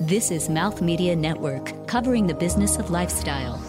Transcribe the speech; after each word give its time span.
This 0.00 0.32
is 0.32 0.48
Mouth 0.48 0.82
Media 0.82 1.14
Network, 1.14 1.86
covering 1.86 2.26
the 2.26 2.34
business 2.34 2.76
of 2.76 2.90
lifestyle. 2.90 3.62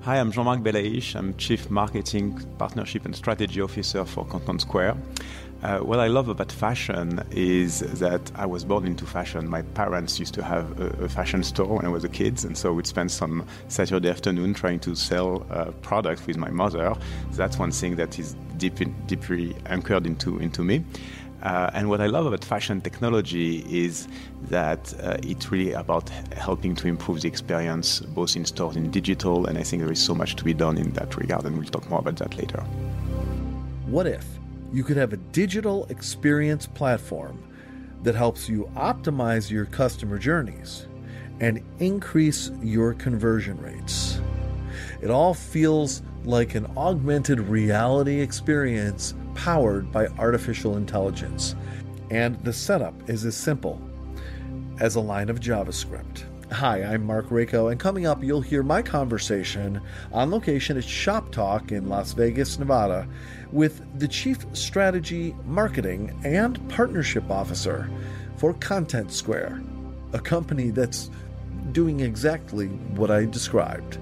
Hi, 0.00 0.18
I'm 0.18 0.32
Jean-Marc 0.32 0.60
Bellaiche. 0.60 1.14
I'm 1.14 1.36
Chief 1.36 1.68
Marketing, 1.68 2.42
Partnership 2.56 3.04
and 3.04 3.14
Strategy 3.14 3.60
Officer 3.60 4.06
for 4.06 4.24
Content 4.24 4.62
Square. 4.62 4.96
Uh, 5.62 5.80
what 5.80 5.98
I 5.98 6.06
love 6.06 6.30
about 6.30 6.50
fashion 6.50 7.20
is 7.32 7.80
that 7.98 8.32
I 8.34 8.46
was 8.46 8.64
born 8.64 8.86
into 8.86 9.04
fashion. 9.04 9.46
My 9.46 9.60
parents 9.60 10.18
used 10.18 10.32
to 10.34 10.42
have 10.42 10.80
a, 10.80 10.86
a 11.04 11.08
fashion 11.10 11.42
store 11.42 11.76
when 11.76 11.84
I 11.84 11.90
was 11.90 12.04
a 12.04 12.08
kid, 12.08 12.42
and 12.44 12.56
so 12.56 12.72
we'd 12.72 12.86
spend 12.86 13.10
some 13.10 13.44
Saturday 13.66 14.08
afternoon 14.08 14.54
trying 14.54 14.80
to 14.80 14.94
sell 14.94 15.46
uh, 15.50 15.72
products 15.82 16.26
with 16.26 16.38
my 16.38 16.48
mother. 16.48 16.94
That's 17.32 17.58
one 17.58 17.72
thing 17.72 17.96
that 17.96 18.18
is 18.18 18.34
deep 18.58 18.80
in, 18.80 18.94
deeply 19.06 19.56
anchored 19.66 20.06
into, 20.06 20.38
into 20.38 20.62
me. 20.62 20.84
Uh, 21.42 21.70
and 21.72 21.88
what 21.88 22.00
I 22.00 22.06
love 22.06 22.26
about 22.26 22.44
fashion 22.44 22.80
technology 22.80 23.64
is 23.70 24.08
that 24.48 24.92
uh, 25.00 25.18
it's 25.22 25.52
really 25.52 25.72
about 25.72 26.08
helping 26.36 26.74
to 26.76 26.88
improve 26.88 27.20
the 27.20 27.28
experience 27.28 28.00
both 28.00 28.34
in 28.34 28.44
stores 28.44 28.74
and 28.74 28.92
digital. 28.92 29.46
And 29.46 29.56
I 29.56 29.62
think 29.62 29.82
there 29.82 29.92
is 29.92 30.02
so 30.02 30.14
much 30.14 30.34
to 30.36 30.44
be 30.44 30.52
done 30.52 30.76
in 30.76 30.92
that 30.94 31.16
regard, 31.16 31.44
and 31.44 31.56
we'll 31.56 31.68
talk 31.68 31.88
more 31.88 32.00
about 32.00 32.16
that 32.16 32.36
later. 32.36 32.60
What 33.86 34.06
if 34.06 34.26
you 34.72 34.82
could 34.82 34.96
have 34.96 35.12
a 35.12 35.16
digital 35.16 35.86
experience 35.90 36.66
platform 36.66 37.42
that 38.02 38.14
helps 38.14 38.48
you 38.48 38.70
optimize 38.74 39.48
your 39.48 39.66
customer 39.66 40.18
journeys 40.18 40.88
and 41.40 41.62
increase 41.78 42.50
your 42.62 42.94
conversion 42.94 43.56
rates? 43.62 44.20
It 45.00 45.10
all 45.10 45.34
feels 45.34 46.02
like 46.24 46.54
an 46.54 46.66
augmented 46.76 47.40
reality 47.40 48.20
experience 48.20 49.14
powered 49.34 49.90
by 49.92 50.06
artificial 50.18 50.76
intelligence. 50.76 51.54
And 52.10 52.42
the 52.44 52.52
setup 52.52 53.08
is 53.08 53.24
as 53.24 53.36
simple 53.36 53.80
as 54.80 54.94
a 54.94 55.00
line 55.00 55.28
of 55.28 55.40
JavaScript. 55.40 56.24
Hi, 56.52 56.82
I'm 56.82 57.04
Marc 57.04 57.28
Raco, 57.28 57.70
and 57.70 57.78
coming 57.78 58.06
up, 58.06 58.22
you'll 58.24 58.40
hear 58.40 58.62
my 58.62 58.80
conversation 58.80 59.82
on 60.12 60.30
location 60.30 60.78
at 60.78 60.84
Shop 60.84 61.30
Talk 61.30 61.72
in 61.72 61.90
Las 61.90 62.12
Vegas, 62.14 62.58
Nevada, 62.58 63.06
with 63.52 63.82
the 63.98 64.08
Chief 64.08 64.38
Strategy, 64.54 65.36
Marketing, 65.44 66.18
and 66.24 66.66
Partnership 66.70 67.30
Officer 67.30 67.90
for 68.38 68.54
Content 68.54 69.12
Square, 69.12 69.62
a 70.14 70.18
company 70.18 70.70
that's 70.70 71.10
doing 71.72 72.00
exactly 72.00 72.68
what 72.96 73.10
I 73.10 73.26
described. 73.26 73.96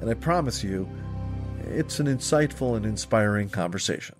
And 0.00 0.08
I 0.08 0.14
promise 0.14 0.64
you, 0.64 0.88
it's 1.72 2.00
an 2.00 2.06
insightful 2.06 2.76
and 2.76 2.84
inspiring 2.84 3.48
conversation. 3.48 4.16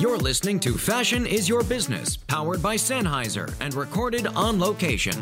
You're 0.00 0.18
listening 0.18 0.58
to 0.60 0.76
Fashion 0.76 1.26
is 1.26 1.48
Your 1.48 1.62
Business, 1.62 2.16
powered 2.16 2.62
by 2.62 2.76
Sennheiser 2.76 3.54
and 3.60 3.74
recorded 3.74 4.26
on 4.28 4.58
location. 4.58 5.14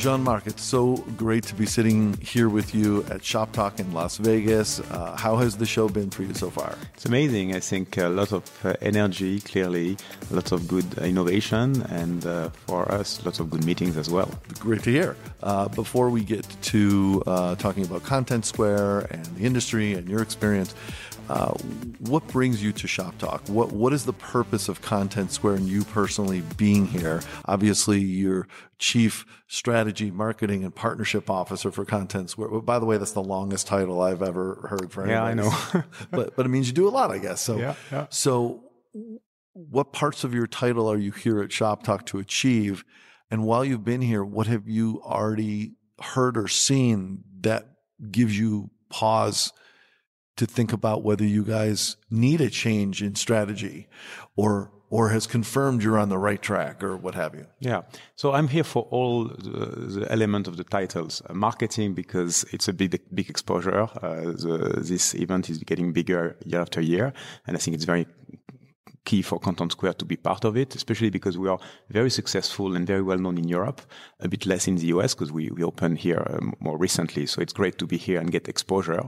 Jean 0.00 0.24
Marc, 0.24 0.46
it's 0.46 0.62
so 0.62 0.96
great 1.18 1.44
to 1.44 1.54
be 1.54 1.66
sitting 1.66 2.14
here 2.22 2.48
with 2.48 2.74
you 2.74 3.04
at 3.10 3.22
Shop 3.22 3.52
Talk 3.52 3.78
in 3.78 3.92
Las 3.92 4.16
Vegas. 4.16 4.80
Uh, 4.80 5.14
how 5.14 5.36
has 5.36 5.58
the 5.58 5.66
show 5.66 5.90
been 5.90 6.08
for 6.08 6.22
you 6.22 6.32
so 6.32 6.48
far? 6.48 6.74
It's 6.94 7.04
amazing. 7.04 7.54
I 7.54 7.60
think 7.60 7.98
a 7.98 8.08
lot 8.08 8.32
of 8.32 8.42
uh, 8.64 8.72
energy, 8.80 9.40
clearly, 9.40 9.98
lots 10.30 10.52
of 10.52 10.66
good 10.66 10.96
innovation, 10.96 11.82
and 11.90 12.24
uh, 12.24 12.48
for 12.66 12.90
us, 12.90 13.22
lots 13.26 13.40
of 13.40 13.50
good 13.50 13.66
meetings 13.66 13.98
as 13.98 14.08
well. 14.08 14.30
Great 14.58 14.82
to 14.84 14.90
hear. 14.90 15.16
Uh, 15.42 15.68
before 15.68 16.08
we 16.08 16.24
get 16.24 16.46
to 16.62 17.22
uh, 17.26 17.54
talking 17.56 17.84
about 17.84 18.02
Content 18.02 18.46
Square 18.46 19.00
and 19.10 19.26
the 19.36 19.44
industry 19.44 19.92
and 19.92 20.08
your 20.08 20.22
experience, 20.22 20.74
uh, 21.30 21.54
what 22.00 22.26
brings 22.26 22.60
you 22.60 22.72
to 22.72 22.88
Shop 22.88 23.16
Talk? 23.18 23.46
What 23.48 23.70
What 23.70 23.92
is 23.92 24.04
the 24.04 24.12
purpose 24.12 24.68
of 24.68 24.82
Content 24.82 25.30
Square 25.30 25.54
and 25.54 25.68
you 25.68 25.84
personally 25.84 26.42
being 26.56 26.86
here? 26.88 27.22
Obviously, 27.44 28.00
you're 28.00 28.48
Chief 28.80 29.24
Strategy, 29.46 30.10
Marketing, 30.10 30.64
and 30.64 30.74
Partnership 30.74 31.30
Officer 31.30 31.70
for 31.70 31.84
Content 31.84 32.30
Square. 32.30 32.62
By 32.62 32.80
the 32.80 32.84
way, 32.84 32.96
that's 32.96 33.12
the 33.12 33.22
longest 33.22 33.68
title 33.68 34.00
I've 34.00 34.22
ever 34.22 34.66
heard 34.68 34.90
for 34.90 35.04
anyone. 35.04 35.20
Yeah, 35.20 35.22
I 35.24 35.34
know. 35.34 35.84
but 36.10 36.34
but 36.34 36.46
it 36.46 36.48
means 36.48 36.66
you 36.66 36.72
do 36.72 36.88
a 36.88 36.90
lot, 36.90 37.12
I 37.12 37.18
guess. 37.18 37.40
So 37.40 37.58
Yeah, 37.58 37.74
yeah. 37.92 38.06
so 38.10 38.64
what 39.52 39.92
parts 39.92 40.24
of 40.24 40.34
your 40.34 40.48
title 40.48 40.90
are 40.90 40.98
you 40.98 41.12
here 41.12 41.40
at 41.42 41.52
Shop 41.52 41.84
Talk 41.84 42.06
to 42.06 42.18
achieve? 42.18 42.84
And 43.30 43.44
while 43.44 43.64
you've 43.64 43.84
been 43.84 44.02
here, 44.02 44.24
what 44.24 44.48
have 44.48 44.66
you 44.66 45.00
already 45.04 45.74
heard 46.02 46.36
or 46.36 46.48
seen 46.48 47.22
that 47.42 47.68
gives 48.10 48.36
you 48.36 48.70
pause 48.88 49.52
to 50.40 50.46
think 50.46 50.72
about 50.72 51.02
whether 51.02 51.26
you 51.36 51.44
guys 51.44 51.98
need 52.10 52.40
a 52.40 52.48
change 52.48 53.02
in 53.02 53.14
strategy 53.14 53.88
or 54.36 54.70
or 54.90 55.10
has 55.10 55.26
confirmed 55.26 55.82
you're 55.84 55.98
on 55.98 56.08
the 56.08 56.18
right 56.18 56.42
track 56.42 56.82
or 56.82 56.96
what 56.96 57.14
have 57.14 57.32
you? 57.34 57.46
Yeah. 57.60 57.82
So 58.16 58.32
I'm 58.32 58.48
here 58.48 58.64
for 58.64 58.82
all 58.90 59.26
the, 59.26 60.00
the 60.00 60.06
element 60.10 60.48
of 60.48 60.56
the 60.56 60.64
titles. 60.64 61.22
Uh, 61.28 61.34
marketing 61.34 61.94
because 61.94 62.44
it's 62.52 62.66
a 62.66 62.72
big, 62.72 63.00
big 63.14 63.30
exposure. 63.30 63.82
Uh, 63.82 64.32
the, 64.44 64.82
this 64.82 65.14
event 65.14 65.48
is 65.48 65.58
getting 65.58 65.92
bigger 65.92 66.36
year 66.44 66.60
after 66.60 66.80
year, 66.80 67.12
and 67.46 67.56
I 67.56 67.60
think 67.60 67.76
it's 67.76 67.84
very 67.84 68.06
key 69.04 69.22
for 69.22 69.38
Content 69.38 69.72
Square 69.72 69.94
to 69.94 70.04
be 70.04 70.16
part 70.16 70.44
of 70.44 70.56
it, 70.56 70.74
especially 70.74 71.10
because 71.10 71.38
we 71.38 71.48
are 71.48 71.58
very 71.88 72.10
successful 72.10 72.76
and 72.76 72.86
very 72.86 73.02
well 73.02 73.18
known 73.18 73.38
in 73.38 73.48
Europe, 73.48 73.80
a 74.20 74.28
bit 74.28 74.46
less 74.46 74.68
in 74.68 74.76
the 74.76 74.86
US 74.86 75.14
because 75.14 75.32
we, 75.32 75.50
we 75.50 75.62
opened 75.62 75.98
here 75.98 76.26
um, 76.30 76.54
more 76.60 76.76
recently. 76.76 77.26
So 77.26 77.40
it's 77.40 77.52
great 77.52 77.78
to 77.78 77.86
be 77.86 77.96
here 77.96 78.20
and 78.20 78.30
get 78.30 78.48
exposure. 78.48 79.02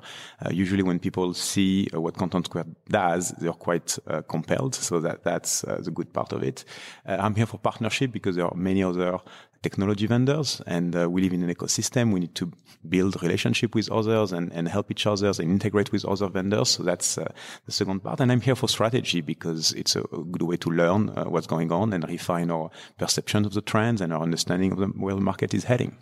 Uh, 0.45 0.51
usually 0.51 0.83
when 0.83 0.99
people 0.99 1.35
see 1.35 1.89
uh, 1.95 2.01
what 2.01 2.17
Content 2.17 2.47
Square 2.47 2.67
does, 2.89 3.31
they're 3.39 3.53
quite 3.53 3.99
uh, 4.07 4.23
compelled. 4.23 4.75
So 4.75 5.01
that, 5.01 5.25
that's 5.25 5.65
uh, 5.65 5.81
the 5.83 5.91
good 5.91 6.13
part 6.13 6.33
of 6.33 6.43
it. 6.43 6.65
Uh, 7.07 7.19
I'm 7.21 7.35
here 7.35 7.47
for 7.47 7.59
partnership 7.59 8.13
because 8.13 8.37
there 8.37 8.47
are 8.47 8.57
many 8.57 8.83
other 8.83 9.19
technology 9.63 10.07
vendors 10.07 10.61
and 10.67 10.97
uh, 10.97 11.09
we 11.09 11.23
live 11.23 11.33
in 11.33 11.43
an 11.43 11.55
ecosystem. 11.55 12.13
We 12.13 12.21
need 12.21 12.35
to 12.37 12.53
build 12.89 13.23
relationship 13.23 13.75
with 13.75 13.91
others 13.91 14.33
and, 14.33 14.53
and 14.53 14.69
help 14.69 14.91
each 14.91 15.07
other 15.07 15.29
and 15.29 15.51
integrate 15.51 15.93
with 15.93 16.05
other 16.05 16.29
vendors. 16.29 16.71
So 16.71 16.83
that's 16.83 17.17
uh, 17.17 17.31
the 17.67 17.73
second 17.73 18.01
part. 18.01 18.21
And 18.21 18.33
I'm 18.33 18.41
here 18.41 18.57
for 18.57 18.69
strategy 18.69 19.21
because 19.21 19.73
it's 19.73 19.95
a, 19.97 20.01
a 20.01 20.25
good 20.25 20.43
way 20.43 20.57
to 20.57 20.71
learn 20.71 21.11
uh, 21.11 21.25
what's 21.25 21.47
going 21.47 21.71
on 21.71 21.93
and 21.93 22.07
refine 22.09 22.51
our 22.51 22.71
perception 22.99 23.45
of 23.45 23.55
the 23.55 23.63
trends 23.63 24.01
and 24.01 24.13
our 24.13 24.23
understanding 24.23 24.73
of 24.73 24.79
the, 24.79 24.87
where 24.87 25.15
the 25.15 25.21
market 25.21 25.55
is 25.55 25.65
heading. 25.65 25.97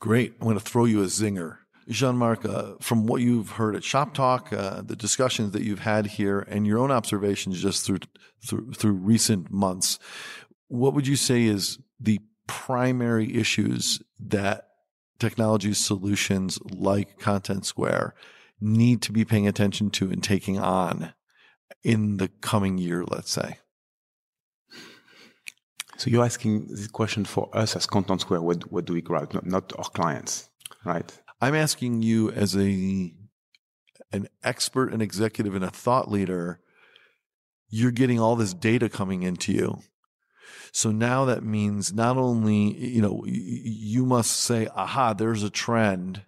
Great. 0.00 0.34
I'm 0.40 0.46
going 0.46 0.58
to 0.58 0.64
throw 0.64 0.84
you 0.84 1.02
a 1.02 1.06
zinger. 1.06 1.58
Jean-Marc, 1.88 2.44
uh, 2.44 2.74
from 2.80 3.06
what 3.06 3.20
you've 3.20 3.50
heard 3.50 3.74
at 3.74 3.84
Shop 3.84 4.14
Talk, 4.14 4.52
uh, 4.52 4.82
the 4.82 4.96
discussions 4.96 5.52
that 5.52 5.62
you've 5.62 5.80
had 5.80 6.06
here, 6.06 6.40
and 6.40 6.66
your 6.66 6.78
own 6.78 6.92
observations 6.92 7.60
just 7.60 7.84
through, 7.84 7.98
through 8.46 8.72
through 8.72 8.92
recent 8.92 9.50
months, 9.50 9.98
what 10.68 10.94
would 10.94 11.08
you 11.08 11.16
say 11.16 11.44
is 11.44 11.78
the 11.98 12.20
primary 12.52 13.34
issues 13.34 14.02
that 14.20 14.68
technology 15.18 15.72
solutions 15.72 16.58
like 16.70 17.18
Content 17.18 17.64
Square 17.64 18.14
need 18.60 19.00
to 19.02 19.10
be 19.10 19.24
paying 19.24 19.48
attention 19.48 19.88
to 19.90 20.10
and 20.10 20.22
taking 20.22 20.58
on 20.58 21.14
in 21.82 22.18
the 22.18 22.28
coming 22.42 22.76
year, 22.76 23.04
let's 23.08 23.30
say? 23.30 23.58
So 25.96 26.10
you're 26.10 26.24
asking 26.24 26.66
this 26.66 26.88
question 26.88 27.24
for 27.24 27.48
us 27.54 27.74
as 27.74 27.86
Content 27.86 28.20
Square. 28.20 28.42
What, 28.42 28.70
what 28.70 28.84
do 28.84 28.92
we 28.92 29.00
grab? 29.00 29.32
Not, 29.32 29.46
not 29.46 29.72
our 29.78 29.84
clients, 29.84 30.50
right? 30.84 31.10
I'm 31.40 31.54
asking 31.54 32.02
you 32.02 32.30
as 32.30 32.54
a 32.54 33.14
an 34.12 34.28
expert, 34.44 34.92
an 34.92 35.00
executive, 35.00 35.54
and 35.54 35.64
a 35.64 35.70
thought 35.70 36.10
leader. 36.10 36.60
You're 37.70 37.92
getting 37.92 38.20
all 38.20 38.36
this 38.36 38.52
data 38.52 38.90
coming 38.90 39.22
into 39.22 39.52
you. 39.52 39.78
So 40.72 40.90
now 40.90 41.26
that 41.26 41.44
means 41.44 41.92
not 41.92 42.16
only, 42.16 42.74
you 42.78 43.02
know, 43.02 43.24
you 43.26 44.06
must 44.06 44.32
say, 44.32 44.68
aha, 44.74 45.12
there's 45.12 45.42
a 45.42 45.50
trend. 45.50 46.22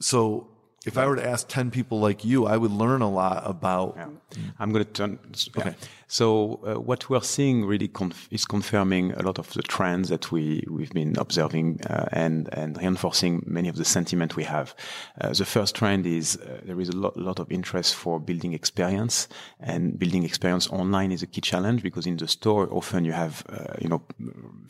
So 0.00 0.48
if 0.86 0.96
I 0.96 1.06
were 1.06 1.16
to 1.16 1.28
ask 1.28 1.48
10 1.48 1.72
people 1.72 1.98
like 1.98 2.24
you, 2.24 2.46
I 2.46 2.56
would 2.56 2.70
learn 2.70 3.02
a 3.02 3.10
lot 3.10 3.42
about. 3.44 3.94
Yeah. 3.96 4.06
Mm. 4.06 4.54
I'm 4.58 4.72
going 4.72 4.84
to 4.84 4.90
turn. 4.90 5.18
Okay. 5.56 5.74
So 6.12 6.60
uh, 6.66 6.78
what 6.78 7.08
we're 7.08 7.22
seeing 7.22 7.64
really 7.64 7.88
conf- 7.88 8.28
is 8.30 8.44
confirming 8.44 9.12
a 9.12 9.22
lot 9.22 9.38
of 9.38 9.50
the 9.54 9.62
trends 9.62 10.10
that 10.10 10.30
we 10.30 10.62
we've 10.68 10.92
been 10.92 11.16
observing 11.16 11.80
uh, 11.88 12.04
and 12.12 12.50
and 12.52 12.76
reinforcing 12.76 13.42
many 13.46 13.70
of 13.70 13.76
the 13.76 13.84
sentiment 13.86 14.36
we 14.36 14.44
have. 14.44 14.74
Uh, 15.18 15.32
the 15.32 15.46
first 15.46 15.74
trend 15.74 16.04
is 16.04 16.36
uh, 16.36 16.60
there 16.66 16.78
is 16.82 16.90
a 16.90 16.96
lot, 16.96 17.16
lot 17.16 17.38
of 17.38 17.50
interest 17.50 17.94
for 17.94 18.20
building 18.20 18.52
experience, 18.52 19.26
and 19.58 19.98
building 19.98 20.22
experience 20.22 20.68
online 20.68 21.12
is 21.12 21.22
a 21.22 21.26
key 21.26 21.40
challenge 21.40 21.82
because 21.82 22.06
in 22.06 22.18
the 22.18 22.28
store 22.28 22.68
often 22.70 23.06
you 23.06 23.12
have 23.12 23.42
uh, 23.48 23.72
you 23.80 23.88
know 23.88 24.02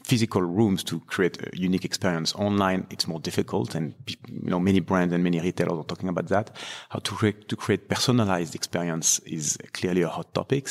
physical 0.05 0.43
rooms 0.43 0.85
to 0.85 1.00
create 1.09 1.43
a 1.43 1.50
unique 1.56 1.85
experience. 1.85 2.37
Online 2.37 2.87
it's 2.89 3.09
more 3.09 3.19
difficult, 3.19 3.75
and 3.75 3.94
you 4.06 4.49
know 4.49 4.61
many 4.61 4.79
brands 4.79 5.12
and 5.12 5.25
many 5.25 5.41
retailers 5.41 5.77
are 5.77 5.89
talking 5.89 6.09
about 6.09 6.29
that. 6.29 6.53
How 6.91 7.00
to 7.00 7.15
create 7.17 7.49
to 7.49 7.56
create 7.56 7.89
personalized 7.89 8.55
experience 8.55 9.19
is 9.27 9.59
clearly 9.73 10.03
a 10.03 10.09
hot 10.09 10.33
topic, 10.35 10.69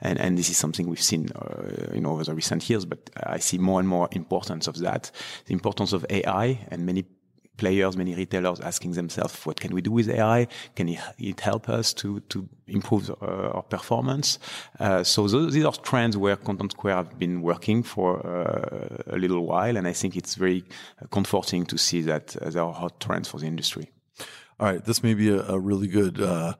and 0.00 0.13
and, 0.14 0.26
and 0.26 0.38
this 0.38 0.48
is 0.48 0.56
something 0.56 0.88
we've 0.88 1.02
seen, 1.02 1.30
uh, 1.34 1.92
you 1.94 2.00
know, 2.00 2.12
over 2.12 2.24
the 2.24 2.34
recent 2.34 2.68
years, 2.70 2.84
but 2.84 3.10
I 3.24 3.38
see 3.38 3.58
more 3.58 3.80
and 3.80 3.88
more 3.88 4.08
importance 4.12 4.68
of 4.68 4.78
that, 4.78 5.10
the 5.46 5.52
importance 5.52 5.92
of 5.92 6.06
AI 6.08 6.66
and 6.68 6.86
many 6.86 7.04
players, 7.56 7.96
many 7.96 8.14
retailers 8.14 8.60
asking 8.60 8.92
themselves, 8.92 9.44
what 9.46 9.60
can 9.60 9.74
we 9.74 9.80
do 9.80 9.92
with 9.92 10.08
AI? 10.08 10.48
Can 10.74 10.88
it 11.18 11.40
help 11.40 11.68
us 11.68 11.92
to, 11.94 12.20
to 12.20 12.48
improve 12.66 13.10
uh, 13.10 13.14
our 13.24 13.62
performance? 13.62 14.38
Uh, 14.80 15.04
so 15.04 15.28
those, 15.28 15.52
these 15.52 15.64
are 15.64 15.72
trends 15.72 16.16
where 16.16 16.36
Content 16.36 16.72
Square 16.72 16.96
have 16.96 17.18
been 17.18 17.42
working 17.42 17.84
for 17.84 18.26
uh, 18.26 19.14
a 19.14 19.16
little 19.16 19.46
while. 19.46 19.76
And 19.76 19.86
I 19.86 19.92
think 19.92 20.16
it's 20.16 20.34
very 20.34 20.64
comforting 21.10 21.64
to 21.66 21.78
see 21.78 22.02
that 22.02 22.36
uh, 22.36 22.50
there 22.50 22.62
are 22.62 22.72
hot 22.72 23.00
trends 23.00 23.28
for 23.28 23.38
the 23.38 23.46
industry. 23.46 23.90
All 24.58 24.66
right. 24.66 24.84
This 24.84 25.02
may 25.02 25.14
be 25.14 25.28
a, 25.28 25.42
a 25.46 25.58
really 25.58 25.86
good 25.86 26.20
uh, 26.20 26.54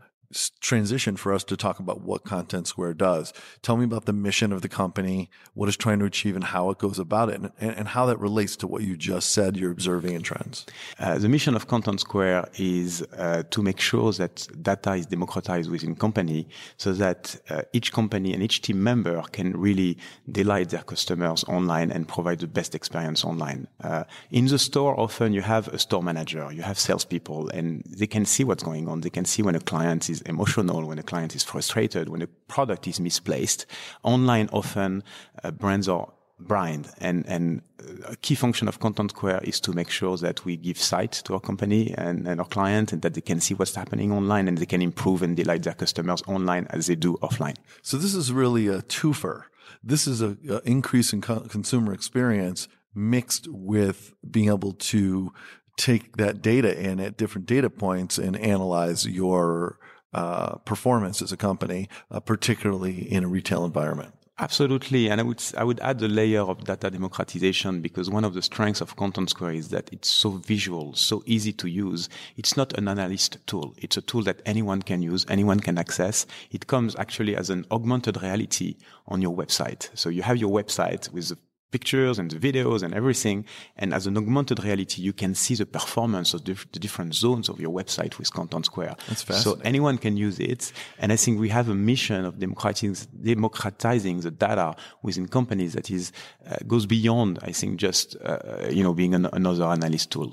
transition 0.61 1.17
for 1.17 1.33
us 1.33 1.45
to 1.45 1.57
talk 1.57 1.79
about 1.79 2.03
what 2.03 2.25
Content 2.25 2.67
Square 2.67 2.95
does. 2.95 3.33
Tell 3.63 3.77
me 3.77 3.85
about 3.85 4.05
the 4.07 4.13
mission 4.13 4.53
of 4.53 4.63
the 4.63 4.69
company, 4.69 5.31
what 5.55 5.69
it's 5.69 5.77
trying 5.77 5.99
to 6.01 6.05
achieve, 6.05 6.35
and 6.35 6.45
how 6.45 6.71
it 6.71 6.79
goes 6.79 6.99
about 6.99 7.29
it, 7.29 7.41
and, 7.41 7.53
and 7.59 7.89
how 7.89 8.07
that 8.07 8.19
relates 8.19 8.57
to 8.57 8.67
what 8.67 8.83
you 8.83 8.97
just 8.97 9.31
said 9.33 9.57
you're 9.57 9.71
observing 9.71 10.15
in 10.15 10.23
trends. 10.23 10.67
Uh, 10.99 11.19
the 11.19 11.29
mission 11.29 11.55
of 11.55 11.69
Content 11.69 12.01
Square 12.01 12.49
is 12.57 13.03
uh, 13.17 13.43
to 13.51 13.63
make 13.63 13.81
sure 13.81 14.13
that 14.13 14.47
data 14.63 14.95
is 14.95 15.07
democratized 15.07 15.71
within 15.71 15.95
company 15.95 16.49
so 16.77 16.93
that 16.93 17.37
uh, 17.51 17.63
each 17.73 17.93
company 17.93 18.33
and 18.35 18.43
each 18.43 18.63
team 18.63 18.83
member 18.83 19.23
can 19.33 19.53
really 19.53 19.97
delight 20.31 20.71
their 20.71 20.83
customers 20.83 21.45
online 21.45 21.91
and 21.91 22.09
provide 22.09 22.41
the 22.41 22.47
best 22.47 22.75
experience 22.75 23.25
online. 23.25 23.69
Uh, 23.83 24.05
in 24.31 24.47
the 24.47 24.59
store, 24.59 24.99
often 24.99 25.33
you 25.33 25.43
have 25.43 25.69
a 25.69 25.79
store 25.79 26.03
manager, 26.03 26.51
you 26.53 26.63
have 26.63 26.79
salespeople, 26.79 27.49
and 27.51 27.83
they 27.87 28.07
can 28.07 28.25
see 28.25 28.45
what's 28.45 28.63
going 28.63 28.89
on. 28.89 29.01
They 29.01 29.11
can 29.11 29.25
see 29.25 29.43
when 29.43 29.55
a 29.55 29.61
client 29.61 30.11
is 30.11 30.23
emotional, 30.27 30.87
when 30.87 30.99
a 30.99 31.03
client 31.03 31.35
is 31.35 31.43
frustrated, 31.43 32.09
when 32.09 32.23
a 32.23 32.27
product 32.27 32.87
is 32.87 33.01
misplaced. 33.01 33.67
Online, 34.03 34.49
often 34.53 35.03
uh, 35.43 35.51
brands 35.51 35.89
are 35.89 36.09
blind 36.41 36.91
and 36.99 37.25
and 37.27 37.63
uh, 37.81 38.13
a 38.13 38.17
key 38.17 38.35
function 38.35 38.67
of 38.67 38.81
content 38.81 39.11
square 39.11 39.41
is 39.45 39.61
to 39.61 39.73
make 39.73 39.89
sure 39.89 40.17
that 40.17 40.45
we 40.45 40.57
give 40.57 40.77
sight 40.79 41.13
to 41.13 41.35
our 41.35 41.41
company 41.41 41.95
and, 41.97 42.27
and 42.27 42.41
our 42.41 42.47
client 42.47 42.93
and 42.93 43.03
that 43.03 43.15
they 43.15 43.21
can 43.21 43.41
see 43.41 43.55
what's 43.55 43.75
happening 43.75 44.11
online 44.11 44.49
and 44.49 44.59
they 44.59 44.67
can 44.67 44.83
improve 44.83 45.23
and 45.23 45.37
delight 45.37 45.63
their 45.63 45.75
customers 45.75 46.23
online 46.27 46.67
as 46.71 46.89
they 46.89 46.97
do 46.97 47.17
offline 47.23 47.57
so 47.83 47.97
this 47.97 48.15
is 48.15 48.33
really 48.33 48.67
a 48.67 48.83
twofer 48.83 49.45
this 49.83 50.07
is 50.07 50.21
a, 50.23 50.37
increase 50.65 51.13
in 51.13 51.21
co- 51.21 51.41
consumer 51.41 51.93
experience 51.93 52.67
mixed 52.95 53.47
with 53.49 54.13
being 54.29 54.49
able 54.49 54.73
to 54.73 55.33
take 55.77 56.17
that 56.17 56.43
data 56.43 56.79
in 56.79 57.01
at 57.01 57.17
different 57.17 57.47
data 57.47 57.69
points 57.69 58.19
and 58.19 58.37
analyze 58.37 59.07
your 59.07 59.79
uh, 60.15 60.57
performance 60.65 61.21
as 61.21 61.33
a 61.33 61.37
company, 61.37 61.89
uh, 62.11 62.21
particularly 62.21 63.11
in 63.13 63.25
a 63.25 63.29
retail 63.29 63.65
environment. 63.65 64.15
Absolutely, 64.41 65.09
and 65.09 65.21
I 65.21 65.25
would 65.25 65.41
I 65.57 65.63
would 65.63 65.79
add 65.79 66.03
a 66.03 66.09
layer 66.09 66.41
of 66.41 66.65
data 66.65 66.91
democratization 66.91 67.81
because 67.81 68.11
one 68.11 68.25
of 68.25 68.35
the 68.35 68.43
strengths 68.43 68.81
of 68.81 68.97
Content 68.97 69.31
Square 69.31 69.53
is 69.53 69.69
that 69.69 69.93
it's 69.93 70.11
so 70.11 70.31
visual, 70.31 70.93
so 70.95 71.23
easy 71.25 71.53
to 71.53 71.69
use. 71.69 72.09
It's 72.37 72.57
not 72.57 72.77
an 72.77 72.89
analyst 72.89 73.39
tool; 73.47 73.75
it's 73.79 73.97
a 73.97 74.03
tool 74.03 74.23
that 74.23 74.43
anyone 74.45 74.83
can 74.83 75.03
use, 75.03 75.25
anyone 75.29 75.61
can 75.61 75.79
access. 75.79 76.27
It 76.51 76.67
comes 76.67 76.97
actually 76.97 77.37
as 77.37 77.49
an 77.49 77.65
augmented 77.71 78.21
reality 78.21 78.75
on 79.07 79.23
your 79.23 79.37
website. 79.37 79.89
So 79.95 80.09
you 80.09 80.23
have 80.23 80.39
your 80.39 80.51
website 80.51 81.13
with 81.13 81.31
pictures 81.75 82.17
and 82.21 82.31
the 82.31 82.41
videos 82.49 82.81
and 82.85 82.93
everything. 83.01 83.39
And 83.81 83.89
as 83.99 84.07
an 84.07 84.17
augmented 84.21 84.59
reality, 84.69 84.99
you 85.09 85.15
can 85.23 85.33
see 85.35 85.55
the 85.63 85.67
performance 85.79 86.29
of 86.37 86.41
the, 86.45 86.55
the 86.75 86.81
different 86.85 87.13
zones 87.25 87.47
of 87.49 87.57
your 87.65 87.73
website 87.81 88.13
with 88.19 88.29
Content 88.39 88.65
Square. 88.67 88.95
That's 89.09 89.25
fascinating. 89.29 89.63
So 89.63 89.69
anyone 89.73 89.97
can 89.99 90.15
use 90.27 90.39
it. 90.53 90.73
And 91.01 91.09
I 91.17 91.17
think 91.23 91.35
we 91.41 91.51
have 91.59 91.69
a 91.69 91.75
mission 91.75 92.21
of 92.29 92.33
democratizing, 92.39 92.97
democratizing 93.35 94.17
the 94.21 94.31
data 94.31 94.69
within 95.03 95.27
companies 95.39 95.73
that 95.77 95.91
is, 95.91 96.13
uh, 96.51 96.57
goes 96.73 96.87
beyond, 96.87 97.33
I 97.51 97.53
think, 97.53 97.73
just, 97.87 98.17
uh, 98.31 98.69
you 98.77 98.83
know, 98.85 98.95
being 98.95 99.15
an, 99.15 99.27
another 99.33 99.65
analyst 99.77 100.13
tool. 100.13 100.31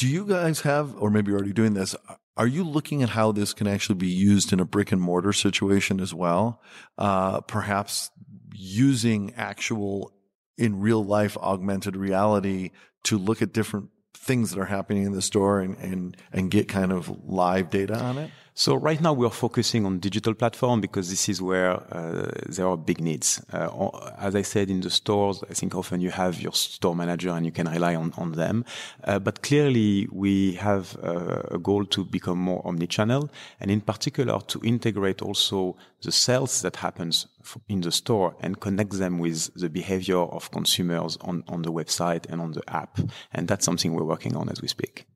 Do 0.00 0.06
you 0.06 0.24
guys 0.26 0.60
have, 0.62 0.86
or 1.02 1.08
maybe 1.10 1.30
you're 1.30 1.38
already 1.38 1.52
doing 1.62 1.74
this, 1.74 1.94
are 2.36 2.50
you 2.56 2.64
looking 2.76 3.02
at 3.02 3.10
how 3.18 3.32
this 3.32 3.52
can 3.58 3.66
actually 3.66 3.98
be 3.98 4.14
used 4.30 4.52
in 4.52 4.60
a 4.60 4.64
brick 4.64 4.92
and 4.92 5.00
mortar 5.00 5.32
situation 5.32 6.00
as 6.00 6.12
well? 6.12 6.60
Uh, 6.96 7.40
perhaps 7.40 8.10
using 8.52 9.34
actual 9.34 10.12
in 10.56 10.80
real 10.80 11.04
life 11.04 11.36
augmented 11.38 11.96
reality 11.96 12.70
to 13.04 13.16
look 13.16 13.42
at 13.42 13.52
different 13.52 13.90
things 14.14 14.50
that 14.50 14.60
are 14.60 14.66
happening 14.66 15.04
in 15.04 15.12
the 15.12 15.22
store 15.22 15.60
and, 15.60 15.76
and, 15.78 16.16
and 16.32 16.50
get 16.50 16.68
kind 16.68 16.92
of 16.92 17.08
live 17.24 17.70
data 17.70 17.96
on 17.98 18.18
it? 18.18 18.30
So 18.58 18.74
right 18.74 19.00
now 19.00 19.12
we're 19.12 19.30
focusing 19.30 19.86
on 19.86 20.00
digital 20.00 20.34
platform 20.34 20.80
because 20.80 21.10
this 21.10 21.28
is 21.28 21.40
where 21.40 21.74
uh, 21.94 22.32
there 22.48 22.66
are 22.66 22.76
big 22.76 23.00
needs. 23.00 23.40
Uh, 23.52 23.88
as 24.18 24.34
I 24.34 24.42
said 24.42 24.68
in 24.68 24.80
the 24.80 24.90
stores, 24.90 25.44
I 25.48 25.54
think 25.54 25.76
often 25.76 26.00
you 26.00 26.10
have 26.10 26.40
your 26.40 26.52
store 26.52 26.96
manager 26.96 27.30
and 27.30 27.46
you 27.46 27.52
can 27.52 27.68
rely 27.68 27.94
on, 27.94 28.12
on 28.16 28.32
them. 28.32 28.64
Uh, 29.04 29.20
but 29.20 29.42
clearly 29.44 30.08
we 30.10 30.54
have 30.54 30.96
uh, 31.04 31.42
a 31.52 31.58
goal 31.60 31.84
to 31.84 32.04
become 32.04 32.38
more 32.38 32.60
omnichannel 32.64 33.30
and 33.60 33.70
in 33.70 33.80
particular 33.80 34.40
to 34.48 34.60
integrate 34.64 35.22
also 35.22 35.76
the 36.02 36.10
sales 36.10 36.60
that 36.62 36.74
happens 36.74 37.28
in 37.68 37.82
the 37.82 37.92
store 37.92 38.34
and 38.40 38.58
connect 38.58 38.98
them 38.98 39.20
with 39.20 39.54
the 39.54 39.68
behavior 39.68 40.18
of 40.18 40.50
consumers 40.50 41.16
on, 41.20 41.44
on 41.46 41.62
the 41.62 41.70
website 41.70 42.26
and 42.28 42.40
on 42.40 42.50
the 42.50 42.64
app. 42.66 42.98
And 43.32 43.46
that's 43.46 43.64
something 43.64 43.94
we're 43.94 44.02
working 44.02 44.34
on 44.34 44.48
as 44.48 44.60
we 44.60 44.66
speak. 44.66 45.06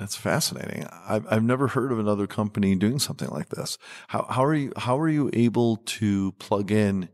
That's 0.00 0.16
fascinating. 0.16 0.86
I've, 1.06 1.26
I've 1.30 1.42
never 1.44 1.68
heard 1.68 1.92
of 1.92 1.98
another 1.98 2.26
company 2.26 2.74
doing 2.74 2.98
something 2.98 3.28
like 3.28 3.50
this. 3.50 3.76
How, 4.08 4.24
how 4.30 4.42
are 4.44 4.54
you, 4.54 4.72
how 4.74 4.98
are 4.98 5.10
you 5.10 5.28
able 5.34 5.76
to 5.76 6.32
plug 6.32 6.70
in 6.70 7.10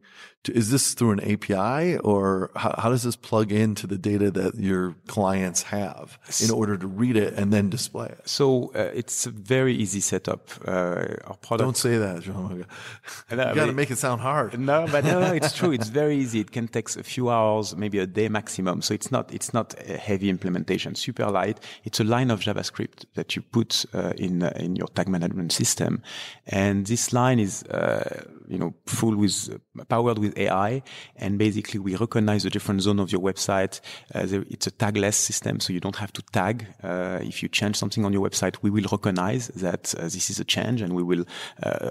is 0.49 0.71
this 0.71 0.95
through 0.95 1.13
an 1.13 1.21
API 1.21 1.99
or 1.99 2.51
how, 2.57 2.75
how, 2.79 2.91
does 2.91 3.03
this 3.03 3.17
plug 3.17 3.53
into 3.53 3.87
the 3.87 3.99
data 3.99 4.31
that 4.31 4.55
your 4.57 4.95
clients 5.07 5.63
have 5.65 6.19
in 6.43 6.51
order 6.51 6.77
to 6.77 6.87
read 6.87 7.17
it 7.17 7.35
and 7.35 7.53
then 7.53 7.71
display 7.71 8.09
it? 8.09 8.21
So 8.29 8.73
uh, 8.75 8.91
it's 8.95 9.27
a 9.27 9.31
very 9.31 9.75
easy 9.75 10.01
setup. 10.01 10.51
Uh, 10.67 11.17
our 11.25 11.37
product. 11.41 11.67
Don't 11.67 11.77
say 11.77 11.99
that, 11.99 12.23
Jean. 12.23 12.59
you 13.31 13.37
got 13.37 13.67
to 13.67 13.73
make 13.73 13.91
it 13.91 13.99
sound 13.99 14.21
hard. 14.21 14.59
No, 14.59 14.87
but 14.91 15.05
no, 15.05 15.21
no, 15.21 15.33
it's 15.33 15.53
true. 15.53 15.73
It's 15.73 15.89
very 15.89 16.17
easy. 16.17 16.41
It 16.41 16.53
can 16.53 16.69
take 16.69 16.95
a 16.97 17.03
few 17.03 17.31
hours, 17.31 17.77
maybe 17.77 17.99
a 17.99 18.07
day 18.07 18.29
maximum. 18.29 18.83
So 18.83 18.95
it's 18.95 19.11
not 19.11 19.33
it's 19.33 19.53
not 19.53 19.75
a 19.89 19.97
heavy 19.97 20.29
implementation. 20.29 20.95
Super 20.95 21.31
light. 21.31 21.61
It's 21.85 22.01
a 22.01 22.05
line 22.05 22.31
of 22.31 22.41
JavaScript 22.41 23.05
that 23.15 23.37
you 23.37 23.43
put 23.43 23.85
uh, 23.95 24.13
in 24.17 24.43
uh, 24.43 24.53
in 24.57 24.77
your 24.77 24.89
tag 24.89 25.09
management 25.09 25.53
system, 25.53 26.03
and 26.47 26.87
this 26.87 27.13
line 27.13 27.39
is 27.39 27.63
uh, 27.65 28.25
you 28.49 28.59
know 28.59 28.75
full 28.87 29.17
with 29.17 29.59
powered 29.89 30.19
with 30.19 30.37
AI, 30.39 30.83
and 31.17 31.39
basically 31.39 31.81
we 31.81 31.97
recognize 31.97 32.43
the 32.43 32.51
different 32.51 32.83
zone 32.83 33.01
of 33.01 33.13
your 33.13 33.21
website. 33.21 33.81
Uh, 34.15 34.27
there, 34.27 34.45
it's 34.49 34.67
a 34.67 34.71
tagless 34.71 35.15
system, 35.15 35.61
so 35.61 35.73
you 35.73 35.81
don't 35.81 35.97
have 35.97 36.13
to 36.13 36.23
tag. 36.33 36.67
Uh, 36.83 37.19
if 37.23 37.43
you 37.43 37.49
change 37.49 37.77
something 37.77 38.05
on 38.05 38.13
your 38.13 38.29
website, 38.29 38.57
we 38.63 38.71
will 38.71 38.87
recognize 38.91 39.49
that 39.49 39.95
uh, 39.99 40.03
this 40.03 40.31
is 40.31 40.41
a 40.41 40.45
change, 40.45 40.81
and 40.83 40.95
we 40.95 41.03
will 41.03 41.25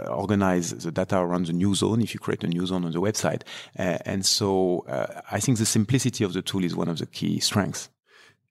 organize 0.09 0.71
the 0.71 0.91
data 0.91 1.17
around 1.17 1.47
the 1.47 1.53
new 1.53 1.75
zone 1.75 2.01
if 2.01 2.13
you 2.13 2.19
create 2.19 2.43
a 2.43 2.47
new 2.47 2.65
zone 2.65 2.85
on 2.85 2.91
the 2.91 3.01
website. 3.01 3.41
And 3.75 4.25
so 4.25 4.85
I 5.31 5.39
think 5.39 5.57
the 5.57 5.65
simplicity 5.65 6.23
of 6.23 6.33
the 6.33 6.41
tool 6.41 6.63
is 6.63 6.75
one 6.75 6.89
of 6.89 6.97
the 6.97 7.05
key 7.05 7.39
strengths. 7.39 7.89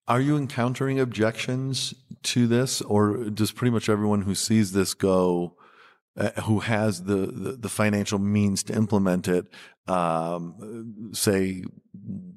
Are 0.06 0.20
you 0.20 0.36
encountering 0.36 1.00
objections 1.00 1.94
to 2.24 2.46
this, 2.46 2.82
or 2.82 3.24
does 3.30 3.52
pretty 3.52 3.70
much 3.70 3.88
everyone 3.88 4.22
who 4.22 4.34
sees 4.34 4.72
this 4.72 4.92
go? 4.92 5.56
Uh, 6.16 6.30
who 6.42 6.60
has 6.60 7.04
the, 7.04 7.26
the, 7.26 7.52
the 7.52 7.68
financial 7.68 8.18
means 8.18 8.62
to 8.62 8.74
implement 8.74 9.28
it 9.28 9.46
um, 9.86 11.10
say 11.12 11.64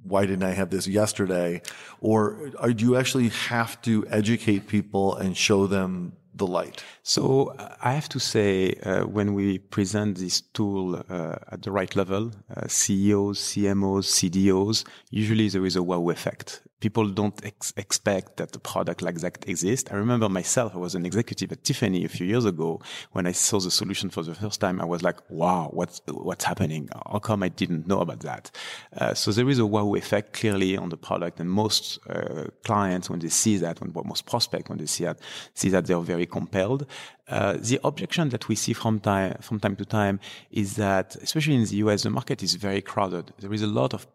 why 0.04 0.26
didn't 0.26 0.44
I 0.44 0.52
have 0.52 0.70
this 0.70 0.88
yesterday 0.88 1.62
or, 2.00 2.52
or 2.60 2.74
do 2.74 2.86
you 2.86 2.96
actually 2.96 3.30
have 3.30 3.82
to 3.84 4.06
educate 4.10 4.68
people 4.68 5.16
and 5.16 5.36
show 5.36 5.68
them 5.68 6.14
the 6.34 6.48
light? 6.48 6.84
So 7.04 7.56
I 7.82 7.94
have 7.94 8.10
to 8.10 8.20
say, 8.20 8.74
uh, 8.84 9.02
when 9.02 9.34
we 9.34 9.58
present 9.58 10.18
this 10.18 10.42
tool 10.42 11.04
uh, 11.10 11.36
at 11.52 11.64
the 11.64 11.72
right 11.72 11.94
level, 11.96 12.32
uh, 12.56 12.68
CEOs, 12.68 13.40
CMOs, 13.40 14.06
CDOs, 14.06 14.86
usually 15.10 15.50
there 15.50 15.66
is 15.66 15.76
a 15.76 15.84
wow 15.84 16.10
effect. 16.10 16.62
People 16.80 17.10
don't 17.10 17.44
ex- 17.44 17.74
expect 17.76 18.38
that 18.38 18.56
a 18.56 18.60
product 18.60 19.02
like 19.02 19.20
that 19.22 19.48
exists. 19.48 19.90
I 19.92 19.96
remember 19.96 20.30
myself, 20.30 20.76
I 20.76 20.78
was 20.78 20.96
an 20.96 21.06
executive 21.06 21.52
at 21.52 21.64
Tiffany 21.64 22.06
a 22.06 22.10
few 22.10 22.28
years 22.28 22.46
ago. 22.46 22.82
When 23.14 23.26
I 23.26 23.32
saw 23.32 23.60
the 23.60 23.72
solution 23.72 24.10
for 24.10 24.24
the 24.24 24.36
first 24.36 24.62
time, 24.62 24.80
I 24.80 24.86
was 24.86 25.02
like, 25.02 25.18
wow, 25.30 25.70
what's, 25.74 26.02
what's 26.08 26.46
happening? 26.46 26.90
How 27.12 27.20
come 27.20 27.44
I 27.44 27.50
didn't 27.50 27.88
know 27.88 28.00
about 28.02 28.20
that? 28.22 28.52
Uh, 28.96 29.14
so 29.14 29.32
there 29.32 29.50
is 29.50 29.60
a 29.60 29.66
wow 29.66 29.96
effect 29.96 30.34
clearly 30.34 30.78
on 30.78 30.90
the 30.90 30.98
product 30.98 31.40
and 31.40 31.50
most 31.50 32.00
uh, 32.10 32.46
clients, 32.64 33.10
when 33.10 33.20
they 33.20 33.30
see 33.30 33.58
that, 33.58 33.82
when 33.82 33.92
most 34.06 34.26
prospects, 34.26 34.70
when 34.70 34.78
they 34.78 34.86
see 34.86 35.06
that, 35.06 35.20
see 35.54 35.70
that 35.70 35.86
they're 35.86 36.00
very 36.00 36.26
compelled. 36.26 36.86
Uh, 37.28 37.58
the 37.60 37.80
objection 37.84 38.30
that 38.30 38.48
we 38.48 38.56
see 38.56 38.72
from 38.72 39.00
time 39.00 39.36
from 39.42 39.60
time 39.60 39.76
to 39.76 39.84
time 39.84 40.20
is 40.52 40.78
that, 40.78 41.16
especially 41.18 41.56
in 41.56 41.66
the 41.66 41.76
US, 41.78 42.04
the 42.04 42.10
market 42.10 42.42
is 42.42 42.56
very 42.56 42.82
crowded. 42.82 43.34
There 43.40 43.54
is 43.54 43.62
a 43.62 43.68
lot 43.68 43.94
of 43.94 44.08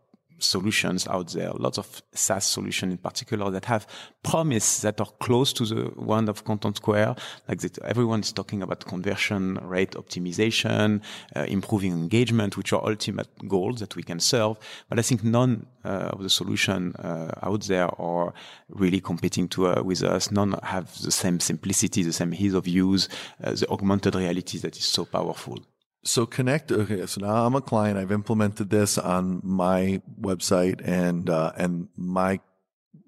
solutions 0.42 1.06
out 1.08 1.28
there, 1.32 1.52
lots 1.52 1.78
of 1.78 2.02
SaaS 2.12 2.46
solutions 2.46 2.92
in 2.92 2.98
particular 2.98 3.50
that 3.50 3.64
have 3.66 3.86
promise 4.22 4.80
that 4.80 5.00
are 5.00 5.10
close 5.20 5.52
to 5.54 5.64
the 5.64 5.84
one 5.96 6.28
of 6.28 6.44
Content 6.44 6.76
Square. 6.76 7.16
Like 7.48 7.60
that 7.60 7.78
everyone 7.78 8.20
is 8.20 8.32
talking 8.32 8.62
about 8.62 8.84
conversion 8.84 9.58
rate 9.62 9.92
optimization, 9.92 11.02
uh, 11.36 11.40
improving 11.48 11.92
engagement, 11.92 12.56
which 12.56 12.72
are 12.72 12.84
ultimate 12.84 13.28
goals 13.48 13.80
that 13.80 13.96
we 13.96 14.02
can 14.02 14.20
serve. 14.20 14.58
But 14.88 14.98
I 14.98 15.02
think 15.02 15.24
none 15.24 15.66
uh, 15.84 16.10
of 16.12 16.22
the 16.22 16.30
solution 16.30 16.94
uh, 16.96 17.32
out 17.42 17.62
there 17.62 17.88
are 18.00 18.32
really 18.68 19.00
competing 19.00 19.48
to 19.48 19.68
uh, 19.68 19.82
with 19.82 20.02
us. 20.02 20.30
None 20.30 20.58
have 20.62 21.00
the 21.02 21.10
same 21.10 21.40
simplicity, 21.40 22.02
the 22.02 22.12
same 22.12 22.34
ease 22.34 22.54
of 22.54 22.66
use, 22.68 23.08
uh, 23.42 23.52
the 23.52 23.68
augmented 23.68 24.14
reality 24.14 24.58
that 24.58 24.76
is 24.76 24.84
so 24.84 25.04
powerful. 25.04 25.58
So 26.04 26.26
connect. 26.26 26.72
Okay, 26.72 27.06
so 27.06 27.20
now 27.20 27.46
I'm 27.46 27.54
a 27.54 27.60
client. 27.60 27.98
I've 27.98 28.10
implemented 28.10 28.70
this 28.70 28.98
on 28.98 29.40
my 29.44 30.02
website, 30.20 30.80
and 30.84 31.30
uh, 31.30 31.52
and 31.56 31.88
my 31.96 32.40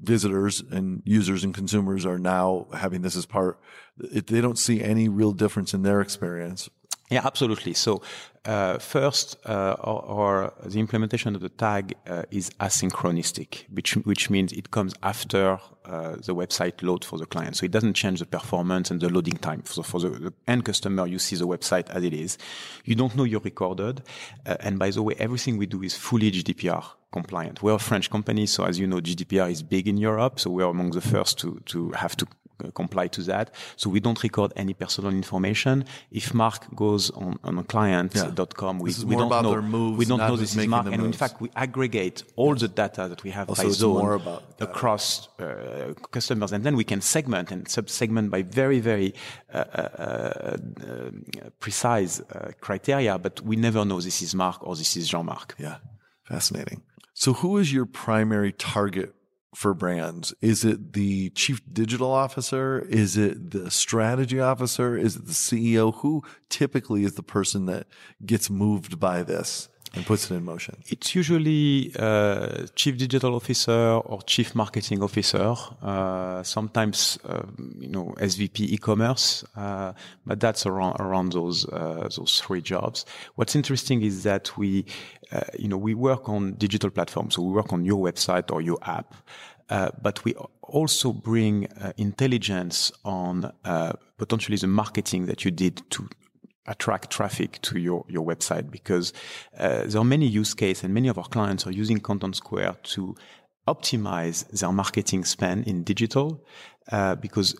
visitors 0.00 0.62
and 0.70 1.02
users 1.04 1.44
and 1.44 1.54
consumers 1.54 2.06
are 2.06 2.18
now 2.18 2.68
having 2.72 3.02
this 3.02 3.16
as 3.16 3.26
part. 3.26 3.58
They 3.96 4.40
don't 4.40 4.58
see 4.58 4.82
any 4.82 5.08
real 5.08 5.32
difference 5.32 5.74
in 5.74 5.82
their 5.82 6.00
experience. 6.00 6.70
Yeah, 7.10 7.22
absolutely. 7.24 7.74
So 7.74 8.02
uh, 8.44 8.78
first, 8.78 9.36
uh, 9.46 9.74
our, 9.80 10.52
the 10.64 10.78
implementation 10.78 11.34
of 11.34 11.40
the 11.40 11.48
tag 11.48 11.94
uh, 12.06 12.24
is 12.30 12.50
asynchronistic, 12.60 13.64
which 13.70 13.94
which 14.04 14.28
means 14.28 14.52
it 14.52 14.70
comes 14.70 14.94
after 15.02 15.58
uh, 15.86 16.16
the 16.16 16.34
website 16.34 16.82
load 16.82 17.04
for 17.04 17.18
the 17.18 17.24
client. 17.24 17.56
So 17.56 17.64
it 17.64 17.70
doesn't 17.70 17.94
change 17.94 18.20
the 18.20 18.26
performance 18.26 18.90
and 18.90 19.00
the 19.00 19.08
loading 19.08 19.38
time. 19.38 19.62
So 19.64 19.82
for 19.82 19.98
the, 19.98 20.10
the 20.10 20.32
end 20.46 20.64
customer, 20.64 21.06
you 21.06 21.18
see 21.18 21.36
the 21.36 21.46
website 21.46 21.88
as 21.90 22.04
it 22.04 22.12
is. 22.12 22.36
You 22.84 22.94
don't 22.94 23.16
know 23.16 23.24
you're 23.24 23.40
recorded. 23.40 24.02
Uh, 24.44 24.56
and 24.60 24.78
by 24.78 24.90
the 24.90 25.02
way, 25.02 25.14
everything 25.18 25.56
we 25.56 25.66
do 25.66 25.82
is 25.82 25.94
fully 25.96 26.30
GDPR 26.30 26.84
compliant. 27.12 27.62
We're 27.62 27.74
a 27.74 27.78
French 27.78 28.10
company, 28.10 28.44
so 28.46 28.64
as 28.64 28.78
you 28.78 28.86
know, 28.86 29.00
GDPR 29.00 29.50
is 29.50 29.62
big 29.62 29.88
in 29.88 29.96
Europe. 29.96 30.38
So 30.38 30.50
we're 30.50 30.64
among 30.64 30.90
the 30.90 31.00
first 31.00 31.38
to 31.40 31.60
to 31.66 31.92
have 31.92 32.14
to 32.16 32.26
comply 32.72 33.08
to 33.08 33.22
that. 33.22 33.54
So 33.76 33.90
we 33.90 34.00
don't 34.00 34.22
record 34.22 34.52
any 34.56 34.74
personal 34.74 35.12
information. 35.12 35.84
If 36.10 36.34
Marc 36.34 36.74
goes 36.74 37.10
on, 37.10 37.38
on 37.44 37.58
a 37.58 37.64
client.com, 37.64 38.76
yeah. 38.76 38.82
we, 38.82 38.92
we 39.04 39.16
don't 39.16 39.28
know, 39.28 39.62
moves, 39.62 39.98
we 39.98 40.04
don't 40.04 40.18
know 40.18 40.36
this 40.36 40.56
is 40.56 40.66
Marc. 40.66 40.86
And 40.86 40.98
moves. 40.98 41.06
in 41.06 41.12
fact, 41.12 41.40
we 41.40 41.50
aggregate 41.56 42.22
all 42.36 42.54
the 42.54 42.68
data 42.68 43.08
that 43.08 43.22
we 43.22 43.30
have 43.30 43.48
also 43.48 43.64
by 43.64 43.70
zone 43.70 44.40
across 44.60 45.28
uh, 45.38 45.94
customers. 46.10 46.52
And 46.52 46.64
then 46.64 46.76
we 46.76 46.84
can 46.84 47.00
segment 47.00 47.50
and 47.50 47.68
sub-segment 47.68 48.30
by 48.30 48.42
very, 48.42 48.80
very 48.80 49.14
uh, 49.52 49.58
uh, 49.58 49.80
uh 50.02 50.56
precise 51.60 52.22
criteria. 52.60 53.18
But 53.18 53.40
we 53.42 53.56
never 53.56 53.84
know 53.84 54.00
this 54.00 54.22
is 54.22 54.34
Mark 54.34 54.66
or 54.66 54.76
this 54.76 54.96
is 54.96 55.08
Jean-Marc. 55.08 55.54
Yeah. 55.58 55.76
Fascinating. 56.24 56.82
So 57.14 57.32
who 57.32 57.58
is 57.58 57.72
your 57.72 57.86
primary 57.86 58.52
target 58.52 59.14
for 59.54 59.74
brands? 59.74 60.34
Is 60.40 60.64
it 60.64 60.92
the 60.92 61.30
chief 61.30 61.62
digital 61.72 62.10
officer? 62.10 62.86
Is 62.88 63.16
it 63.16 63.50
the 63.50 63.70
strategy 63.70 64.40
officer? 64.40 64.96
Is 64.96 65.16
it 65.16 65.26
the 65.26 65.32
CEO? 65.32 65.94
Who 65.96 66.22
typically 66.48 67.04
is 67.04 67.14
the 67.14 67.22
person 67.22 67.66
that 67.66 67.86
gets 68.24 68.50
moved 68.50 68.98
by 68.98 69.22
this? 69.22 69.68
And 69.94 70.04
puts 70.06 70.30
it 70.30 70.34
in 70.34 70.44
motion? 70.44 70.76
It's 70.88 71.14
usually 71.14 71.92
uh, 71.98 72.66
chief 72.74 72.96
digital 72.96 73.34
officer 73.34 73.72
or 73.72 74.22
chief 74.22 74.54
marketing 74.54 75.02
officer. 75.02 75.54
Uh, 75.82 76.42
sometimes, 76.42 77.18
uh, 77.28 77.42
you 77.78 77.88
know, 77.88 78.14
SVP 78.18 78.60
e-commerce, 78.60 79.44
uh, 79.56 79.92
but 80.26 80.40
that's 80.40 80.66
around 80.66 80.96
around 81.00 81.32
those 81.32 81.66
uh, 81.68 82.08
those 82.16 82.40
three 82.44 82.60
jobs. 82.60 83.04
What's 83.34 83.54
interesting 83.54 84.02
is 84.02 84.22
that 84.22 84.56
we 84.56 84.84
uh, 85.32 85.40
you 85.58 85.68
know, 85.68 85.76
we 85.76 85.94
work 85.94 86.28
on 86.28 86.54
digital 86.54 86.90
platforms. 86.90 87.34
So 87.34 87.42
we 87.42 87.52
work 87.52 87.72
on 87.72 87.84
your 87.84 88.02
website 88.02 88.52
or 88.52 88.60
your 88.60 88.78
app, 88.82 89.14
uh, 89.68 89.90
but 90.00 90.24
we 90.24 90.34
also 90.62 91.12
bring 91.12 91.66
uh, 91.66 91.92
intelligence 91.96 92.92
on 93.04 93.52
uh, 93.64 93.92
potentially 94.18 94.56
the 94.56 94.66
marketing 94.66 95.26
that 95.26 95.44
you 95.44 95.50
did 95.50 95.82
to 95.90 96.08
attract 96.66 97.10
traffic 97.10 97.60
to 97.62 97.78
your, 97.78 98.04
your 98.08 98.24
website 98.24 98.70
because 98.70 99.12
uh, 99.58 99.84
there 99.86 100.00
are 100.00 100.04
many 100.04 100.26
use 100.26 100.54
cases 100.54 100.84
and 100.84 100.94
many 100.94 101.08
of 101.08 101.18
our 101.18 101.28
clients 101.28 101.66
are 101.66 101.72
using 101.72 101.98
Content 102.00 102.36
Square 102.36 102.76
to 102.82 103.14
optimize 103.66 104.48
their 104.50 104.72
marketing 104.72 105.24
spend 105.24 105.66
in 105.66 105.84
digital 105.84 106.44
uh, 106.92 107.14
because 107.16 107.54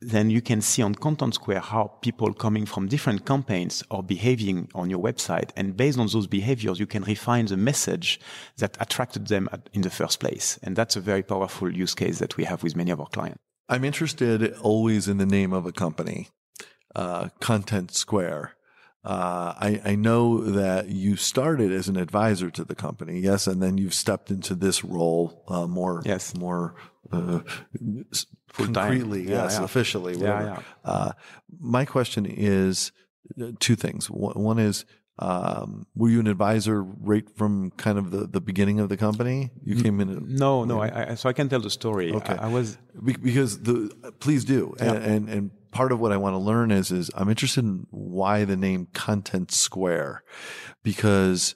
then 0.00 0.30
you 0.30 0.40
can 0.40 0.60
see 0.60 0.82
on 0.82 0.94
Content 0.94 1.34
Square 1.34 1.60
how 1.60 1.98
people 2.00 2.32
coming 2.32 2.66
from 2.66 2.88
different 2.88 3.26
campaigns 3.26 3.84
are 3.90 4.02
behaving 4.02 4.68
on 4.74 4.90
your 4.90 5.00
website. 5.00 5.50
And 5.56 5.76
based 5.76 5.98
on 5.98 6.06
those 6.06 6.26
behaviors, 6.26 6.80
you 6.80 6.86
can 6.86 7.04
refine 7.04 7.46
the 7.46 7.56
message 7.56 8.18
that 8.56 8.76
attracted 8.80 9.28
them 9.28 9.48
at, 9.52 9.68
in 9.72 9.82
the 9.82 9.90
first 9.90 10.18
place. 10.18 10.58
And 10.62 10.74
that's 10.74 10.96
a 10.96 11.00
very 11.00 11.22
powerful 11.22 11.70
use 11.70 11.94
case 11.94 12.18
that 12.18 12.36
we 12.36 12.44
have 12.44 12.62
with 12.62 12.74
many 12.74 12.90
of 12.90 13.00
our 13.00 13.08
clients. 13.08 13.38
I'm 13.68 13.84
interested 13.84 14.54
always 14.58 15.06
in 15.06 15.18
the 15.18 15.26
name 15.26 15.52
of 15.52 15.66
a 15.66 15.72
company, 15.72 16.28
uh, 16.94 17.28
Content 17.40 17.94
Square. 17.94 18.56
Uh, 19.02 19.54
I, 19.58 19.80
I, 19.82 19.94
know 19.94 20.42
that 20.42 20.88
you 20.88 21.16
started 21.16 21.72
as 21.72 21.88
an 21.88 21.96
advisor 21.96 22.50
to 22.50 22.64
the 22.64 22.74
company, 22.74 23.18
yes, 23.20 23.46
and 23.46 23.62
then 23.62 23.78
you've 23.78 23.94
stepped 23.94 24.30
into 24.30 24.54
this 24.54 24.84
role 24.84 25.42
uh, 25.48 25.66
more, 25.66 26.02
yes, 26.04 26.36
more 26.36 26.74
uh, 27.10 27.40
concretely, 28.52 29.22
yeah, 29.22 29.44
yes, 29.44 29.56
yeah. 29.58 29.64
officially. 29.64 30.18
Yeah, 30.18 30.42
yeah. 30.42 30.62
Uh, 30.84 31.12
my 31.58 31.86
question 31.86 32.26
is 32.26 32.92
uh, 33.40 33.52
two 33.58 33.74
things. 33.74 34.10
One 34.10 34.58
is, 34.58 34.84
um, 35.20 35.86
were 35.94 36.08
you 36.08 36.18
an 36.18 36.26
advisor 36.26 36.82
right 36.82 37.28
from 37.36 37.70
kind 37.72 37.98
of 37.98 38.10
the, 38.10 38.26
the 38.26 38.40
beginning 38.40 38.80
of 38.80 38.88
the 38.88 38.96
company? 38.96 39.50
You 39.62 39.82
came 39.82 40.00
in. 40.00 40.34
no, 40.34 40.64
no. 40.64 40.80
I, 40.80 41.10
I, 41.10 41.14
so 41.14 41.28
I 41.28 41.34
can 41.34 41.48
tell 41.48 41.60
the 41.60 41.70
story. 41.70 42.12
Okay. 42.12 42.34
I, 42.34 42.46
I 42.46 42.48
was 42.48 42.78
because 43.02 43.60
the 43.60 43.90
please 44.18 44.44
do, 44.44 44.74
yeah. 44.78 44.94
and, 44.94 45.04
and, 45.04 45.28
and 45.28 45.50
part 45.72 45.92
of 45.92 46.00
what 46.00 46.10
I 46.10 46.16
want 46.16 46.34
to 46.34 46.38
learn 46.38 46.70
is 46.70 46.90
is 46.90 47.10
I'm 47.14 47.28
interested 47.28 47.64
in 47.64 47.86
why 47.90 48.44
the 48.44 48.56
name 48.56 48.88
Content 48.94 49.52
Square, 49.52 50.24
because 50.82 51.54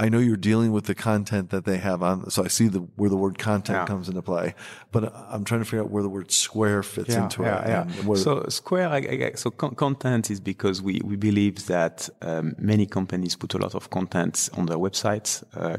I 0.00 0.08
know 0.08 0.18
you're 0.18 0.38
dealing 0.38 0.72
with 0.72 0.86
the 0.86 0.94
content 0.94 1.50
that 1.50 1.66
they 1.66 1.76
have 1.76 2.02
on. 2.02 2.30
So 2.30 2.42
I 2.42 2.48
see 2.48 2.68
the 2.68 2.80
where 2.96 3.10
the 3.10 3.16
word 3.16 3.38
content 3.38 3.80
yeah. 3.80 3.84
comes 3.84 4.08
into 4.08 4.22
play, 4.22 4.54
but 4.92 5.14
I'm 5.28 5.44
trying 5.44 5.60
to 5.60 5.66
figure 5.66 5.82
out 5.82 5.90
where 5.90 6.02
the 6.02 6.08
word 6.08 6.32
square 6.32 6.82
fits 6.82 7.10
yeah, 7.10 7.24
into 7.24 7.42
yeah, 7.42 7.82
it. 7.82 8.04
Yeah. 8.06 8.14
So 8.14 8.46
square, 8.48 8.88
I, 8.88 8.96
I, 8.96 9.32
so 9.34 9.50
con- 9.50 9.74
content 9.74 10.30
is 10.30 10.40
because 10.40 10.80
we 10.80 11.02
we 11.04 11.16
believe 11.16 11.66
that 11.66 12.08
um, 12.22 12.54
many 12.58 12.86
companies 12.86 13.36
put 13.36 13.52
a 13.52 13.58
lot 13.58 13.74
of 13.74 13.90
content 13.90 14.48
on 14.54 14.66
their 14.66 14.78
websites. 14.78 15.44
Uh, 15.54 15.76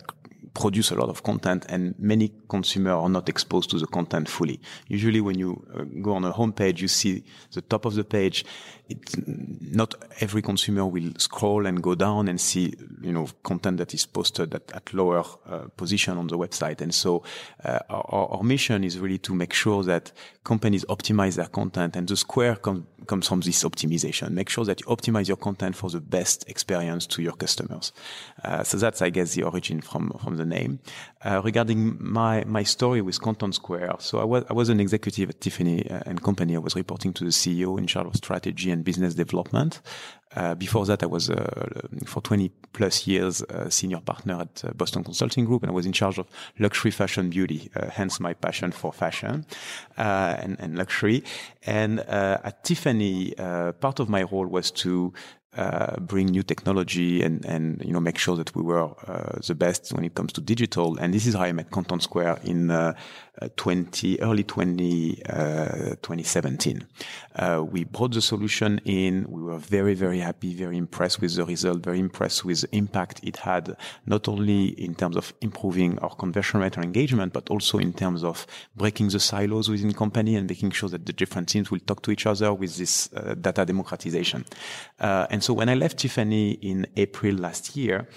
produce 0.54 0.92
a 0.92 0.96
lot 0.96 1.10
of 1.10 1.24
content 1.24 1.66
and 1.70 1.96
many 1.98 2.30
consumers 2.50 2.92
are 2.92 3.10
not 3.10 3.30
exposed 3.30 3.70
to 3.70 3.80
the 3.80 3.88
content 3.88 4.28
fully. 4.28 4.60
Usually 4.88 5.22
when 5.22 5.38
you 5.38 5.66
uh, 5.74 5.84
go 6.02 6.14
on 6.14 6.26
a 6.26 6.34
homepage, 6.34 6.80
you 6.82 6.90
see 6.90 7.24
the 7.54 7.62
top 7.62 7.86
of 7.86 7.96
the 7.96 8.04
page 8.04 8.44
it, 8.92 9.28
not 9.28 9.96
every 10.20 10.42
consumer 10.42 10.86
will 10.86 11.12
scroll 11.18 11.66
and 11.66 11.82
go 11.82 11.96
down 11.96 12.28
and 12.28 12.40
see, 12.40 12.74
you 13.02 13.12
know, 13.12 13.28
content 13.44 13.78
that 13.78 13.94
is 13.94 14.06
posted 14.06 14.54
at, 14.54 14.72
at 14.74 14.94
lower 14.94 15.24
uh, 15.46 15.68
position 15.78 16.18
on 16.18 16.28
the 16.28 16.38
website. 16.38 16.82
And 16.82 16.94
so 16.94 17.24
uh, 17.64 17.80
our, 17.90 18.28
our, 18.38 18.44
mission 18.44 18.84
is 18.84 19.00
really 19.00 19.18
to 19.20 19.34
make 19.34 19.54
sure 19.54 19.84
that 19.84 20.12
companies 20.44 20.84
optimize 20.86 21.36
their 21.36 21.48
content 21.48 21.96
and 21.96 22.08
the 22.08 22.18
square 22.18 22.56
com- 22.56 22.88
comes 23.08 23.28
from 23.28 23.42
this 23.42 23.64
optimization. 23.64 24.32
Make 24.32 24.50
sure 24.50 24.66
that 24.66 24.82
you 24.82 24.88
optimize 24.88 25.28
your 25.28 25.38
content 25.38 25.76
for 25.76 25.90
the 25.90 26.02
best 26.02 26.48
experience 26.50 27.08
to 27.08 27.22
your 27.22 27.34
customers. 27.34 27.92
Uh, 28.44 28.64
so 28.64 28.78
that's, 28.78 29.02
I 29.02 29.10
guess, 29.10 29.34
the 29.34 29.44
origin 29.44 29.82
from, 29.82 30.12
from 30.24 30.38
the 30.38 30.46
name. 30.46 30.80
Uh, 31.24 31.42
regarding 31.44 31.98
my, 32.00 32.44
my 32.46 32.64
story 32.64 33.02
with 33.02 33.22
Content 33.22 33.56
Square. 33.56 33.96
So 34.00 34.20
I 34.20 34.24
was, 34.24 34.44
I 34.50 34.54
was 34.54 34.70
an 34.70 34.80
executive 34.80 35.30
at 35.30 35.42
Tiffany 35.42 35.90
uh, 35.90 36.02
and 36.06 36.22
Company. 36.22 36.56
I 36.56 36.60
was 36.60 36.76
reporting 36.76 37.14
to 37.14 37.24
the 37.24 37.30
CEO 37.30 37.78
in 37.78 37.88
charge 37.88 38.08
of 38.08 38.16
strategy 38.16 38.72
and 38.72 38.81
business 38.82 39.16
development. 39.16 39.82
Uh, 40.34 40.56
before 40.56 40.86
that, 40.86 41.04
I 41.04 41.08
was 41.08 41.30
uh, 41.30 41.82
for 42.06 42.22
20 42.22 42.50
plus 42.72 43.06
years 43.06 43.42
a 43.42 43.70
senior 43.70 44.00
partner 44.00 44.42
at 44.42 44.64
uh, 44.64 44.72
Boston 44.74 45.04
Consulting 45.04 45.44
Group, 45.44 45.64
and 45.64 45.72
I 45.72 45.74
was 45.74 45.86
in 45.86 45.92
charge 45.92 46.18
of 46.18 46.28
luxury 46.58 46.92
fashion 46.92 47.30
beauty. 47.30 47.70
Uh, 47.76 47.90
hence 47.90 48.20
my 48.20 48.34
passion 48.34 48.72
for 48.72 48.94
fashion 48.94 49.46
uh, 49.98 50.38
and, 50.40 50.58
and, 50.60 50.78
luxury. 50.78 51.24
And 51.66 52.00
uh, 52.00 52.38
at 52.44 52.64
Tiffany, 52.64 53.34
part 53.36 54.00
of 54.00 54.08
my 54.08 54.24
role 54.24 54.48
was 54.48 54.72
to 54.72 55.14
uh, 55.58 56.00
bring 56.00 56.28
new 56.28 56.44
technology 56.44 57.22
and, 57.22 57.44
and, 57.46 57.84
you 57.84 57.92
know, 57.92 58.00
make 58.00 58.18
sure 58.18 58.38
that 58.38 58.56
we 58.56 58.62
were 58.62 58.90
uh, 59.06 59.38
the 59.46 59.54
best 59.54 59.92
when 59.92 60.06
it 60.06 60.16
comes 60.16 60.32
to 60.32 60.40
digital. 60.40 60.98
And 60.98 61.14
this 61.14 61.28
is 61.28 61.34
how 61.34 61.42
I 61.42 61.52
met 61.52 61.72
Content 61.72 62.04
Square 62.04 62.40
in 62.46 62.72
uh, 62.72 62.94
20, 63.58 64.22
early 64.22 64.46
20, 64.46 65.16
2017. 65.26 66.88
we 67.70 67.84
brought 67.84 68.14
the 68.14 68.22
solution 68.22 68.80
in. 68.86 69.26
We 69.28 69.42
were 69.42 69.58
very, 69.58 69.94
very 69.94 70.20
happy, 70.20 70.54
very 70.54 70.78
impressed 70.78 71.20
with 71.20 71.36
the 71.36 71.44
result, 71.44 71.84
very 71.84 72.00
impressed 72.00 72.46
with 72.46 72.62
the 72.62 72.74
impact 72.74 73.20
it 73.24 73.38
had, 73.38 73.76
not 74.06 74.30
only 74.30 74.68
in 74.82 74.96
terms 74.96 75.18
of 75.18 75.34
improving 75.42 76.00
our 76.00 76.16
conversion 76.16 76.62
rate 76.62 76.76
and 76.76 76.86
engagement, 76.86 77.34
but 77.34 77.50
also 77.50 77.78
in 77.78 77.92
terms 77.92 78.24
of 78.24 78.48
breaking 78.78 79.10
the 79.10 79.20
silos 79.20 79.70
within 79.70 79.94
company 79.94 80.36
and 80.36 80.48
making 80.48 80.72
sure 80.72 80.88
that 80.88 81.06
the 81.06 81.14
different 81.14 81.50
teams 81.50 81.72
will 81.72 81.80
talk 81.80 82.02
to 82.04 82.12
each 82.12 82.26
other 82.26 82.54
with 82.54 82.78
this 82.78 83.10
data 83.42 83.66
democratization. 83.66 84.46
and 85.00 85.41
and 85.42 85.46
so 85.46 85.56
when 85.56 85.70
I 85.70 85.74
left 85.74 85.98
Tiffany 85.98 86.52
in 86.52 86.86
April 86.98 87.34
last 87.34 87.76
year, 87.76 88.08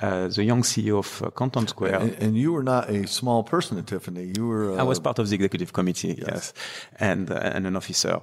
uh, 0.00 0.26
the 0.26 0.42
young 0.42 0.62
CEO 0.62 0.98
of 0.98 1.22
uh, 1.22 1.30
Content 1.30 1.68
Square. 1.68 2.00
And, 2.00 2.12
and, 2.14 2.36
you 2.36 2.52
were 2.52 2.64
not 2.64 2.90
a 2.90 3.06
small 3.06 3.44
person 3.44 3.78
at 3.78 3.86
Tiffany. 3.86 4.32
You 4.36 4.48
were. 4.48 4.80
I 4.80 4.82
was 4.82 4.98
part 4.98 5.20
of 5.20 5.28
the 5.28 5.36
executive 5.36 5.72
committee, 5.72 6.16
yes, 6.18 6.28
yes 6.28 6.52
and 6.98 7.30
and 7.30 7.68
an 7.68 7.76
officer. 7.76 8.20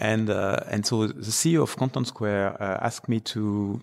And 0.00 0.30
uh, 0.30 0.60
and 0.70 0.86
so 0.86 1.06
the 1.06 1.30
CEO 1.30 1.62
of 1.62 1.76
Content 1.76 2.06
Square 2.06 2.56
uh, 2.58 2.78
asked 2.80 3.06
me 3.06 3.20
to 3.20 3.80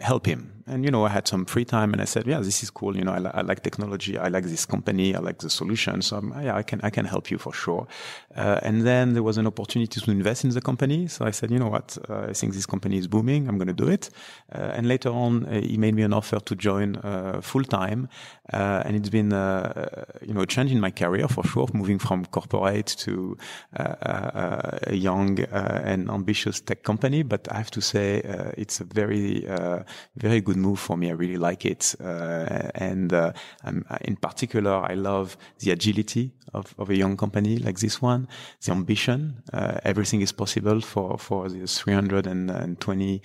help 0.00 0.24
him. 0.24 0.64
And 0.66 0.84
you 0.86 0.90
know, 0.90 1.04
I 1.04 1.10
had 1.10 1.28
some 1.28 1.44
free 1.44 1.66
time, 1.66 1.92
and 1.92 2.00
I 2.00 2.06
said, 2.06 2.26
"Yeah, 2.26 2.40
this 2.40 2.62
is 2.62 2.70
cool. 2.70 2.96
You 2.96 3.04
know, 3.04 3.12
I, 3.12 3.18
li- 3.18 3.30
I 3.34 3.42
like 3.42 3.62
technology. 3.62 4.16
I 4.16 4.28
like 4.28 4.44
this 4.44 4.64
company. 4.64 5.14
I 5.14 5.18
like 5.18 5.38
the 5.40 5.50
solution. 5.50 6.00
So 6.00 6.16
I'm, 6.16 6.32
yeah, 6.42 6.56
I 6.56 6.62
can 6.62 6.80
I 6.82 6.88
can 6.88 7.04
help 7.04 7.30
you 7.30 7.36
for 7.36 7.52
sure." 7.52 7.86
Uh, 8.34 8.58
and 8.62 8.86
then 8.86 9.12
there 9.12 9.22
was 9.22 9.36
an 9.36 9.46
opportunity 9.46 10.00
to 10.00 10.10
invest 10.10 10.44
in 10.44 10.50
the 10.50 10.62
company. 10.62 11.08
So 11.08 11.26
I 11.26 11.30
said, 11.30 11.50
"You 11.50 11.58
know 11.58 11.68
what? 11.68 11.98
Uh, 12.08 12.28
I 12.30 12.32
think 12.32 12.54
this 12.54 12.64
company 12.66 12.96
is 12.96 13.06
booming. 13.06 13.46
I'm 13.46 13.58
going 13.58 13.68
to 13.76 13.84
do 13.84 13.88
it." 13.88 14.08
Uh, 14.50 14.76
and 14.76 14.88
later 14.88 15.10
on, 15.10 15.44
uh, 15.44 15.60
he 15.60 15.76
made 15.76 15.94
me 15.94 16.02
an 16.04 16.14
offer 16.14 16.40
to 16.40 16.56
join 16.56 16.96
full 17.42 17.64
time. 17.64 18.08
Uh, 18.52 18.82
and 18.84 18.96
it's 18.96 19.08
been 19.08 19.32
uh, 19.32 19.36
uh, 19.76 20.18
you 20.22 20.34
know 20.34 20.40
a 20.40 20.46
change 20.46 20.72
in 20.72 20.80
my 20.80 20.90
career 20.90 21.28
for 21.28 21.44
sure, 21.44 21.68
moving 21.72 21.98
from 21.98 22.24
corporate 22.26 22.86
to 22.86 23.36
a 23.74 24.92
young 24.94 25.40
uh, 25.40 25.82
and 25.84 26.10
ambitious 26.10 26.60
tech 26.60 26.82
company, 26.82 27.22
but 27.22 27.46
I 27.52 27.58
have 27.58 27.70
to 27.72 27.80
say 27.80 28.22
uh, 28.22 28.50
it's 28.56 28.80
a 28.80 28.84
very, 28.84 29.46
uh, 29.46 29.84
very 30.16 30.40
good 30.40 30.56
move 30.56 30.78
for 30.78 30.96
me. 30.96 31.10
I 31.10 31.12
really 31.12 31.36
like 31.36 31.64
it, 31.64 31.94
and 32.00 33.12
in 33.12 34.16
particular, 34.16 34.72
I 34.72 34.94
love 34.94 35.36
the 35.60 35.70
agility 35.70 36.32
of, 36.52 36.74
of 36.78 36.90
a 36.90 36.96
young 36.96 37.16
company 37.16 37.58
like 37.58 37.78
this 37.78 38.02
one, 38.02 38.26
the 38.64 38.72
ambition. 38.72 39.42
everything 39.84 40.22
is 40.22 40.32
possible 40.32 40.80
for 40.80 41.18
for 41.18 41.48
the 41.48 41.66
320 41.66 43.22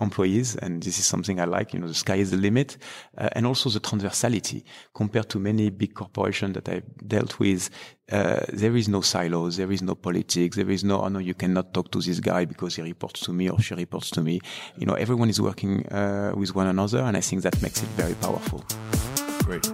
employees, 0.00 0.56
and 0.56 0.82
this 0.82 0.98
is 0.98 1.06
something 1.06 1.40
I 1.40 1.44
like. 1.46 1.72
You 1.72 1.80
know, 1.80 1.88
the 1.88 1.94
sky 1.94 2.16
is 2.16 2.30
the 2.30 2.36
limit, 2.36 2.76
and 3.16 3.46
also 3.46 3.70
the 3.70 3.80
transversality 3.80 4.51
compared 4.94 5.28
to 5.30 5.38
many 5.38 5.70
big 5.70 5.94
corporations 5.94 6.54
that 6.54 6.68
I've 6.68 6.84
dealt 7.06 7.38
with. 7.38 7.70
Uh, 8.10 8.40
there 8.52 8.76
is 8.76 8.88
no 8.88 9.00
silos, 9.00 9.56
there 9.56 9.72
is 9.72 9.80
no 9.82 9.94
politics, 9.94 10.56
there 10.56 10.68
is 10.70 10.84
no, 10.84 11.00
oh 11.00 11.08
no, 11.08 11.18
you 11.18 11.34
cannot 11.34 11.72
talk 11.72 11.90
to 11.92 12.00
this 12.00 12.20
guy 12.20 12.44
because 12.44 12.76
he 12.76 12.82
reports 12.82 13.20
to 13.20 13.32
me 13.32 13.48
or 13.48 13.60
she 13.60 13.74
reports 13.74 14.10
to 14.10 14.20
me. 14.20 14.40
You 14.76 14.86
know, 14.86 14.94
everyone 14.94 15.30
is 15.30 15.40
working 15.40 15.86
uh, 15.88 16.32
with 16.36 16.54
one 16.54 16.66
another, 16.66 16.98
and 16.98 17.16
I 17.16 17.20
think 17.20 17.42
that 17.42 17.62
makes 17.62 17.82
it 17.82 17.88
very 17.90 18.14
powerful. 18.14 18.64
Great. 19.44 19.64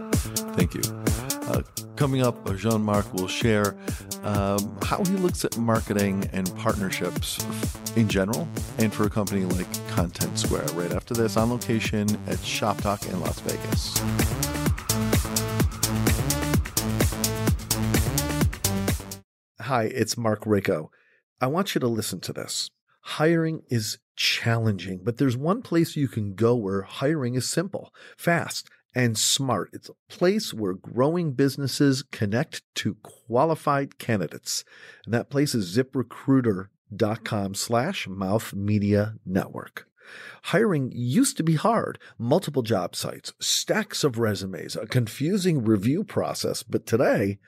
Thank 0.56 0.74
you. 0.74 0.82
Uh, 1.48 1.62
coming 1.96 2.22
up, 2.22 2.54
Jean 2.56 2.82
Marc 2.82 3.12
will 3.14 3.28
share 3.28 3.74
um, 4.22 4.76
how 4.82 5.02
he 5.04 5.12
looks 5.16 5.44
at 5.44 5.56
marketing 5.56 6.28
and 6.32 6.54
partnerships 6.56 7.38
in 7.96 8.08
general 8.08 8.46
and 8.78 8.92
for 8.92 9.04
a 9.04 9.10
company 9.10 9.44
like 9.44 9.88
Content 9.88 10.38
Square 10.38 10.66
right 10.74 10.92
after 10.92 11.14
this 11.14 11.36
on 11.36 11.50
location 11.50 12.06
at 12.26 12.38
Shop 12.40 12.76
Talk 12.82 13.06
in 13.06 13.20
Las 13.20 13.40
Vegas. 13.40 14.67
Hi, 19.68 19.84
it's 19.84 20.16
Marc 20.16 20.44
Raco. 20.44 20.88
I 21.42 21.46
want 21.46 21.74
you 21.74 21.78
to 21.80 21.88
listen 21.88 22.20
to 22.20 22.32
this. 22.32 22.70
Hiring 23.02 23.64
is 23.68 23.98
challenging, 24.16 25.00
but 25.04 25.18
there's 25.18 25.36
one 25.36 25.60
place 25.60 25.94
you 25.94 26.08
can 26.08 26.32
go 26.34 26.54
where 26.54 26.80
hiring 26.80 27.34
is 27.34 27.46
simple, 27.46 27.92
fast, 28.16 28.70
and 28.94 29.18
smart. 29.18 29.68
It's 29.74 29.90
a 29.90 29.92
place 30.08 30.54
where 30.54 30.72
growing 30.72 31.34
businesses 31.34 32.02
connect 32.02 32.62
to 32.76 32.96
qualified 33.02 33.98
candidates. 33.98 34.64
And 35.04 35.12
that 35.12 35.28
place 35.28 35.54
is 35.54 35.76
ziprecruiter.com 35.76 37.54
slash 37.54 38.08
mouth 38.08 38.54
media 38.54 39.16
network. 39.26 39.86
Hiring 40.44 40.90
used 40.94 41.36
to 41.36 41.42
be 41.42 41.56
hard. 41.56 41.98
Multiple 42.16 42.62
job 42.62 42.96
sites, 42.96 43.34
stacks 43.38 44.02
of 44.02 44.18
resumes, 44.18 44.76
a 44.76 44.86
confusing 44.86 45.62
review 45.62 46.04
process. 46.04 46.62
But 46.62 46.86
today, 46.86 47.38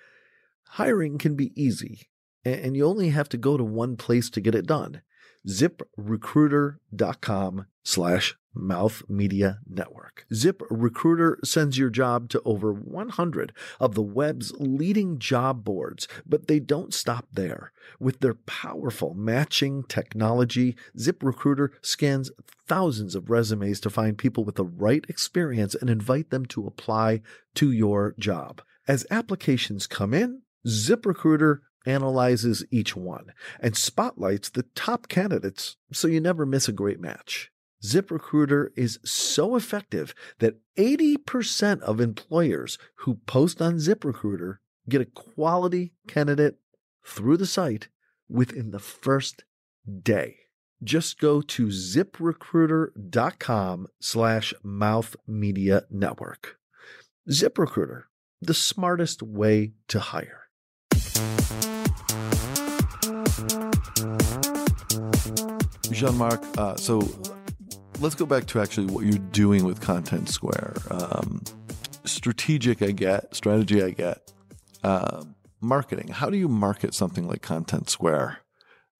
hiring 0.70 1.18
can 1.18 1.34
be 1.34 1.52
easy 1.60 2.10
and 2.44 2.76
you 2.76 2.86
only 2.86 3.08
have 3.10 3.28
to 3.28 3.36
go 3.36 3.56
to 3.56 3.64
one 3.64 3.96
place 3.96 4.30
to 4.30 4.40
get 4.40 4.54
it 4.54 4.66
done 4.66 5.02
ziprecruiter.com 5.48 7.64
slash 7.82 8.36
mouth 8.54 9.02
media 9.08 9.58
network. 9.66 10.26
Ziprecruiter 10.32 11.36
sends 11.44 11.78
your 11.78 11.88
job 11.88 12.28
to 12.30 12.42
over 12.44 12.72
100 12.72 13.52
of 13.78 13.94
the 13.94 14.02
web's 14.02 14.52
leading 14.58 15.18
job 15.18 15.64
boards 15.64 16.08
but 16.26 16.48
they 16.48 16.58
don't 16.58 16.92
stop 16.92 17.26
there. 17.32 17.72
With 17.98 18.20
their 18.20 18.34
powerful 18.34 19.14
matching 19.14 19.84
technology 19.84 20.76
ziprecruiter 20.98 21.70
scans 21.80 22.30
thousands 22.66 23.14
of 23.14 23.30
resumes 23.30 23.80
to 23.80 23.90
find 23.90 24.18
people 24.18 24.44
with 24.44 24.56
the 24.56 24.64
right 24.64 25.04
experience 25.08 25.74
and 25.74 25.88
invite 25.88 26.30
them 26.30 26.44
to 26.46 26.66
apply 26.66 27.22
to 27.54 27.70
your 27.70 28.14
job. 28.18 28.62
As 28.88 29.06
applications 29.10 29.86
come 29.86 30.12
in 30.12 30.42
ziprecruiter 30.66 31.60
analyzes 31.86 32.64
each 32.70 32.94
one 32.94 33.32
and 33.60 33.74
spotlights 33.76 34.50
the 34.50 34.64
top 34.74 35.08
candidates 35.08 35.76
so 35.92 36.08
you 36.08 36.20
never 36.20 36.44
miss 36.44 36.68
a 36.68 36.72
great 36.72 37.00
match. 37.00 37.50
ZipRecruiter 37.82 38.68
is 38.76 38.98
so 39.04 39.56
effective 39.56 40.14
that 40.38 40.60
80% 40.76 41.80
of 41.80 41.98
employers 42.00 42.78
who 42.96 43.14
post 43.26 43.62
on 43.62 43.76
ZipRecruiter 43.76 44.58
get 44.88 45.00
a 45.00 45.06
quality 45.06 45.94
candidate 46.06 46.58
through 47.04 47.38
the 47.38 47.46
site 47.46 47.88
within 48.28 48.70
the 48.70 48.78
first 48.78 49.44
day. 50.02 50.36
Just 50.82 51.18
go 51.18 51.42
to 51.42 51.66
ziprecruiter.com 51.66 53.86
slash 54.00 54.54
mouth 54.62 55.14
media 55.26 55.82
network. 55.90 56.56
ZipRecruiter, 57.30 58.04
the 58.40 58.54
smartest 58.54 59.22
way 59.22 59.72
to 59.88 60.00
hire. 60.00 60.49
Jean 65.92 66.16
Marc, 66.16 66.42
uh, 66.56 66.76
so 66.76 67.00
let's 68.00 68.14
go 68.14 68.24
back 68.24 68.46
to 68.46 68.60
actually 68.60 68.86
what 68.86 69.04
you're 69.04 69.18
doing 69.18 69.64
with 69.64 69.80
Content 69.80 70.30
Square. 70.30 70.74
Um, 70.90 71.42
strategic, 72.04 72.80
I 72.80 72.92
get, 72.92 73.34
strategy, 73.34 73.82
I 73.82 73.90
get. 73.90 74.32
Uh, 74.82 75.24
marketing, 75.60 76.08
how 76.08 76.30
do 76.30 76.38
you 76.38 76.48
market 76.48 76.94
something 76.94 77.28
like 77.28 77.42
Content 77.42 77.90
Square? 77.90 78.38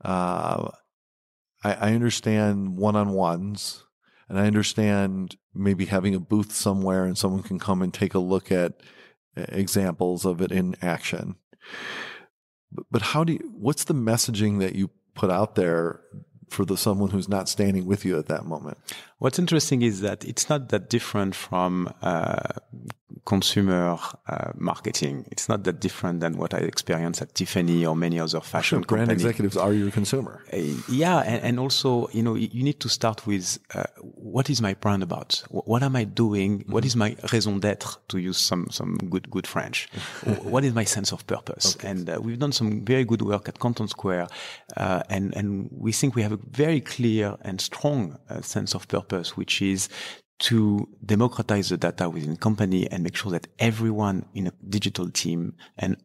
Uh, 0.04 0.68
I, 1.64 1.72
I 1.74 1.94
understand 1.94 2.76
one 2.76 2.96
on 2.96 3.10
ones, 3.10 3.84
and 4.28 4.38
I 4.38 4.46
understand 4.46 5.36
maybe 5.54 5.86
having 5.86 6.14
a 6.14 6.20
booth 6.20 6.52
somewhere 6.52 7.04
and 7.04 7.16
someone 7.16 7.42
can 7.42 7.58
come 7.58 7.82
and 7.82 7.92
take 7.92 8.14
a 8.14 8.18
look 8.18 8.52
at 8.52 8.74
examples 9.36 10.24
of 10.24 10.40
it 10.40 10.52
in 10.52 10.76
action. 10.82 11.36
But, 12.90 13.03
how 13.03 13.25
do 13.25 13.33
you, 13.35 13.53
what's 13.53 13.85
the 13.85 13.94
messaging 13.94 14.61
that 14.61 14.75
you 14.77 14.90
put 15.14 15.31
out 15.31 15.57
there 15.57 16.01
for 16.49 16.64
the 16.64 16.77
someone 16.77 17.11
who's 17.11 17.29
not 17.29 17.49
standing 17.49 17.87
with 17.87 18.05
you 18.05 18.18
at 18.18 18.27
that 18.27 18.44
moment? 18.44 18.79
What's 19.18 19.38
interesting 19.38 19.83
is 19.83 20.01
that 20.03 20.25
it's 20.25 20.49
not 20.49 20.68
that 20.68 20.88
different 20.88 21.35
from 21.35 21.92
uh, 22.03 22.55
consumer 23.25 23.99
uh, 24.29 24.53
marketing. 24.57 25.27
It's 25.31 25.49
not 25.49 25.64
that 25.64 25.81
different 25.81 26.20
than 26.20 26.37
what 26.37 26.55
I 26.55 26.59
experienced 26.59 27.23
at 27.23 27.35
Tiffany 27.35 27.85
or 27.87 27.96
many 27.96 28.18
other 28.18 28.40
fashion 28.40 28.81
sure, 28.81 28.87
brand 28.87 29.11
executives 29.11 29.57
are 29.57 29.73
your 29.73 29.90
consumer. 29.90 30.42
Uh, 30.53 30.59
yeah, 30.88 31.18
and, 31.20 31.42
and, 31.42 31.61
also 31.61 32.09
you 32.12 32.23
know 32.23 32.35
you 32.35 32.62
need 32.62 32.81
to 32.81 32.88
start 32.88 33.27
with 33.27 33.59
uh, 33.75 33.85
what 34.01 34.49
is 34.51 34.61
my 34.61 34.75
brand 34.75 35.03
about? 35.03 35.42
What 35.51 35.83
am 35.83 35.96
I 35.96 36.05
doing? 36.05 36.61
Mm-hmm. 36.61 36.73
What 36.73 36.85
is 36.85 36.96
my 36.96 37.16
raison 37.33 37.61
d'être? 37.61 37.99
To 38.09 38.18
use 38.18 38.38
some 38.38 38.68
some 38.70 38.96
good 39.11 39.31
good 39.31 39.46
French. 39.46 39.88
what 40.42 40.64
is 40.64 40.75
my 40.75 40.85
sense 40.85 41.12
of 41.12 41.27
purpose? 41.27 41.77
Okay. 41.77 41.88
And 41.88 42.09
uh, 42.09 42.18
we've 42.20 42.38
done 42.38 42.53
some 42.53 42.85
very 42.85 43.05
good 43.05 43.23
work 43.23 43.49
at 43.49 43.59
Content 43.59 43.90
Square, 43.90 44.29
uh, 44.77 45.03
and 45.09 45.37
and 45.37 45.68
we 45.70 45.92
think 45.92 46.14
we 46.14 46.23
have 46.23 46.33
a 46.33 46.40
very 46.51 46.81
clear 46.81 47.37
and 47.42 47.61
strong 47.61 48.18
uh, 48.29 48.40
sense 48.40 48.75
of 48.75 48.88
purpose, 48.88 49.37
which 49.37 49.62
is 49.62 49.88
to 50.40 50.88
democratize 51.05 51.68
the 51.68 51.76
data 51.76 52.09
within 52.09 52.37
company 52.37 52.90
and 52.90 53.05
make 53.05 53.14
sure 53.14 53.31
that 53.31 53.46
everyone 53.59 54.24
in 54.35 54.46
a 54.46 54.53
digital 54.68 55.11
team 55.11 55.55
and 55.76 55.96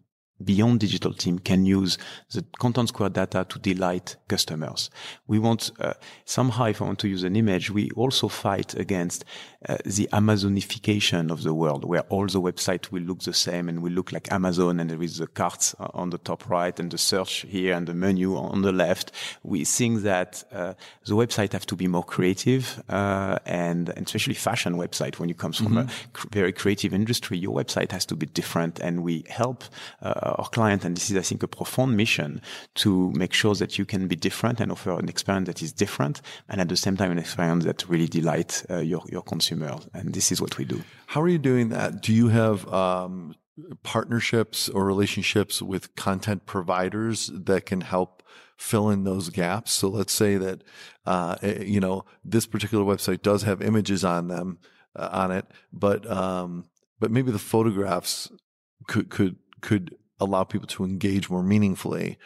beyond 0.43 0.79
digital 0.79 1.13
team 1.13 1.39
can 1.39 1.65
use 1.65 1.97
the 2.33 2.43
content 2.59 2.89
square 2.89 3.09
data 3.09 3.45
to 3.47 3.59
delight 3.59 4.17
customers. 4.27 4.89
We 5.27 5.39
want, 5.39 5.71
uh, 5.79 5.93
somehow, 6.25 6.65
if 6.65 6.81
I 6.81 6.85
want 6.85 6.99
to 6.99 7.07
use 7.07 7.23
an 7.23 7.35
image, 7.35 7.71
we 7.71 7.89
also 7.91 8.27
fight 8.27 8.75
against 8.75 9.23
uh, 9.67 9.77
the 9.85 10.07
Amazonification 10.11 11.31
of 11.31 11.43
the 11.43 11.53
world, 11.53 11.85
where 11.85 12.01
all 12.09 12.27
the 12.27 12.41
websites 12.41 12.91
will 12.91 13.03
look 13.03 13.21
the 13.21 13.33
same 13.33 13.69
and 13.69 13.81
will 13.81 13.93
look 13.93 14.11
like 14.11 14.31
Amazon, 14.31 14.79
and 14.79 14.89
there 14.89 15.01
is 15.01 15.17
the 15.17 15.27
carts 15.27 15.73
on 15.79 16.09
the 16.09 16.17
top 16.17 16.49
right 16.49 16.79
and 16.79 16.91
the 16.91 16.97
search 16.97 17.45
here 17.47 17.73
and 17.73 17.87
the 17.87 17.93
menu 17.93 18.35
on 18.35 18.61
the 18.61 18.71
left. 18.71 19.11
We 19.43 19.65
think 19.65 20.01
that 20.01 20.43
uh, 20.51 20.73
the 21.05 21.15
website 21.15 21.53
have 21.53 21.65
to 21.67 21.75
be 21.75 21.87
more 21.87 22.03
creative, 22.03 22.83
uh, 22.89 23.39
and, 23.45 23.89
especially 23.89 24.35
fashion 24.35 24.75
website. 24.75 25.17
When 25.19 25.29
you 25.29 25.35
come 25.35 25.53
from 25.53 25.67
mm-hmm. 25.67 25.77
a 25.77 26.07
cr- 26.13 26.27
very 26.31 26.53
creative 26.53 26.93
industry, 26.93 27.37
your 27.37 27.55
website 27.55 27.91
has 27.91 28.05
to 28.07 28.15
be 28.15 28.25
different, 28.25 28.79
and 28.79 29.03
we 29.03 29.23
help 29.29 29.63
uh, 30.01 30.24
our 30.25 30.47
client, 30.49 30.85
and 30.85 30.95
this 30.95 31.09
is, 31.09 31.17
I 31.17 31.21
think, 31.21 31.43
a 31.43 31.47
profound 31.47 31.95
mission 31.95 32.41
to 32.75 33.11
make 33.11 33.33
sure 33.33 33.55
that 33.55 33.77
you 33.77 33.85
can 33.85 34.07
be 34.07 34.15
different 34.15 34.59
and 34.59 34.71
offer 34.71 34.97
an 34.97 35.09
experience 35.09 35.47
that 35.47 35.61
is 35.61 35.71
different, 35.71 36.21
and 36.49 36.61
at 36.61 36.69
the 36.69 36.77
same 36.77 36.97
time, 36.97 37.11
an 37.11 37.19
experience 37.19 37.65
that 37.65 37.87
really 37.87 38.07
delights 38.07 38.65
uh, 38.69 38.77
your 38.77 39.03
your 39.09 39.21
consumers. 39.21 39.87
And 39.93 40.13
this 40.13 40.31
is 40.31 40.41
what 40.41 40.57
we 40.57 40.65
do. 40.65 40.83
How 41.07 41.21
are 41.21 41.29
you 41.29 41.39
doing 41.39 41.69
that? 41.69 42.01
Do 42.01 42.13
you 42.13 42.29
have 42.29 42.71
um, 42.73 43.35
partnerships 43.83 44.69
or 44.69 44.85
relationships 44.85 45.61
with 45.61 45.95
content 45.95 46.45
providers 46.45 47.31
that 47.33 47.65
can 47.65 47.81
help 47.81 48.23
fill 48.57 48.89
in 48.89 49.03
those 49.03 49.29
gaps. 49.29 49.71
So 49.71 49.89
let's 49.89 50.13
say 50.13 50.37
that, 50.37 50.63
uh, 51.05 51.35
eh, 51.41 51.63
you 51.63 51.79
know, 51.79 52.05
this 52.23 52.45
particular 52.45 52.83
website 52.83 53.21
does 53.21 53.43
have 53.43 53.61
images 53.61 54.03
on 54.03 54.27
them, 54.27 54.59
uh, 54.95 55.09
on 55.11 55.31
it, 55.31 55.45
but, 55.73 56.09
um, 56.09 56.65
but 56.99 57.11
maybe 57.11 57.31
the 57.31 57.39
photographs 57.39 58.31
could, 58.87 59.09
could, 59.09 59.37
could 59.61 59.95
allow 60.19 60.43
people 60.43 60.67
to 60.67 60.83
engage 60.83 61.29
more 61.29 61.43
meaningfully. 61.43 62.17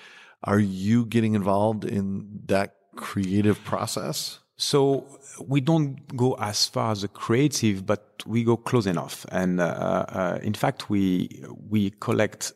Are 0.43 0.59
you 0.59 1.05
getting 1.05 1.33
involved 1.33 1.83
in 1.83 2.41
that 2.45 2.75
creative 2.95 3.63
process? 3.63 4.39
So 4.57 5.07
we 5.45 5.61
don't 5.61 6.05
go 6.17 6.33
as 6.33 6.67
far 6.67 6.91
as 6.91 7.01
the 7.01 7.07
creative, 7.07 7.85
but 7.85 8.21
we 8.25 8.43
go 8.43 8.57
close 8.57 8.85
enough. 8.85 9.25
And 9.31 9.61
uh, 9.61 10.05
uh, 10.09 10.39
in 10.43 10.53
fact, 10.53 10.89
we 10.89 11.43
we 11.69 11.91
collect 11.91 12.51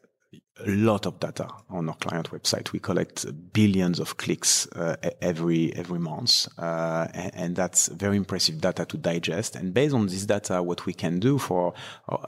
a 0.59 0.69
lot 0.69 1.05
of 1.05 1.19
data 1.19 1.47
on 1.69 1.89
our 1.89 1.95
client 1.95 2.29
website. 2.31 2.71
We 2.71 2.79
collect 2.79 3.25
billions 3.53 3.99
of 3.99 4.17
clicks 4.17 4.67
uh, 4.73 4.95
every 5.21 5.75
every 5.75 5.99
month, 5.99 6.47
uh, 6.57 7.07
and, 7.13 7.31
and, 7.35 7.55
that's 7.55 7.87
very 7.87 8.17
impressive 8.17 8.61
data 8.61 8.85
to 8.85 8.97
digest. 8.97 9.55
And 9.55 9.73
based 9.73 9.95
on 9.95 10.05
this 10.07 10.25
data, 10.25 10.61
what 10.61 10.85
we 10.85 10.93
can 10.93 11.19
do 11.19 11.37
for 11.39 11.73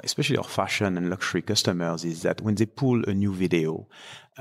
especially 0.04 0.38
our 0.38 0.44
fashion 0.44 0.98
and 0.98 1.10
luxury 1.10 1.42
customers 1.42 2.04
is 2.04 2.24
that 2.24 2.42
when 2.42 2.56
they 2.56 2.66
pull 2.66 3.04
a 3.06 3.14
new 3.14 3.34
video, 3.34 3.88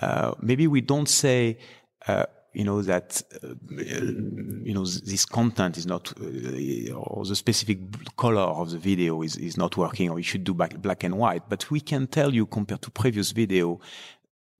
uh, 0.00 0.34
maybe 0.40 0.66
we 0.66 0.80
don't 0.80 1.08
say 1.08 1.58
uh, 2.06 2.24
you 2.54 2.64
know 2.64 2.82
that 2.82 3.20
uh, 3.42 3.48
you 3.70 4.72
know 4.72 4.84
this 4.84 5.26
content 5.26 5.76
is 5.76 5.86
not 5.86 6.12
uh, 6.20 6.94
or 6.94 7.24
the 7.24 7.36
specific 7.36 7.78
color 8.16 8.40
of 8.40 8.70
the 8.70 8.78
video 8.78 9.22
is, 9.22 9.36
is 9.36 9.56
not 9.56 9.76
working 9.76 10.08
or 10.08 10.18
you 10.18 10.22
should 10.22 10.44
do 10.44 10.54
black, 10.54 10.80
black 10.80 11.04
and 11.04 11.18
white 11.18 11.42
but 11.48 11.70
we 11.70 11.80
can 11.80 12.06
tell 12.06 12.32
you 12.32 12.46
compared 12.46 12.80
to 12.82 12.90
previous 12.90 13.32
video 13.32 13.80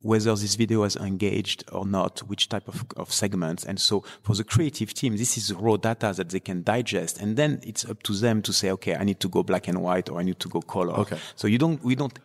whether 0.05 0.35
this 0.37 0.55
video 0.55 0.83
has 0.83 0.97
engaged 0.97 1.65
or 1.73 1.87
not, 1.87 2.19
which 2.29 2.51
type 2.51 2.69
of, 2.69 2.85
of 2.95 3.11
segments. 3.11 3.65
And 3.65 3.81
so 3.81 4.05
for 4.23 4.35
the 4.35 4.45
creative 4.45 4.93
team, 4.93 5.17
this 5.17 5.39
is 5.39 5.51
raw 5.55 5.79
data 5.79 6.13
that 6.15 6.29
they 6.29 6.41
can 6.41 6.63
digest. 6.63 7.19
And 7.19 7.39
then 7.39 7.59
it's 7.63 7.87
up 7.87 8.03
to 8.03 8.13
them 8.13 8.43
to 8.43 8.53
say, 8.53 8.71
okay, 8.73 8.97
I 8.97 9.05
need 9.05 9.19
to 9.21 9.31
go 9.31 9.43
black 9.43 9.67
and 9.67 9.83
white 9.83 10.11
or 10.11 10.21
I 10.21 10.23
need 10.23 10.41
to 10.41 10.49
go 10.51 10.61
color. 10.61 10.93
Okay. 10.93 11.17
So 11.37 11.47
you 11.47 11.57
don't, 11.57 11.83
we 11.83 11.95
don't 11.95 12.19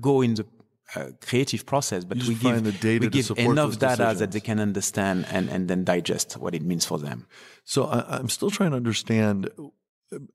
go 0.00 0.22
in 0.22 0.34
the 0.34 0.46
uh, 0.94 1.06
creative 1.20 1.64
process, 1.66 2.04
but 2.04 2.18
we 2.18 2.34
give, 2.34 2.64
we 2.82 3.08
give 3.08 3.30
enough 3.38 3.78
data 3.78 4.14
that 4.16 4.32
they 4.32 4.40
can 4.40 4.60
understand 4.60 5.26
and, 5.30 5.48
and 5.48 5.68
then 5.68 5.84
digest 5.84 6.34
what 6.34 6.54
it 6.54 6.62
means 6.62 6.84
for 6.84 6.98
them. 6.98 7.26
So 7.64 7.84
I, 7.84 8.18
I'm 8.18 8.28
still 8.28 8.50
trying 8.50 8.70
to 8.70 8.76
understand 8.76 9.50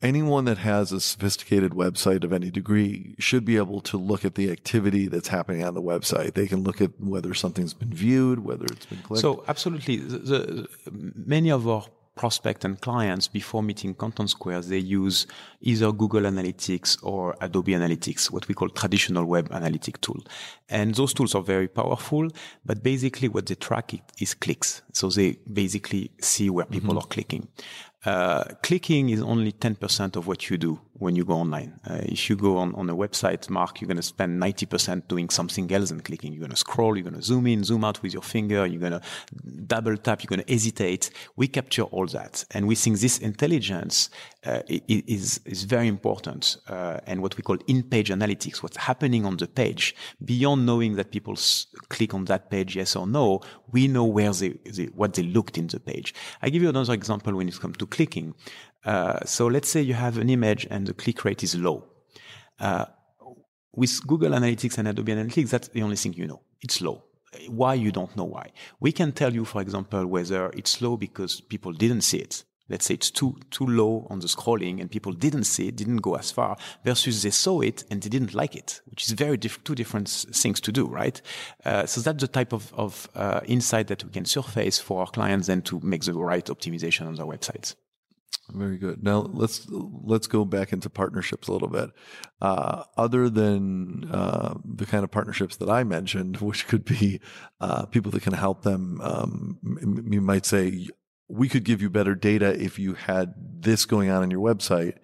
anyone 0.02 0.46
that 0.46 0.58
has 0.58 0.92
a 0.92 1.00
sophisticated 1.00 1.72
website 1.72 2.24
of 2.24 2.34
any 2.34 2.50
degree 2.50 3.16
should 3.20 3.46
be 3.46 3.58
able 3.58 3.82
to 3.82 3.98
look 3.98 4.26
at 4.26 4.36
the 4.36 4.52
activity 4.52 5.08
that's 5.08 5.28
happening 5.28 5.64
on 5.64 5.74
the 5.74 5.82
website. 5.82 6.34
They 6.34 6.48
can 6.48 6.64
look 6.64 6.82
at 6.82 6.92
whether 7.00 7.34
something's 7.34 7.74
been 7.74 7.94
viewed, 7.94 8.40
whether 8.40 8.66
it's 8.66 8.86
been 8.86 9.00
clicked. 9.00 9.22
So 9.22 9.44
absolutely, 9.48 9.98
the, 9.98 10.18
the, 10.18 10.68
many 11.26 11.52
of 11.52 11.68
our 11.68 11.86
prospect 12.18 12.66
and 12.66 12.82
clients 12.82 13.28
before 13.28 13.64
meeting 13.64 13.94
Content 13.94 14.30
Squares, 14.32 14.68
they 14.68 14.80
use 14.80 15.28
either 15.62 15.92
Google 15.92 16.24
Analytics 16.24 16.98
or 17.04 17.36
Adobe 17.40 17.74
Analytics, 17.74 18.32
what 18.32 18.48
we 18.48 18.56
call 18.56 18.70
traditional 18.70 19.26
web 19.26 19.50
analytic 19.52 20.02
tool. 20.02 20.22
And 20.68 20.96
those 20.96 21.14
tools 21.14 21.36
are 21.36 21.44
very 21.44 21.68
powerful, 21.68 22.28
but 22.66 22.84
basically 22.84 23.30
what 23.30 23.46
they 23.46 23.56
track 23.56 23.94
is 24.20 24.34
clicks. 24.34 24.82
So 24.92 25.10
they 25.10 25.38
basically 25.52 26.12
see 26.20 26.50
where 26.50 26.66
people 26.66 26.90
mm-hmm. 26.90 26.98
are 26.98 27.08
clicking. 27.08 27.48
Uh, 28.06 28.44
clicking 28.64 29.10
is 29.10 29.22
only 29.22 29.52
10% 29.52 30.16
of 30.16 30.28
what 30.28 30.50
you 30.50 30.58
do 30.58 30.80
when 31.00 31.16
you 31.16 31.24
go 31.24 31.34
online. 31.34 31.80
Uh, 31.88 32.00
if 32.04 32.30
you 32.30 32.36
go 32.36 32.58
on, 32.58 32.74
on 32.76 32.90
a 32.90 32.96
website, 32.96 33.50
Marc, 33.50 33.80
you're 33.80 33.88
going 33.88 33.98
to 33.98 34.04
spend 34.04 34.42
90% 34.42 35.08
doing 35.08 35.30
something 35.30 35.72
else 35.72 35.90
than 35.90 36.02
clicking. 36.02 36.34
You're 36.34 36.42
going 36.42 36.52
to 36.52 36.58
scroll, 36.58 36.98
you're 36.98 37.04
going 37.04 37.16
to 37.16 37.22
zoom 37.22 37.48
in, 37.48 37.64
zoom 37.64 37.84
out 37.84 38.02
with 38.02 38.14
your 38.14 38.24
finger, 38.24 38.66
you're 38.66 38.80
going 38.80 38.94
to 38.94 39.02
double 39.66 39.96
tap, 39.98 40.24
you're 40.24 40.30
going 40.30 40.44
to 40.44 40.52
hesitate. 40.52 41.12
We 41.36 41.48
capture 41.48 41.84
all 41.84 42.08
that. 42.08 42.46
And 42.52 42.68
we 42.68 42.76
think 42.76 43.00
this 43.00 43.20
intelligence 43.20 44.10
uh, 44.46 44.62
is, 44.68 45.40
is 45.46 45.64
very 45.64 45.88
important. 45.88 46.58
Uh, 46.68 47.00
and 47.06 47.22
what 47.22 47.38
we 47.38 47.44
call 47.44 47.58
in-page 47.68 48.10
analytics, 48.10 48.64
what's 48.64 48.78
happening 48.78 49.26
on 49.26 49.38
the 49.38 49.48
page, 49.48 49.96
beyond 50.24 50.66
knowing 50.66 50.96
that 50.96 51.12
people 51.12 51.34
s- 51.34 51.68
click 51.90 52.14
on 52.14 52.26
that 52.26 52.50
page, 52.50 52.76
yes 52.76 52.96
or 52.96 53.06
no, 53.06 53.42
we 53.72 53.88
know 53.88 54.06
where 54.06 54.32
they, 54.32 54.50
they, 54.66 54.86
what 54.86 55.14
they 55.14 55.24
looked 55.24 55.58
in 55.58 55.68
the 55.68 55.80
page. 55.80 56.14
I 56.42 56.50
give 56.50 56.62
you 56.62 56.70
another 56.70 56.94
example 56.94 57.36
when 57.36 57.48
it 57.48 57.60
comes 57.60 57.78
to 57.78 57.86
clicking. 57.86 58.34
Uh, 58.86 59.20
so 59.26 59.48
let's 59.48 59.70
say 59.70 59.82
you 59.82 59.94
have 59.94 60.18
an 60.18 60.30
image 60.30 60.68
and 60.70 60.88
the 60.88 60.94
click 60.94 61.26
rate 61.26 61.44
is 61.44 61.56
low. 61.56 61.86
Uh, 62.60 62.86
with 63.74 64.06
Google 64.08 64.32
Analytics 64.32 64.78
and 64.78 64.88
Adobe 64.88 65.12
Analytics, 65.12 65.50
that's 65.50 65.68
the 65.70 65.84
only 65.84 65.96
thing 65.96 66.14
you 66.14 66.28
know. 66.28 66.42
It's 66.62 66.82
low. 66.82 67.04
Why 67.50 67.76
you 67.76 67.92
don't 67.92 68.16
know 68.16 68.24
why. 68.24 68.52
We 68.80 68.92
can 68.92 69.12
tell 69.12 69.34
you, 69.34 69.46
for 69.46 69.62
example, 69.62 70.08
whether 70.08 70.50
it's 70.56 70.82
low 70.82 70.98
because 70.98 71.42
people 71.42 71.74
didn't 71.74 72.02
see 72.02 72.18
it. 72.18 72.44
Let's 72.70 72.86
say 72.86 72.96
it's 72.96 73.12
too 73.12 73.38
too 73.50 73.66
low 73.66 74.08
on 74.10 74.20
the 74.20 74.28
scrolling 74.28 74.82
and 74.82 74.92
people 74.92 75.14
didn't 75.14 75.46
see 75.46 75.70
it, 75.70 75.78
didn't 75.78 75.98
go 75.98 76.16
as 76.16 76.32
far, 76.32 76.58
versus 76.84 77.24
they 77.24 77.30
saw 77.30 77.62
it 77.62 77.86
and 77.90 78.02
they 78.02 78.10
didn't 78.10 78.34
like 78.34 78.56
it, 78.56 78.82
which 78.88 79.08
is 79.08 79.12
very 79.12 79.38
diff- 79.38 79.64
two 79.64 79.76
different 79.76 80.10
things 80.10 80.60
to 80.62 80.72
do, 80.72 80.86
right? 80.86 81.22
Uh, 81.64 81.86
so 81.86 82.02
that's 82.02 82.20
the 82.20 82.28
type 82.28 82.52
of, 82.52 82.74
of 82.74 83.10
uh, 83.16 83.40
insight 83.46 83.88
that 83.88 84.04
we 84.04 84.10
can 84.10 84.26
surface 84.26 84.80
for 84.80 85.02
our 85.02 85.08
clients 85.08 85.48
then 85.48 85.62
to 85.62 85.80
make 85.82 86.04
the 86.04 86.14
right 86.14 86.46
optimization 86.48 87.08
on 87.08 87.16
their 87.16 87.26
websites. 87.26 87.76
Very 88.50 88.78
good. 88.78 89.04
Now 89.04 89.30
let's 89.34 89.68
let's 89.70 90.28
go 90.28 90.46
back 90.46 90.72
into 90.72 90.90
partnerships 90.90 91.48
a 91.48 91.52
little 91.52 91.68
bit. 91.68 91.90
Uh, 92.42 92.84
other 92.96 93.30
than 93.30 94.10
uh, 94.10 94.56
the 94.64 94.86
kind 94.86 95.04
of 95.04 95.12
partnerships 95.12 95.58
that 95.58 95.70
I 95.70 95.84
mentioned, 95.84 96.38
which 96.42 96.68
could 96.68 96.86
be 96.86 97.20
uh, 97.60 97.86
people 97.88 98.12
that 98.12 98.24
can 98.24 98.34
help 98.34 98.64
them, 98.64 99.02
um, 99.02 99.60
you 100.10 100.22
might 100.22 100.46
say 100.46 100.88
we 101.28 101.50
could 101.50 101.66
give 101.66 101.82
you 101.82 101.90
better 101.90 102.16
data 102.16 102.62
if 102.62 102.80
you 102.80 102.94
had 102.94 103.34
this 103.38 103.86
going 103.86 104.10
on 104.10 104.24
in 104.24 104.32
your 104.32 104.40
website. 104.40 104.98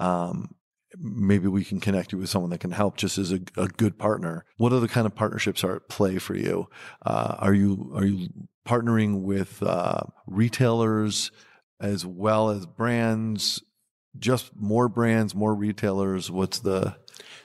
Um, 0.00 0.54
maybe 0.98 1.48
we 1.48 1.64
can 1.64 1.80
connect 1.80 2.12
you 2.12 2.18
with 2.18 2.30
someone 2.30 2.50
that 2.50 2.60
can 2.60 2.70
help 2.70 2.96
just 2.96 3.18
as 3.18 3.30
a, 3.30 3.40
a 3.58 3.68
good 3.68 3.98
partner. 3.98 4.46
What 4.56 4.72
other 4.72 4.88
kind 4.88 5.06
of 5.06 5.14
partnerships 5.14 5.62
are 5.64 5.76
at 5.76 5.88
play 5.90 6.16
for 6.18 6.34
you? 6.34 6.68
Uh, 7.04 7.36
are 7.38 7.52
you 7.52 7.92
are 7.94 8.06
you 8.06 8.28
partnering 8.66 9.22
with 9.22 9.62
uh, 9.62 10.00
retailers? 10.26 11.30
As 11.80 12.06
well 12.06 12.50
as 12.50 12.66
brands, 12.66 13.62
just 14.18 14.54
more 14.56 14.88
brands, 14.88 15.34
more 15.34 15.54
retailers? 15.54 16.30
What's 16.30 16.60
the 16.60 16.96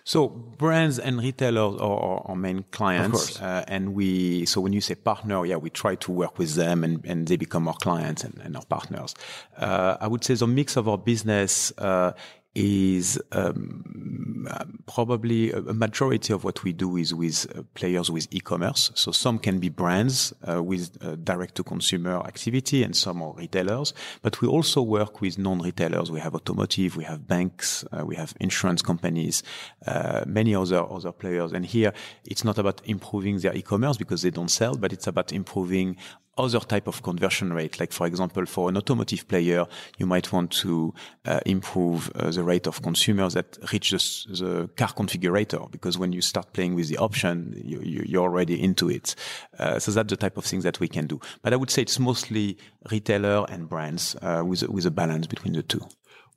so 0.03 0.29
brands 0.29 0.97
and 0.97 1.19
retailers 1.19 1.79
are 1.79 2.21
our 2.25 2.35
main 2.35 2.65
clients, 2.71 3.39
uh, 3.39 3.63
and 3.67 3.93
we. 3.93 4.45
So 4.45 4.59
when 4.59 4.73
you 4.73 4.81
say 4.81 4.95
partner, 4.95 5.45
yeah, 5.45 5.57
we 5.57 5.69
try 5.69 5.95
to 5.95 6.11
work 6.11 6.39
with 6.39 6.55
them, 6.55 6.83
and, 6.83 7.05
and 7.05 7.27
they 7.27 7.37
become 7.37 7.67
our 7.67 7.75
clients 7.75 8.23
and, 8.23 8.39
and 8.43 8.55
our 8.55 8.65
partners. 8.65 9.13
Uh, 9.57 9.97
I 9.99 10.07
would 10.07 10.23
say 10.23 10.33
the 10.33 10.47
mix 10.47 10.75
of 10.75 10.87
our 10.87 10.97
business 10.97 11.71
uh, 11.77 12.13
is 12.53 13.21
um, 13.31 14.47
probably 14.85 15.51
a 15.51 15.73
majority 15.73 16.33
of 16.33 16.43
what 16.43 16.63
we 16.63 16.73
do 16.73 16.97
is 16.97 17.13
with 17.13 17.47
uh, 17.55 17.63
players 17.75 18.09
with 18.11 18.27
e-commerce. 18.31 18.91
So 18.95 19.11
some 19.11 19.39
can 19.39 19.59
be 19.59 19.69
brands 19.69 20.33
uh, 20.47 20.61
with 20.61 20.97
uh, 21.01 21.15
direct-to-consumer 21.15 22.19
activity, 22.25 22.83
and 22.83 22.95
some 22.95 23.21
are 23.21 23.33
retailers. 23.33 23.93
But 24.21 24.41
we 24.41 24.47
also 24.47 24.81
work 24.81 25.21
with 25.21 25.37
non-retailers. 25.37 26.11
We 26.11 26.19
have 26.19 26.35
automotive, 26.35 26.97
we 26.97 27.05
have 27.05 27.27
banks, 27.27 27.85
uh, 27.91 28.05
we 28.05 28.15
have 28.15 28.33
insurance 28.39 28.81
companies, 28.81 29.43
uh, 29.87 30.23
many 30.27 30.53
other 30.53 30.83
other 30.91 31.11
players. 31.11 31.53
And 31.53 31.65
here, 31.65 31.93
it's 32.25 32.43
not 32.43 32.57
about 32.57 32.81
improving 32.85 33.39
their 33.39 33.55
e-commerce 33.55 33.97
because 33.97 34.23
they 34.23 34.31
don't 34.31 34.51
sell, 34.51 34.75
but 34.75 34.91
it's 34.91 35.07
about 35.07 35.31
improving 35.31 35.95
other 36.41 36.59
type 36.59 36.87
of 36.87 37.03
conversion 37.03 37.53
rate. 37.53 37.79
Like 37.79 37.91
for 37.91 38.07
example, 38.07 38.45
for 38.45 38.69
an 38.69 38.77
automotive 38.77 39.27
player, 39.27 39.65
you 39.97 40.05
might 40.05 40.31
want 40.31 40.51
to 40.51 40.93
uh, 41.25 41.39
improve 41.45 42.11
uh, 42.15 42.31
the 42.31 42.43
rate 42.43 42.67
of 42.67 42.81
consumers 42.81 43.33
that 43.33 43.57
reach 43.71 43.91
the, 43.91 43.97
the, 44.33 44.69
car 44.75 44.89
configurator 44.89 45.69
because 45.71 45.97
when 45.97 46.11
you 46.11 46.21
start 46.21 46.53
playing 46.53 46.75
with 46.75 46.87
the 46.87 46.97
option, 46.97 47.61
you, 47.63 47.81
you, 47.81 48.19
are 48.19 48.23
already 48.23 48.61
into 48.61 48.89
it. 48.89 49.15
Uh, 49.59 49.79
so 49.79 49.91
that's 49.91 50.09
the 50.09 50.17
type 50.17 50.37
of 50.37 50.45
things 50.45 50.63
that 50.63 50.79
we 50.79 50.87
can 50.87 51.07
do. 51.07 51.19
But 51.41 51.53
I 51.53 51.55
would 51.55 51.69
say 51.69 51.81
it's 51.83 51.99
mostly 51.99 52.57
retailer 52.89 53.45
and 53.49 53.69
brands 53.69 54.15
uh, 54.21 54.43
with 54.45 54.63
with 54.63 54.85
a 54.85 54.91
balance 54.91 55.27
between 55.27 55.53
the 55.53 55.63
two. 55.63 55.81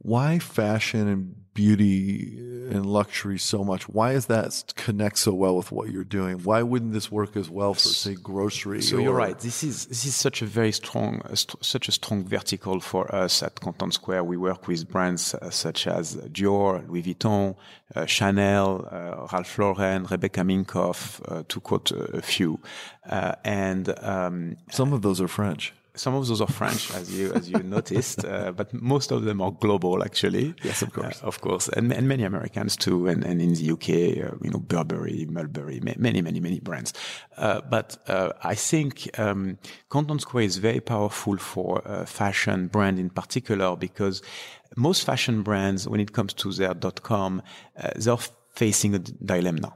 Why 0.04 0.38
fashion 0.38 1.08
and 1.08 1.34
beauty 1.54 2.36
and 2.70 2.84
luxury 2.84 3.38
so 3.38 3.64
much? 3.64 3.88
Why 3.88 4.12
is 4.12 4.26
that 4.26 4.74
connect 4.76 5.16
so 5.16 5.32
well 5.32 5.56
with 5.56 5.72
what 5.72 5.90
you're 5.90 6.04
doing? 6.04 6.44
Why 6.44 6.62
wouldn't 6.62 6.92
this 6.92 7.10
work 7.10 7.38
as 7.38 7.48
well 7.48 7.72
for 7.72 7.80
say 7.80 8.14
grocery? 8.14 8.82
So 8.82 8.98
or... 8.98 9.00
you're 9.00 9.14
right. 9.14 9.38
This 9.38 9.64
is 9.64 9.86
this 9.86 10.04
is 10.04 10.14
such 10.14 10.42
a 10.42 10.46
very 10.46 10.72
strong, 10.72 11.22
uh, 11.24 11.34
st- 11.34 11.64
such 11.64 11.88
a 11.88 11.92
strong 11.92 12.22
vertical 12.24 12.80
for 12.80 13.12
us 13.14 13.42
at 13.42 13.58
Content 13.60 13.94
Square. 13.94 14.24
We 14.24 14.36
work 14.36 14.68
with 14.68 14.86
brands 14.90 15.34
uh, 15.34 15.48
such 15.48 15.86
as 15.86 16.16
Dior, 16.16 16.86
Louis 16.86 17.02
Vuitton, 17.02 17.56
uh, 17.94 18.04
Chanel, 18.04 18.86
uh, 18.90 19.26
Ralph 19.32 19.58
Lauren, 19.58 20.04
Rebecca 20.04 20.40
Minkoff, 20.40 21.20
uh, 21.32 21.44
to 21.48 21.60
quote 21.60 21.92
a, 21.92 22.20
few, 22.20 22.60
uh, 23.08 23.36
and 23.42 23.98
um, 24.04 24.56
some 24.70 24.92
of 24.92 25.00
those 25.00 25.18
are 25.22 25.28
French 25.28 25.72
some 25.96 26.14
of 26.14 26.26
those 26.26 26.40
are 26.40 26.48
French, 26.48 26.92
as 26.94 27.12
you 27.16 27.32
as 27.32 27.48
you 27.48 27.58
noticed, 27.62 28.24
uh, 28.24 28.50
but 28.52 28.72
most 28.72 29.12
of 29.12 29.24
them 29.24 29.40
are 29.40 29.52
global, 29.52 30.02
actually. 30.02 30.54
Yes, 30.62 30.82
of 30.82 30.92
course, 30.92 31.22
uh, 31.22 31.26
of 31.26 31.40
course, 31.40 31.68
and, 31.68 31.92
and 31.92 32.08
many 32.08 32.24
Americans 32.24 32.76
too, 32.76 33.06
and, 33.06 33.24
and 33.24 33.40
in 33.40 33.54
the 33.54 33.70
UK, 33.70 33.88
uh, 34.24 34.36
you 34.42 34.50
know, 34.50 34.58
Burberry, 34.58 35.26
Mulberry, 35.26 35.80
many, 35.80 36.20
many, 36.20 36.40
many 36.40 36.58
brands. 36.60 36.92
Uh, 37.36 37.60
but 37.70 37.96
uh, 38.08 38.32
I 38.42 38.54
think 38.54 39.08
um, 39.18 39.58
Content 39.88 40.22
Square 40.22 40.44
is 40.44 40.56
very 40.56 40.80
powerful 40.80 41.36
for 41.36 41.86
uh, 41.86 42.04
fashion 42.04 42.66
brand 42.66 42.98
in 42.98 43.10
particular 43.10 43.76
because 43.76 44.20
most 44.76 45.04
fashion 45.04 45.42
brands, 45.42 45.88
when 45.88 46.00
it 46.00 46.12
comes 46.12 46.34
to 46.34 46.52
their 46.52 46.74
dot 46.74 47.02
.com, 47.02 47.40
they're 47.96 48.16
facing 48.50 48.94
a 48.94 48.98
dilemma. 48.98 49.74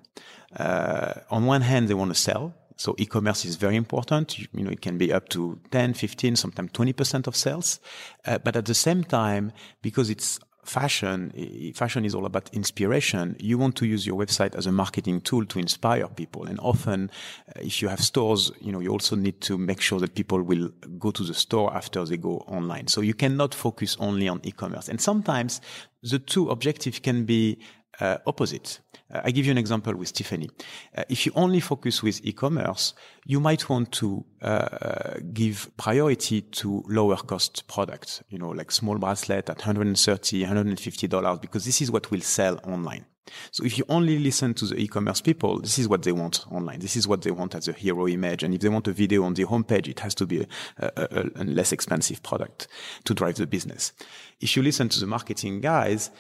on 1.31 1.47
one 1.47 1.63
hand, 1.63 1.89
they 1.89 1.95
want 1.95 2.11
to 2.11 2.21
sell 2.21 2.55
so 2.79 2.95
e-commerce 2.97 3.45
is 3.45 3.57
very 3.57 3.77
important. 3.77 4.39
You, 4.39 4.47
you, 4.55 4.65
know, 4.65 4.71
it 4.71 4.81
can 4.81 4.99
be 4.99 5.13
up 5.13 5.29
to 5.31 5.59
10, 5.73 5.95
15, 5.95 6.37
sometimes 6.37 6.71
20% 6.71 7.27
of 7.27 7.35
sales. 7.35 7.81
Uh, 8.25 8.39
but 8.39 8.55
at 8.55 8.67
the 8.67 8.75
same 8.75 9.03
time, 9.03 9.53
because 9.83 10.09
it's 10.09 10.39
fashion, 10.65 11.33
fashion 11.75 12.05
is 12.05 12.15
all 12.15 12.25
about 12.25 12.49
inspiration. 12.53 13.35
You 13.41 13.59
want 13.59 13.75
to 13.77 13.87
use 13.87 14.07
your 14.07 14.17
website 14.17 14.55
as 14.55 14.67
a 14.67 14.73
marketing 14.73 15.23
tool 15.23 15.45
to 15.47 15.59
inspire 15.59 16.07
people. 16.07 16.45
And 16.45 16.61
often, 16.61 17.11
uh, 17.49 17.61
if 17.63 17.83
you 17.83 17.89
have 17.89 18.01
stores, 18.01 18.53
you 18.61 18.71
know, 18.71 18.79
you 18.79 18.91
also 18.91 19.17
need 19.17 19.41
to 19.43 19.59
make 19.59 19.81
sure 19.81 19.99
that 19.99 20.15
people 20.15 20.41
will 20.41 20.69
go 21.01 21.11
to 21.11 21.25
the 21.25 21.35
store 21.35 21.75
after 21.75 22.05
they 22.05 22.17
go 22.17 22.45
online. 22.47 22.87
So 22.87 23.01
you 23.01 23.15
cannot 23.15 23.55
focus 23.55 23.97
only 23.99 24.29
on 24.29 24.41
e-commerce. 24.45 24.89
And 24.89 25.01
sometimes 25.01 25.61
the 26.03 26.21
two 26.21 26.51
objectives 26.51 27.01
can 27.01 27.25
be 27.25 27.59
uh, 28.01 28.19
opposite. 28.27 28.81
Uh, 29.13 29.21
I 29.25 29.31
give 29.31 29.47
you 29.47 29.53
an 29.53 29.59
example 29.59 29.95
with 29.95 30.13
Tiffany. 30.13 30.49
Uh, 30.97 31.05
if 31.09 31.27
you 31.27 31.33
only 31.35 31.61
focus 31.61 32.03
with 32.03 32.25
e-commerce, 32.25 32.95
you 33.25 33.41
might 33.41 33.69
want 33.69 33.93
to 33.93 34.25
uh, 34.43 35.15
give 35.33 35.71
priority 35.77 36.43
to 36.43 36.85
lower 36.89 37.17
cost 37.17 37.67
products, 37.69 38.23
you 38.29 38.39
know, 38.39 38.51
like 38.51 38.71
small 38.71 38.99
bracelet 38.99 39.51
at 39.51 39.59
130, 39.59 40.41
150 40.43 41.09
dollars, 41.09 41.39
because 41.39 41.65
this 41.65 41.81
is 41.81 41.91
what 41.91 42.11
will 42.11 42.21
sell 42.21 42.61
online. 42.65 43.05
So 43.51 43.65
if 43.65 43.79
you 43.79 43.85
only 43.89 44.19
listen 44.19 44.55
to 44.55 44.67
the 44.67 44.77
e-commerce 44.77 45.21
people, 45.21 45.61
this 45.61 45.79
is 45.79 45.89
what 45.89 46.03
they 46.03 46.13
want 46.13 46.45
online. 46.51 46.81
This 46.81 46.97
is 46.97 47.07
what 47.07 47.23
they 47.23 47.31
want 47.31 47.55
as 47.55 47.69
a 47.69 47.73
hero 47.73 48.09
image. 48.09 48.43
And 48.43 48.55
if 48.55 48.61
they 48.61 48.69
want 48.69 48.89
a 48.89 48.93
video 48.93 49.25
on 49.25 49.35
the 49.35 49.45
homepage, 49.45 49.89
it 49.89 50.01
has 50.01 50.15
to 50.17 50.27
be 50.27 50.47
a, 50.79 50.91
a, 50.97 51.31
a 51.37 51.45
less 51.45 51.73
expensive 51.73 52.23
product 52.23 52.69
to 53.05 53.15
drive 53.15 53.37
the 53.37 53.47
business. 53.47 53.93
If 54.41 54.57
you 54.57 54.63
listen 54.63 54.89
to 54.91 55.01
the 55.01 55.07
marketing 55.07 55.61
guys, 55.61 56.11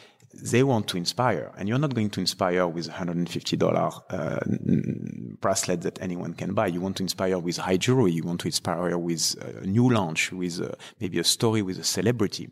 they 0.41 0.63
want 0.63 0.89
to 0.89 0.97
inspire, 0.97 1.53
and 1.57 1.69
you're 1.69 1.79
not 1.79 1.95
going 1.95 2.11
to 2.11 2.21
inspire 2.21 2.67
with 2.67 2.89
$150 2.89 4.03
uh, 4.11 5.37
bracelet 5.41 5.83
that 5.83 6.01
anyone 6.01 6.35
can 6.35 6.55
buy. 6.55 6.67
You 6.67 6.81
want 6.81 6.97
to 6.99 7.03
inspire 7.03 7.39
with 7.39 7.57
high 7.57 7.77
jewelry. 7.77 8.13
You 8.13 8.23
want 8.23 8.41
to 8.41 8.49
inspire 8.49 8.97
with 8.97 9.37
a 9.41 9.67
new 9.67 9.91
launch, 9.91 10.33
with 10.33 10.61
a, 10.61 10.77
maybe 11.01 11.19
a 11.19 11.25
story 11.25 11.63
with 11.63 11.79
a 11.79 11.85
celebrity. 11.85 12.51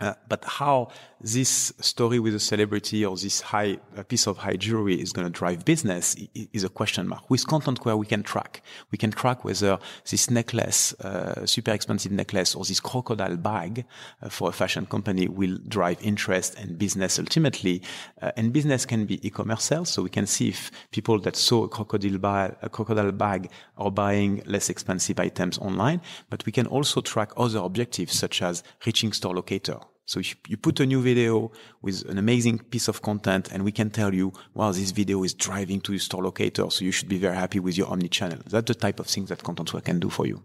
Uh, 0.00 0.14
but 0.28 0.44
how 0.44 0.88
this 1.20 1.72
story 1.80 2.18
with 2.18 2.34
a 2.34 2.40
celebrity 2.40 3.04
or 3.04 3.16
this 3.16 3.42
high 3.42 3.76
piece 4.08 4.26
of 4.26 4.38
high 4.38 4.56
jewelry 4.56 4.94
is 5.00 5.12
going 5.12 5.26
to 5.26 5.30
drive 5.30 5.64
business 5.64 6.16
is 6.34 6.64
a 6.64 6.68
question 6.68 7.06
mark. 7.06 7.28
With 7.28 7.46
Content 7.46 7.76
Square, 7.76 7.98
we 7.98 8.06
can 8.06 8.22
track. 8.22 8.62
We 8.90 8.96
can 8.96 9.10
track 9.10 9.44
whether 9.44 9.78
this 10.10 10.30
necklace, 10.30 10.94
uh, 11.00 11.44
super 11.44 11.72
expensive 11.72 12.12
necklace, 12.12 12.54
or 12.54 12.64
this 12.64 12.80
crocodile 12.80 13.36
bag 13.36 13.84
uh, 14.22 14.30
for 14.30 14.48
a 14.48 14.52
fashion 14.52 14.86
company 14.86 15.28
will 15.28 15.58
drive 15.68 15.98
interest 16.02 16.54
and 16.58 16.78
business 16.78 17.18
ultimately. 17.18 17.82
Uh, 18.22 18.32
and 18.36 18.52
business 18.52 18.86
can 18.86 19.04
be 19.04 19.24
e-commerce 19.26 19.64
sales, 19.64 19.90
so 19.90 20.02
we 20.02 20.10
can 20.10 20.26
see 20.26 20.48
if 20.48 20.70
people 20.90 21.18
that 21.20 21.36
saw 21.36 21.64
a 21.64 21.68
crocodile 21.68 22.18
bag, 22.18 22.56
a 22.62 22.70
crocodile 22.70 23.12
bag 23.12 23.50
are 23.76 23.90
buying 23.90 24.42
less 24.46 24.70
expensive 24.70 25.20
items 25.20 25.58
online. 25.58 26.00
But 26.30 26.46
we 26.46 26.52
can 26.52 26.66
also 26.66 27.02
track 27.02 27.32
other 27.36 27.58
objectives 27.58 28.18
such 28.18 28.40
as 28.40 28.62
reaching 28.86 29.12
store 29.12 29.34
locator 29.34 29.80
so 30.10 30.18
if 30.18 30.34
you 30.48 30.56
put 30.56 30.80
a 30.80 30.86
new 30.86 31.00
video 31.00 31.52
with 31.82 32.04
an 32.08 32.18
amazing 32.18 32.58
piece 32.58 32.88
of 32.88 33.00
content 33.00 33.52
and 33.52 33.62
we 33.62 33.70
can 33.70 33.90
tell 33.90 34.12
you, 34.12 34.32
wow, 34.54 34.72
this 34.72 34.90
video 34.90 35.22
is 35.22 35.34
driving 35.34 35.80
to 35.82 35.92
your 35.92 36.00
store 36.00 36.24
locator. 36.24 36.68
So 36.68 36.84
you 36.84 36.90
should 36.90 37.08
be 37.08 37.16
very 37.16 37.36
happy 37.36 37.60
with 37.60 37.78
your 37.78 37.86
omni-channel. 37.86 38.40
That's 38.44 38.66
the 38.66 38.74
type 38.74 38.98
of 38.98 39.06
things 39.06 39.28
that 39.28 39.44
Content 39.44 39.68
Square 39.68 39.82
can 39.82 40.00
do 40.00 40.10
for 40.10 40.26
you. 40.26 40.42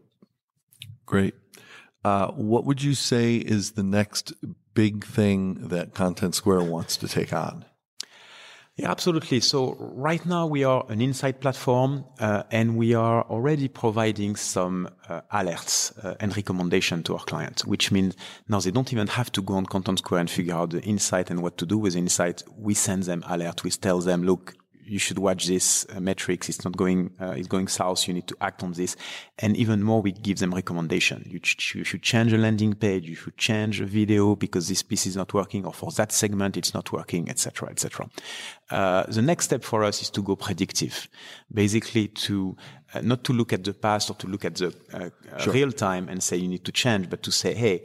Great. 1.08 1.34
Uh, 2.04 2.28
what 2.34 2.66
would 2.66 2.84
you 2.84 2.94
say 2.94 3.38
is 3.38 3.72
the 3.72 3.82
next 3.82 4.34
big 4.76 5.04
thing 5.04 5.56
that 5.70 5.96
Content 5.96 6.36
Square 6.36 6.66
wants 6.66 6.96
to 6.98 7.08
take 7.08 7.34
on? 7.34 7.66
Yeah, 8.78 8.92
absolutely. 8.92 9.40
So 9.40 9.78
right 9.80 10.26
now 10.26 10.48
we 10.48 10.66
are 10.66 10.86
an 10.90 11.00
insight 11.00 11.40
platform, 11.40 12.04
uh, 12.20 12.44
and 12.52 12.76
we 12.76 12.94
are 12.94 13.24
already 13.24 13.70
providing 13.70 14.36
some 14.36 14.90
uh, 15.08 15.22
alerts 15.32 15.94
uh, 16.04 16.16
and 16.20 16.36
recommendation 16.36 17.02
to 17.04 17.14
our 17.14 17.24
clients, 17.24 17.64
which 17.64 17.90
means 17.90 18.18
now 18.50 18.60
they 18.60 18.72
don't 18.72 18.92
even 18.92 19.08
have 19.08 19.32
to 19.32 19.42
go 19.42 19.54
on 19.54 19.66
Content 19.66 20.00
Square 20.00 20.20
and 20.20 20.30
figure 20.30 20.56
out 20.56 20.72
the 20.72 20.82
insight 20.82 21.30
and 21.30 21.42
what 21.42 21.58
to 21.60 21.66
do 21.66 21.78
with 21.78 21.96
insight. 21.96 22.44
We 22.58 22.74
send 22.74 23.04
them 23.04 23.24
alert. 23.30 23.64
We 23.64 23.70
tell 23.70 24.02
them, 24.02 24.24
look, 24.24 24.56
you 24.86 25.00
should 25.00 25.20
watch 25.20 25.48
this 25.48 25.86
uh, 25.96 26.00
metrics. 26.00 26.48
It's 26.48 26.64
not 26.64 26.78
going, 26.78 27.12
uh, 27.20 27.32
it's 27.32 27.48
going 27.48 27.68
south. 27.68 28.08
You 28.08 28.14
need 28.14 28.28
to 28.28 28.38
act 28.42 28.64
on 28.64 28.74
this. 28.74 28.96
And 29.40 29.58
even 29.58 29.84
more, 29.84 30.02
we 30.02 30.12
give 30.12 30.40
them 30.40 30.54
recommendation. 30.54 31.26
You, 31.28 31.40
ch- 31.40 31.76
you 31.76 31.84
should 31.84 32.04
change 32.04 32.34
a 32.34 32.38
landing 32.38 32.74
page. 32.74 33.08
You 33.08 33.16
should 33.16 33.38
change 33.38 33.82
a 33.82 33.86
video 33.86 34.36
because 34.36 34.68
this 34.68 34.84
piece 34.84 35.06
is 35.06 35.16
not 35.16 35.34
working 35.34 35.66
or 35.66 35.74
for 35.74 35.92
that 35.92 36.12
segment, 36.12 36.58
it's 36.58 36.74
not 36.74 36.92
working, 36.92 37.30
etc., 37.30 37.70
etc. 37.70 38.10
Uh, 38.70 39.04
the 39.08 39.22
next 39.22 39.46
step 39.46 39.64
for 39.64 39.84
us 39.84 40.02
is 40.02 40.10
to 40.12 40.22
go 40.22 40.36
predictive, 40.36 41.08
basically 41.54 42.08
to 42.08 42.56
uh, 42.94 43.02
not 43.02 43.24
to 43.24 43.34
look 43.34 43.54
at 43.54 43.64
the 43.64 43.74
past 43.74 44.10
or 44.10 44.16
to 44.16 44.28
look 44.28 44.46
at 44.46 44.56
the 44.56 44.74
uh, 44.94 45.10
sure. 45.40 45.54
real 45.54 45.72
time 45.72 46.08
and 46.10 46.22
say 46.24 46.38
you 46.38 46.48
need 46.48 46.64
to 46.66 46.72
change, 46.72 47.10
but 47.10 47.24
to 47.24 47.32
say, 47.32 47.54
hey, 47.54 47.84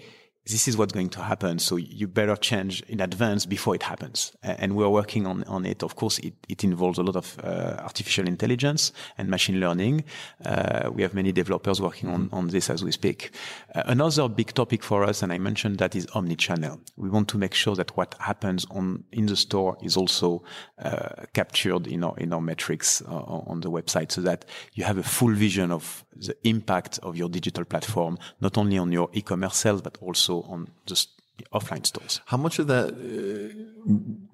this 0.51 0.69
is 0.69 0.77
what's 0.77 0.93
going 0.93 1.09
to 1.11 1.23
happen. 1.23 1.59
So 1.59 1.77
you 1.77 2.07
better 2.07 2.37
change 2.37 2.83
in 2.83 3.01
advance 3.01 3.47
before 3.47 3.75
it 3.75 3.83
happens. 3.83 4.33
And 4.43 4.77
we're 4.77 4.89
working 4.89 5.27
on, 5.27 5.45
on 5.45 5.65
it. 5.65 5.83
Of 5.83 5.97
course, 5.97 6.19
it, 6.19 6.35
it 6.49 6.65
involves 6.65 6.99
a 6.99 7.03
lot 7.03 7.17
of 7.17 7.39
uh, 7.43 7.77
artificial 7.81 8.27
intelligence 8.27 8.93
and 9.19 9.29
machine 9.29 9.61
learning. 9.61 10.05
Uh, 10.45 10.91
we 10.93 11.03
have 11.03 11.15
many 11.15 11.33
developers 11.33 11.81
working 11.81 12.09
on, 12.09 12.29
on 12.33 12.49
this 12.49 12.71
as 12.71 12.83
we 12.83 12.93
speak. 12.93 13.31
Uh, 13.75 13.83
another 13.87 14.29
big 14.29 14.53
topic 14.55 14.83
for 14.83 15.05
us, 15.05 15.23
and 15.23 15.33
I 15.33 15.39
mentioned 15.39 15.79
that 15.79 15.95
is 15.95 16.07
omni-channel. 16.15 16.81
We 16.97 17.09
want 17.09 17.29
to 17.29 17.39
make 17.39 17.55
sure 17.55 17.77
that 17.77 17.97
what 17.97 18.15
happens 18.19 18.67
on, 18.71 19.05
in 19.13 19.27
the 19.27 19.37
store 19.37 19.77
is 19.83 19.97
also 19.97 20.43
uh, 20.79 21.27
captured 21.33 21.87
in 21.87 22.05
our, 22.05 22.17
in 22.19 22.33
our 22.33 22.41
metrics 22.41 23.03
uh, 23.03 23.15
on 23.15 23.61
the 23.61 23.71
website 23.71 24.13
so 24.13 24.21
that 24.23 24.45
you 24.75 24.85
have 24.85 24.99
a 24.99 25.03
full 25.03 25.33
vision 25.33 25.71
of 25.71 26.05
the 26.27 26.37
impact 26.45 26.99
of 27.03 27.17
your 27.17 27.29
digital 27.29 27.65
platform, 27.65 28.19
not 28.41 28.59
only 28.59 28.79
on 28.79 28.93
your 28.93 29.09
e-commerce 29.13 29.57
sales, 29.57 29.83
but 29.83 29.99
also 30.01 30.43
on 30.43 30.69
just 30.87 31.11
offline 31.53 31.87
stores. 31.87 32.21
How 32.27 32.37
much 32.37 32.59
of 32.59 32.67
that 32.67 32.93
uh, 32.93 33.55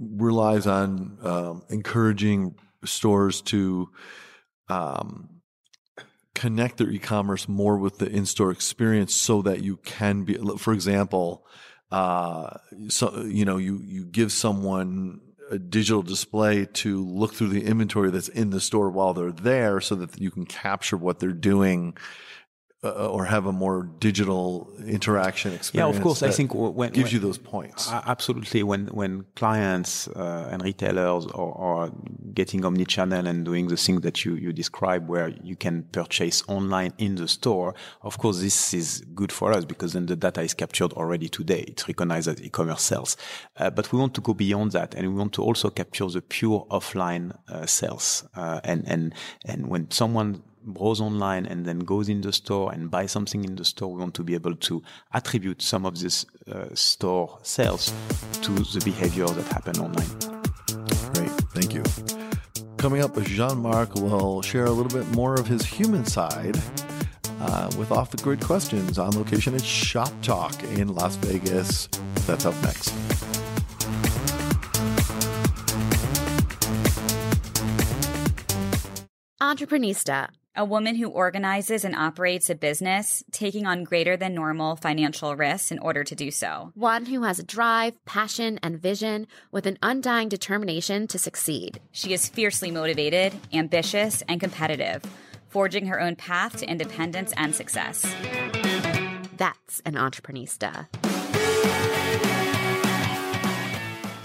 relies 0.01 0.67
on 0.67 1.19
um, 1.23 1.63
encouraging 1.69 2.57
stores 2.85 3.41
to 3.43 3.89
um, 4.69 5.29
connect 6.35 6.79
their 6.79 6.91
e-commerce 6.91 7.49
more 7.49 7.79
with 7.79 7.99
the 7.99 8.09
in-store 8.11 8.51
experience 8.51 9.15
so 9.15 9.43
that 9.43 9.63
you 9.63 9.79
can 9.79 10.25
be, 10.25 10.35
for 10.59 10.73
example, 10.73 11.47
uh, 11.91 12.59
so, 12.89 13.23
you 13.23 13.45
know, 13.45 13.57
you, 13.57 13.81
you 13.85 14.05
give 14.05 14.33
someone 14.33 15.21
a 15.51 15.59
digital 15.59 16.03
display 16.03 16.67
to 16.67 17.05
look 17.05 17.35
through 17.35 17.49
the 17.49 17.65
inventory 17.65 18.11
that's 18.11 18.29
in 18.29 18.51
the 18.51 18.61
store 18.61 18.91
while 18.91 19.15
they're 19.15 19.31
there 19.31 19.81
so 19.81 19.95
that 19.95 20.21
you 20.21 20.31
can 20.31 20.47
capture 20.47 20.97
what 20.97 21.21
they're 21.21 21.33
doing 21.33 21.97
uh, 22.87 23.09
or 23.09 23.25
have 23.25 23.47
a 23.47 23.53
more 23.53 23.89
digital 24.01 24.71
interaction 24.87 25.53
experience. 25.53 25.95
Yeah, 25.95 25.97
of 25.97 26.03
course. 26.03 26.23
I 26.23 26.31
think 26.31 26.55
when 26.55 26.91
gives 26.91 27.13
when, 27.13 27.15
you 27.15 27.19
those 27.21 27.39
points. 27.39 27.91
Absolutely. 27.91 28.63
When 28.63 28.87
when 28.89 29.25
clients 29.35 30.09
uh, 30.09 30.49
and 30.51 30.63
retailers 30.63 31.27
are, 31.27 31.53
are 31.53 31.91
getting 32.35 32.65
omni-channel 32.65 33.27
and 33.27 33.45
doing 33.45 33.69
the 33.69 33.77
thing 33.77 34.01
that 34.01 34.25
you 34.25 34.35
you 34.35 34.53
describe, 34.53 35.09
where 35.09 35.29
you 35.29 35.57
can 35.57 35.85
purchase 35.93 36.43
online 36.49 36.93
in 36.99 37.17
the 37.17 37.29
store, 37.29 37.75
of 38.03 38.19
course, 38.19 38.41
this 38.41 38.75
is 38.75 39.03
good 39.15 39.33
for 39.33 39.53
us 39.53 39.65
because 39.65 39.93
then 39.93 40.07
the 40.07 40.17
data 40.17 40.43
is 40.43 40.55
captured 40.55 40.93
already 40.93 41.29
today. 41.29 41.65
It's 41.69 41.89
recognized 41.89 42.29
as 42.29 42.41
e-commerce 42.43 42.83
sales. 42.83 43.17
Uh, 43.57 43.71
but 43.71 43.93
we 43.93 43.99
want 43.99 44.15
to 44.15 44.21
go 44.21 44.35
beyond 44.35 44.73
that, 44.73 44.95
and 44.95 45.07
we 45.09 45.15
want 45.15 45.33
to 45.35 45.43
also 45.43 45.71
capture 45.71 46.09
the 46.09 46.23
pure 46.23 46.67
offline 46.71 47.37
uh, 47.49 47.67
sales. 47.67 48.25
Uh, 48.35 48.61
and 48.65 48.87
and 48.87 49.15
and 49.45 49.69
when 49.69 49.91
someone 49.91 50.43
browse 50.67 51.01
online 51.01 51.47
and 51.47 51.65
then 51.65 51.81
goes 51.81 52.09
in 52.09 52.21
the 52.21 52.33
store 52.33 52.73
and 52.73 52.91
buy 52.91 53.07
something 53.07 53.45
in 53.45 53.57
the 53.57 53.65
store, 53.65 53.93
we 53.93 54.01
want 54.01 54.15
to 54.15 54.25
be 54.25 54.35
able 54.35 54.55
to 54.55 54.83
attribute 55.15 55.63
some 55.63 55.87
of 55.87 55.99
this 56.01 56.27
uh, 56.51 56.67
store 56.75 57.39
sales 57.43 57.93
to 58.43 58.53
the 58.53 58.83
behavior 58.85 59.27
that 59.27 59.47
happened 59.53 59.79
online. 59.79 60.09
Great, 61.15 61.31
thank 61.55 61.73
you. 61.73 61.83
Coming 62.77 63.03
up, 63.03 63.21
Jean 63.23 63.59
Marc 63.59 63.95
will 63.95 64.43
share 64.43 64.67
a 64.67 64.71
little 64.71 64.93
bit 64.93 65.09
more 65.15 65.35
of 65.35 65.47
his 65.47 65.65
human 65.65 66.05
side 66.05 66.57
uh, 67.41 67.71
with 67.79 67.91
off 67.91 68.11
the 68.11 68.23
grid 68.23 68.41
questions 68.41 68.99
on 68.99 69.17
location 69.17 69.55
at 69.55 69.65
Shop 69.65 70.13
Talk 70.23 70.63
in 70.65 70.95
Las 70.95 71.17
Vegas. 71.17 71.89
That's 72.27 72.45
up 72.45 72.55
next. 72.63 72.93
Entreprenista, 79.41 80.29
a 80.57 80.65
woman 80.65 80.97
who 80.97 81.09
organizes 81.09 81.85
and 81.85 81.95
operates 81.95 82.49
a 82.49 82.55
business, 82.55 83.23
taking 83.31 83.67
on 83.67 83.85
greater 83.85 84.17
than 84.17 84.35
normal 84.35 84.77
financial 84.77 85.37
risks 85.37 85.71
in 85.71 85.79
order 85.79 86.03
to 86.05 86.15
do 86.15 86.31
so. 86.31 86.73
One 86.75 87.07
who 87.07 87.23
has 87.25 87.39
a 87.39 87.43
drive, 87.43 88.03
passion, 88.07 88.59
and 88.63 88.81
vision 88.81 89.27
with 89.53 89.67
an 89.67 89.79
undying 89.83 90.29
determination 90.29 91.07
to 91.09 91.19
succeed. 91.19 91.81
She 91.93 92.13
is 92.13 92.29
fiercely 92.29 92.71
motivated, 92.71 93.35
ambitious, 93.53 94.23
and 94.29 94.41
competitive, 94.41 95.03
forging 95.49 95.87
her 95.87 96.01
own 96.01 96.17
path 96.17 96.57
to 96.59 96.67
independence 96.67 97.33
and 97.37 97.55
success. 97.55 98.03
That's 99.37 99.81
an 99.85 99.95
entreprenista. 99.95 100.87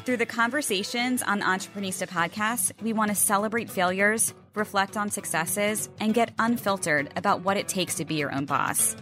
Through 0.04 0.18
the 0.18 0.26
conversations 0.26 1.22
on 1.22 1.38
the 1.38 1.46
Entreprenista 1.46 2.10
podcast, 2.10 2.72
we 2.82 2.92
want 2.92 3.10
to 3.10 3.16
celebrate 3.16 3.70
failures, 3.70 4.34
reflect 4.56 4.98
on 4.98 5.12
successes, 5.12 5.90
and 6.00 6.12
get 6.12 6.34
unfiltered 6.40 7.14
about 7.16 7.42
what 7.42 7.56
it 7.56 7.68
takes 7.68 7.94
to 7.96 8.06
be 8.06 8.16
your 8.16 8.34
own 8.34 8.46
boss. 8.46 8.96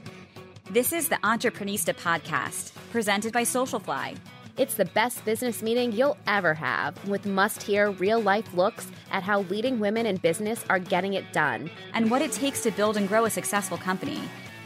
This 0.70 0.92
is 0.92 1.08
the 1.08 1.16
Entreprenista 1.24 1.96
podcast, 1.96 2.74
presented 2.92 3.32
by 3.32 3.44
Socialfly. 3.44 4.18
It's 4.58 4.74
the 4.74 4.84
best 4.84 5.24
business 5.24 5.64
meeting 5.64 5.94
you'll 5.94 6.18
ever 6.28 6.54
have, 6.54 7.08
with 7.08 7.26
must 7.26 7.64
hear 7.64 7.92
real 7.92 8.20
life 8.20 8.54
looks 8.54 8.86
at 9.10 9.24
how 9.24 9.44
leading 9.44 9.80
women 9.80 10.06
in 10.06 10.18
business 10.18 10.66
are 10.70 10.80
getting 10.80 11.14
it 11.14 11.32
done 11.32 11.72
and 11.94 12.12
what 12.12 12.22
it 12.22 12.34
takes 12.34 12.62
to 12.64 12.72
build 12.72 12.98
and 12.98 13.08
grow 13.08 13.24
a 13.24 13.30
successful 13.30 13.78
company. 13.78 14.20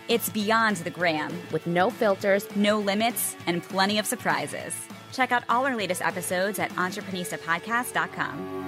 It's 0.07 0.29
beyond 0.29 0.77
the 0.77 0.89
gram, 0.89 1.31
with 1.51 1.67
no 1.67 1.91
filters, 1.91 2.47
no 2.55 2.79
limits, 2.79 3.35
and 3.45 3.61
plenty 3.61 3.99
of 3.99 4.07
surprises. 4.07 4.75
Check 5.13 5.32
out 5.32 5.43
all 5.47 5.65
our 5.65 5.76
latest 5.76 6.02
episodes 6.02 6.60
at 6.60 6.71
entreprenistapodcast.com. 6.71 8.63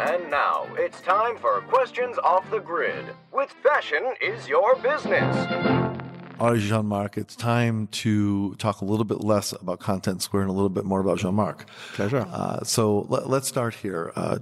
And 0.00 0.30
now 0.30 0.66
it's 0.78 1.00
time 1.02 1.36
for 1.38 1.60
questions 1.62 2.16
off 2.22 2.48
the 2.50 2.60
grid 2.60 3.04
with 3.32 3.50
Fashion 3.62 4.14
is 4.22 4.48
Your 4.48 4.76
Business. 4.76 5.36
All 6.38 6.50
right, 6.52 6.60
Jean 6.60 6.84
Marc, 6.86 7.16
it's 7.16 7.34
time 7.34 7.86
to 7.88 8.54
talk 8.56 8.82
a 8.82 8.84
little 8.84 9.06
bit 9.06 9.22
less 9.22 9.52
about 9.52 9.80
Content 9.80 10.20
Square 10.22 10.42
and 10.42 10.50
a 10.50 10.54
little 10.54 10.68
bit 10.68 10.84
more 10.84 11.00
about 11.00 11.18
Jean 11.18 11.34
Marc. 11.34 11.66
Pleasure. 11.94 12.26
Uh, 12.30 12.62
so 12.62 13.06
let, 13.08 13.24
us 13.24 13.48
start 13.48 13.74
here. 13.74 14.12
Uh, 14.14 14.38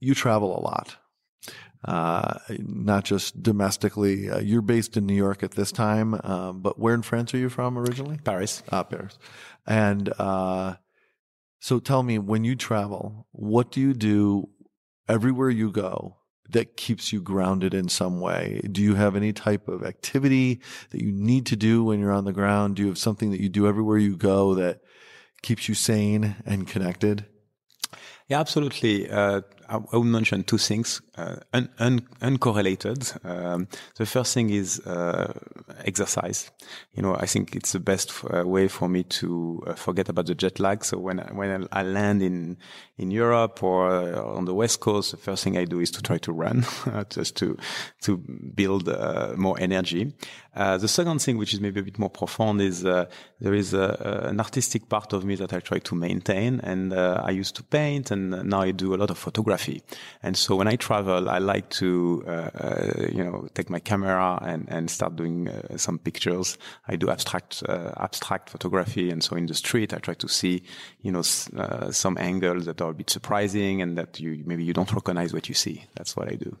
you 0.00 0.14
travel 0.16 0.58
a 0.58 0.60
lot, 0.60 0.96
uh, 1.84 2.38
not 2.58 3.04
just 3.04 3.42
domestically. 3.42 4.30
Uh, 4.30 4.38
you're 4.40 4.62
based 4.62 4.96
in 4.96 5.06
New 5.06 5.14
York 5.14 5.42
at 5.42 5.52
this 5.52 5.72
time, 5.72 6.20
um, 6.24 6.60
but 6.60 6.78
where 6.78 6.94
in 6.94 7.02
France 7.02 7.34
are 7.34 7.38
you 7.38 7.48
from 7.48 7.78
originally? 7.78 8.18
Paris. 8.18 8.62
Ah, 8.70 8.82
Paris. 8.82 9.18
And 9.66 10.12
uh, 10.18 10.76
so 11.58 11.78
tell 11.78 12.02
me, 12.02 12.18
when 12.18 12.44
you 12.44 12.56
travel, 12.56 13.26
what 13.32 13.70
do 13.70 13.80
you 13.80 13.94
do 13.94 14.48
everywhere 15.08 15.50
you 15.50 15.70
go? 15.70 16.16
that 16.52 16.76
keeps 16.76 17.12
you 17.12 17.20
grounded 17.20 17.74
in 17.74 17.88
some 17.88 18.20
way? 18.20 18.60
Do 18.70 18.82
you 18.82 18.94
have 18.94 19.16
any 19.16 19.32
type 19.32 19.68
of 19.68 19.84
activity 19.84 20.60
that 20.90 21.00
you 21.00 21.12
need 21.12 21.46
to 21.46 21.56
do 21.56 21.84
when 21.84 22.00
you're 22.00 22.12
on 22.12 22.24
the 22.24 22.32
ground? 22.32 22.76
Do 22.76 22.82
you 22.82 22.88
have 22.88 22.98
something 22.98 23.30
that 23.30 23.40
you 23.40 23.48
do 23.48 23.66
everywhere 23.66 23.98
you 23.98 24.16
go 24.16 24.54
that 24.54 24.80
keeps 25.42 25.68
you 25.68 25.74
sane 25.74 26.36
and 26.44 26.66
connected? 26.66 27.26
Yeah, 28.28 28.40
absolutely. 28.40 29.10
Uh, 29.10 29.42
I 29.70 29.96
would 29.96 30.06
mention 30.06 30.42
two 30.42 30.58
things, 30.58 31.00
uh, 31.16 31.36
un- 31.52 31.68
un- 31.78 32.06
uncorrelated. 32.20 33.24
Um, 33.24 33.68
the 33.94 34.04
first 34.04 34.34
thing 34.34 34.50
is 34.50 34.80
uh, 34.80 35.32
exercise. 35.84 36.50
You 36.92 37.02
know, 37.02 37.14
I 37.14 37.26
think 37.26 37.54
it's 37.54 37.70
the 37.70 37.78
best 37.78 38.12
uh, 38.24 38.46
way 38.46 38.66
for 38.66 38.88
me 38.88 39.04
to 39.04 39.62
uh, 39.66 39.74
forget 39.74 40.08
about 40.08 40.26
the 40.26 40.34
jet 40.34 40.58
lag. 40.58 40.84
So 40.84 40.98
when 40.98 41.20
I, 41.20 41.32
when 41.32 41.68
I 41.70 41.82
land 41.84 42.20
in 42.22 42.56
in 42.98 43.10
Europe 43.12 43.62
or 43.62 43.88
uh, 43.88 44.36
on 44.36 44.44
the 44.44 44.54
West 44.54 44.80
Coast, 44.80 45.12
the 45.12 45.16
first 45.16 45.44
thing 45.44 45.56
I 45.56 45.64
do 45.66 45.78
is 45.78 45.90
to 45.92 46.02
try 46.02 46.18
to 46.18 46.32
run, 46.32 46.66
just 47.10 47.36
to 47.36 47.56
to 48.02 48.16
build 48.18 48.88
uh, 48.88 49.34
more 49.36 49.56
energy. 49.60 50.12
the 50.54 50.88
second 50.88 51.22
thing, 51.22 51.38
which 51.38 51.54
is 51.54 51.60
maybe 51.60 51.80
a 51.80 51.84
bit 51.84 51.98
more 51.98 52.10
profound, 52.10 52.60
is 52.60 52.82
there 52.82 53.54
is 53.54 53.72
a, 53.72 54.26
an 54.28 54.40
artistic 54.40 54.88
part 54.88 55.12
of 55.12 55.24
me 55.24 55.36
that 55.36 55.52
I 55.52 55.60
try 55.60 55.78
to 55.78 55.94
maintain, 55.94 56.60
and 56.60 56.92
I 56.92 57.30
used 57.30 57.54
to 57.56 57.62
paint, 57.62 58.10
and 58.10 58.30
now 58.44 58.62
I 58.62 58.72
do 58.72 58.94
a 58.94 58.98
lot 58.98 59.10
of 59.10 59.18
photography 59.18 59.59
photography. 59.60 59.82
And 60.22 60.36
so 60.36 60.56
when 60.56 60.68
I 60.68 60.76
travel, 60.76 61.28
I 61.28 61.38
like 61.38 61.70
to, 61.70 62.22
uh, 62.26 62.30
uh, 62.30 63.06
you 63.12 63.24
know, 63.24 63.48
take 63.54 63.70
my 63.70 63.80
camera 63.80 64.38
and, 64.42 64.68
and 64.68 64.90
start 64.90 65.16
doing 65.16 65.48
uh, 65.48 65.76
some 65.76 65.98
pictures. 65.98 66.58
I 66.88 66.96
do 66.96 67.10
abstract, 67.10 67.62
uh, 67.68 67.92
abstract 67.96 68.50
photography. 68.50 69.10
And 69.10 69.22
so 69.22 69.36
in 69.36 69.46
the 69.46 69.54
street, 69.54 69.92
I 69.94 69.98
try 69.98 70.14
to 70.14 70.28
see, 70.28 70.62
you 71.02 71.12
know, 71.12 71.22
uh, 71.56 71.90
some 71.90 72.16
angles 72.18 72.64
that 72.64 72.80
are 72.80 72.90
a 72.90 72.94
bit 72.94 73.10
surprising 73.10 73.82
and 73.82 73.96
that 73.96 74.20
you, 74.20 74.42
maybe 74.46 74.64
you 74.64 74.72
don't 74.72 74.92
recognize 74.92 75.32
what 75.32 75.48
you 75.48 75.54
see. 75.54 75.84
That's 75.94 76.16
what 76.16 76.28
I 76.28 76.36
do. 76.36 76.56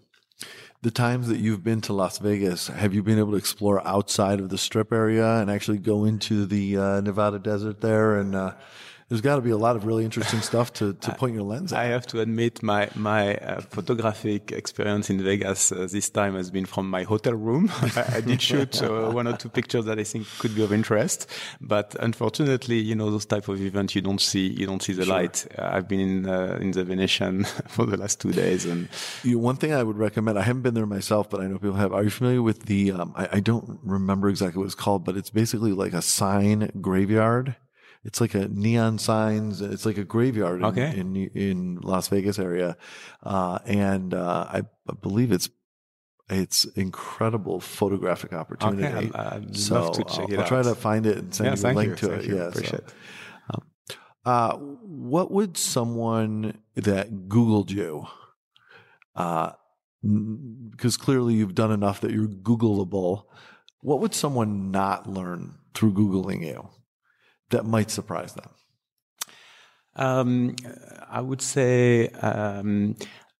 The 0.82 0.90
times 0.90 1.28
that 1.28 1.38
you've 1.38 1.62
been 1.62 1.82
to 1.82 1.92
Las 1.92 2.16
Vegas, 2.18 2.68
have 2.68 2.94
you 2.94 3.02
been 3.02 3.18
able 3.18 3.32
to 3.32 3.36
explore 3.36 3.86
outside 3.86 4.40
of 4.40 4.48
the 4.48 4.56
strip 4.56 4.92
area 4.92 5.36
and 5.36 5.50
actually 5.50 5.76
go 5.76 6.06
into 6.06 6.46
the 6.46 6.78
uh, 6.78 7.00
Nevada 7.02 7.38
desert 7.38 7.82
there 7.82 8.16
and, 8.16 8.34
there's 9.10 9.20
got 9.20 9.36
to 9.36 9.42
be 9.42 9.50
a 9.50 9.56
lot 9.56 9.74
of 9.74 9.84
really 9.86 10.04
interesting 10.04 10.40
stuff 10.40 10.72
to, 10.74 10.94
to 10.94 11.12
point 11.20 11.34
your 11.34 11.42
lens 11.42 11.72
at. 11.72 11.80
I 11.80 11.86
have 11.86 12.06
to 12.08 12.20
admit, 12.20 12.62
my 12.62 12.88
my 12.94 13.34
uh, 13.34 13.60
photographic 13.60 14.52
experience 14.52 15.10
in 15.10 15.22
Vegas 15.22 15.72
uh, 15.72 15.88
this 15.90 16.08
time 16.08 16.36
has 16.36 16.50
been 16.50 16.64
from 16.64 16.88
my 16.88 17.02
hotel 17.02 17.34
room. 17.34 17.70
I, 17.96 18.04
I, 18.14 18.20
did 18.20 18.40
shoot 18.40 18.80
uh, 18.80 19.10
one 19.10 19.26
or 19.26 19.36
two 19.36 19.48
pictures 19.48 19.84
that 19.86 19.98
I 19.98 20.04
think 20.04 20.28
could 20.38 20.54
be 20.54 20.62
of 20.62 20.72
interest, 20.72 21.28
but 21.60 21.96
unfortunately, 21.98 22.78
you 22.78 22.94
know, 22.94 23.10
those 23.10 23.26
type 23.26 23.48
of 23.48 23.60
events 23.60 23.96
you 23.96 24.00
don't 24.00 24.20
see 24.20 24.46
you 24.46 24.64
don't 24.64 24.82
see 24.82 24.92
the 24.92 25.04
sure. 25.04 25.14
light. 25.14 25.44
Uh, 25.58 25.68
I've 25.72 25.88
been 25.88 26.00
in 26.00 26.28
uh, 26.28 26.58
in 26.60 26.70
the 26.70 26.84
Venetian 26.84 27.44
for 27.68 27.86
the 27.86 27.96
last 27.96 28.20
two 28.20 28.32
days, 28.32 28.64
and 28.64 28.88
you 29.24 29.40
one 29.40 29.56
thing 29.56 29.72
I 29.72 29.82
would 29.82 29.98
recommend. 29.98 30.38
I 30.38 30.42
haven't 30.42 30.62
been 30.62 30.74
there 30.74 30.86
myself, 30.86 31.28
but 31.28 31.40
I 31.40 31.48
know 31.48 31.58
people 31.58 31.74
have. 31.74 31.92
Are 31.92 32.04
you 32.04 32.10
familiar 32.10 32.42
with 32.42 32.66
the? 32.66 32.92
Um, 32.92 33.12
I, 33.16 33.28
I 33.32 33.40
don't 33.40 33.80
remember 33.82 34.28
exactly 34.28 34.60
what 34.60 34.66
it's 34.66 34.76
called, 34.76 35.04
but 35.04 35.16
it's 35.16 35.30
basically 35.30 35.72
like 35.72 35.94
a 35.94 36.02
sign 36.02 36.70
graveyard 36.80 37.56
it's 38.04 38.20
like 38.20 38.34
a 38.34 38.48
neon 38.48 38.98
signs. 38.98 39.60
It's 39.60 39.84
like 39.84 39.98
a 39.98 40.04
graveyard 40.04 40.60
in, 40.60 40.66
okay. 40.66 40.96
in, 40.96 41.16
in 41.16 41.78
Las 41.82 42.08
Vegas 42.08 42.38
area. 42.38 42.76
Uh, 43.22 43.58
and, 43.66 44.14
uh, 44.14 44.46
I, 44.48 44.62
I 44.88 44.92
believe 45.00 45.32
it's, 45.32 45.50
it's 46.28 46.64
incredible 46.76 47.60
photographic 47.60 48.32
opportunity. 48.32 48.84
Okay, 48.84 49.10
I'd, 49.14 49.44
I'd 49.44 49.56
so 49.56 49.82
love 49.82 49.92
to 49.92 50.04
check 50.04 50.18
I'll, 50.20 50.32
it 50.32 50.34
I'll 50.34 50.40
out. 50.42 50.48
try 50.48 50.62
to 50.62 50.74
find 50.74 51.06
it 51.06 51.18
and 51.18 51.34
send 51.34 51.58
yeah, 51.58 51.68
you 51.68 51.74
a 51.74 51.76
link 51.76 51.90
you, 52.02 52.08
to 52.08 52.14
it. 52.14 52.24
You. 52.24 52.36
Yeah, 52.36 52.42
appreciate 52.48 52.88
so, 52.88 52.94
um, 53.54 53.62
uh, 54.24 54.56
what 54.56 55.30
would 55.30 55.56
someone 55.56 56.58
that 56.76 57.28
Googled 57.28 57.70
you, 57.70 58.06
uh, 59.16 59.52
because 60.70 60.96
clearly 60.96 61.34
you've 61.34 61.54
done 61.54 61.70
enough 61.70 62.00
that 62.00 62.10
you're 62.10 62.26
Googleable. 62.26 63.24
What 63.82 64.00
would 64.00 64.14
someone 64.14 64.70
not 64.70 65.06
learn 65.06 65.58
through 65.74 65.92
Googling 65.92 66.46
you? 66.46 66.68
That 67.50 67.64
might 67.64 67.90
surprise 67.90 68.34
them? 68.34 68.50
Um, 69.96 70.56
I 71.08 71.20
would 71.20 71.42
say 71.42 72.08
um, 72.08 72.96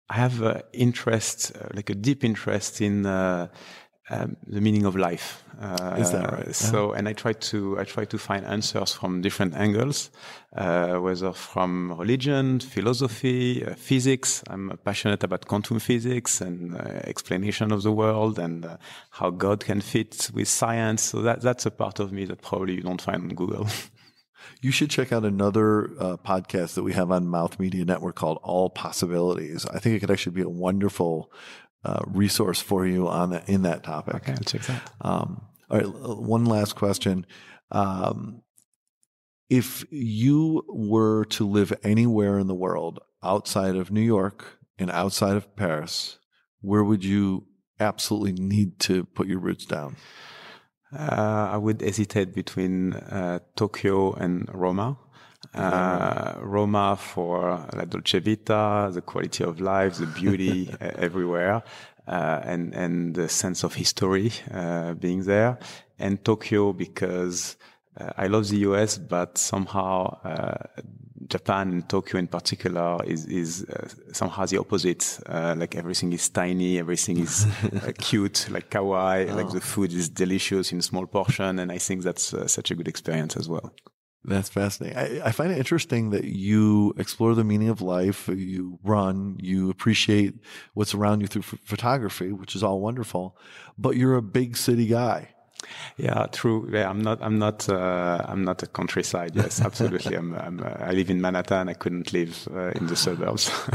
I 0.09 0.15
have 0.15 0.43
an 0.43 0.63
interest, 0.73 1.53
uh, 1.55 1.69
like 1.73 1.89
a 1.91 1.95
deep 1.95 2.25
interest 2.25 2.81
in 2.81 3.07
uh, 3.07 3.49
um, 4.11 4.37
the 4.47 4.61
meaning 4.61 4.85
of 4.87 4.97
life. 4.97 5.45
Uh, 5.61 5.97
Is 5.99 6.11
that 6.11 6.33
right? 6.33 6.55
So, 6.55 6.93
and 6.93 7.09
I 7.09 7.13
try 7.13 7.33
to 7.33 7.79
I 7.79 7.85
try 7.85 8.05
to 8.07 8.19
find 8.19 8.45
answers 8.45 8.93
from 8.93 9.21
different 9.21 9.55
angles, 9.55 10.11
uh, 10.57 10.95
whether 10.97 11.33
from 11.33 11.93
religion, 11.93 12.59
philosophy, 12.59 13.65
uh, 13.65 13.75
physics. 13.75 14.43
I'm 14.49 14.77
passionate 14.85 15.23
about 15.23 15.47
quantum 15.47 15.79
physics 15.79 16.41
and 16.41 16.75
uh, 16.75 16.79
explanation 17.05 17.71
of 17.71 17.83
the 17.83 17.93
world 17.93 18.39
and 18.39 18.65
uh, 18.65 18.79
how 19.11 19.31
God 19.31 19.65
can 19.65 19.81
fit 19.81 20.31
with 20.35 20.49
science. 20.49 21.03
So 21.03 21.23
that 21.23 21.41
that's 21.43 21.67
a 21.67 21.71
part 21.71 22.01
of 22.01 22.11
me 22.11 22.25
that 22.25 22.43
probably 22.43 22.75
you 22.75 22.83
don't 22.83 23.01
find 23.03 23.23
on 23.23 23.35
Google. 23.37 23.69
You 24.61 24.71
should 24.71 24.91
check 24.91 25.13
out 25.13 25.25
another 25.25 25.91
uh, 25.99 26.17
podcast 26.19 26.75
that 26.75 26.83
we 26.83 26.93
have 26.93 27.11
on 27.11 27.27
Mouth 27.27 27.59
Media 27.59 27.85
Network 27.85 28.15
called 28.15 28.39
All 28.43 28.69
Possibilities. 28.69 29.65
I 29.67 29.79
think 29.79 29.97
it 29.97 30.01
could 30.01 30.11
actually 30.11 30.35
be 30.35 30.43
a 30.43 30.49
wonderful 30.49 31.33
uh, 31.85 32.03
resource 32.07 32.61
for 32.61 32.87
you 32.87 33.09
on 33.09 33.31
that 33.31 33.49
in 33.49 33.63
that 33.63 33.83
topic. 33.83 34.17
Okay, 34.17 34.33
I'll 34.33 34.39
check 34.39 34.63
that. 34.63 34.93
Um, 35.01 35.47
all 35.71 35.79
right, 35.79 35.87
one 35.87 36.45
last 36.45 36.77
question. 36.77 37.25
Um, 37.71 38.43
If 39.49 39.85
you 39.91 40.63
were 40.69 41.25
to 41.27 41.47
live 41.47 41.73
anywhere 41.83 42.39
in 42.39 42.47
the 42.47 42.55
world 42.55 43.01
outside 43.23 43.77
of 43.77 43.91
New 43.91 44.01
York 44.01 44.59
and 44.79 44.91
outside 44.91 45.37
of 45.37 45.57
Paris, 45.57 46.19
where 46.61 46.85
would 46.85 47.05
you 47.05 47.47
absolutely 47.79 48.33
need 48.33 48.79
to 48.81 49.05
put 49.05 49.27
your 49.27 49.41
roots 49.41 49.65
down? 49.65 49.97
Uh, 50.97 51.51
I 51.53 51.57
would 51.57 51.81
hesitate 51.83 52.35
between 52.35 52.95
uh, 52.95 53.39
Tokyo 53.57 54.13
and 54.15 54.49
Roma. 54.53 54.97
Uh, 55.55 56.35
Roma 56.41 56.97
for 56.97 57.67
La 57.75 57.85
Dolce 57.85 58.19
Vita, 58.19 58.91
the 58.93 59.01
quality 59.01 59.43
of 59.43 59.61
life, 59.61 59.95
the 59.97 60.07
beauty 60.07 60.73
everywhere, 60.81 61.63
uh, 62.07 62.41
and 62.45 62.75
and 62.75 63.15
the 63.15 63.29
sense 63.29 63.65
of 63.65 63.75
history 63.75 64.33
uh, 64.53 64.93
being 64.95 65.23
there, 65.25 65.59
and 65.99 66.23
Tokyo 66.25 66.73
because 66.73 67.57
uh, 67.99 68.13
I 68.19 68.27
love 68.27 68.49
the 68.49 68.59
US, 68.59 68.99
but 68.99 69.39
somehow 69.39 70.19
Japan 71.27 71.71
and 71.73 71.89
Tokyo 71.89 72.19
in 72.19 72.27
particular 72.27 72.99
is 73.05 73.27
is 73.27 73.65
uh, 73.65 73.89
somehow 74.13 74.47
the 74.47 74.59
opposite. 74.59 75.19
Uh, 75.27 75.55
like 75.57 75.77
everything 75.77 76.13
is 76.13 76.29
tiny, 76.29 76.79
everything 76.79 77.19
is 77.19 77.47
uh, 77.65 77.93
cute, 77.99 78.49
like 78.51 78.71
kawaii. 78.71 79.31
Oh. 79.31 79.37
Like 79.37 79.51
the 79.51 79.61
food 79.61 79.93
is 79.93 80.09
delicious 80.09 80.73
in 80.73 80.81
small 80.83 81.07
portion, 81.07 81.59
and 81.59 81.71
I 81.71 81.79
think 81.79 82.03
that's 82.03 82.33
uh, 82.33 82.47
such 82.47 82.71
a 82.71 82.75
good 82.75 82.89
experience 82.89 83.37
as 83.37 83.49
well. 83.49 83.73
That's 84.23 84.51
fascinating. 84.51 84.99
I, 84.99 85.29
I, 85.29 85.33
find 85.33 85.51
it 85.51 85.57
interesting 85.57 86.11
that 86.11 86.25
you 86.25 86.93
explore 86.99 87.35
the 87.35 87.45
meaning 87.45 87.71
of 87.71 87.81
life. 87.81 88.29
You 88.29 88.79
run, 88.85 89.39
you 89.41 89.71
appreciate 89.71 90.35
what's 90.75 90.95
around 90.95 91.23
you 91.23 91.27
through 91.27 91.43
f- 91.43 91.59
photography, 91.65 92.31
which 92.31 92.55
is 92.55 92.63
all 92.63 92.83
wonderful, 92.83 93.39
but 93.79 93.97
you're 93.97 94.17
a 94.17 94.23
big 94.23 94.59
city 94.59 94.87
guy. 94.87 95.31
Yeah, 95.97 96.27
true. 96.33 96.69
Yeah, 96.73 96.89
I'm 96.89 97.03
not. 97.03 97.19
I'm 97.23 97.39
not. 97.39 97.69
Uh, 97.69 98.25
I'm 98.27 98.45
not 98.45 98.63
a 98.63 98.67
countryside. 98.67 99.33
Yes, 99.35 99.61
absolutely. 99.69 100.17
I'm, 100.17 100.35
I'm, 100.35 100.61
uh, 100.61 100.75
i 100.81 100.93
live 100.93 101.11
in 101.11 101.21
Manhattan. 101.21 101.69
I 101.69 101.75
couldn't 101.75 102.13
live 102.13 102.49
uh, 102.51 102.71
in 102.71 102.87
the 102.87 102.97
suburbs. 102.97 103.51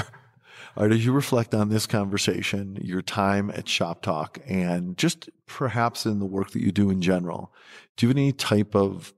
All 0.77 0.83
right, 0.83 0.91
as 0.91 1.05
you 1.05 1.13
reflect 1.13 1.53
on 1.55 1.69
this 1.69 1.87
conversation, 1.87 2.77
your 2.81 3.01
time 3.01 3.49
at 3.51 3.69
Shop 3.69 4.01
Talk, 4.01 4.39
and 4.45 4.97
just 4.97 5.29
perhaps 5.45 6.05
in 6.05 6.19
the 6.19 6.25
work 6.25 6.51
that 6.51 6.61
you 6.61 6.73
do 6.73 6.89
in 6.89 7.01
general, 7.01 7.53
do 7.95 8.05
you 8.05 8.09
have 8.09 8.17
any 8.17 8.33
type 8.33 8.75
of 8.75 9.13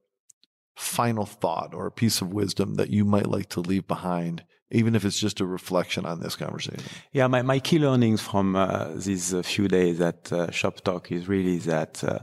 final 0.75 1.25
thought 1.25 1.73
or 1.73 1.87
a 1.87 1.91
piece 1.91 2.21
of 2.21 2.31
wisdom 2.31 2.75
that 2.75 2.91
you 2.91 3.03
might 3.03 3.25
like 3.25 3.49
to 3.49 3.59
leave 3.59 3.87
behind 3.87 4.43
even 4.69 4.95
if 4.95 5.05
it's 5.05 5.19
just 5.19 5.39
a 5.39 5.45
reflection 5.45 6.05
on 6.05 6.19
this 6.19 6.35
conversation. 6.35 6.83
Yeah, 7.13 7.27
my, 7.27 7.41
my 7.41 7.59
key 7.59 7.79
learnings 7.79 8.21
from 8.21 8.55
uh, 8.55 8.89
these 8.95 9.33
uh, 9.33 9.41
few 9.41 9.67
days 9.67 10.01
at 10.01 10.31
uh, 10.31 10.51
Shop 10.51 10.81
Talk 10.81 11.11
is 11.11 11.27
really 11.27 11.57
that 11.59 12.03
uh, 12.03 12.19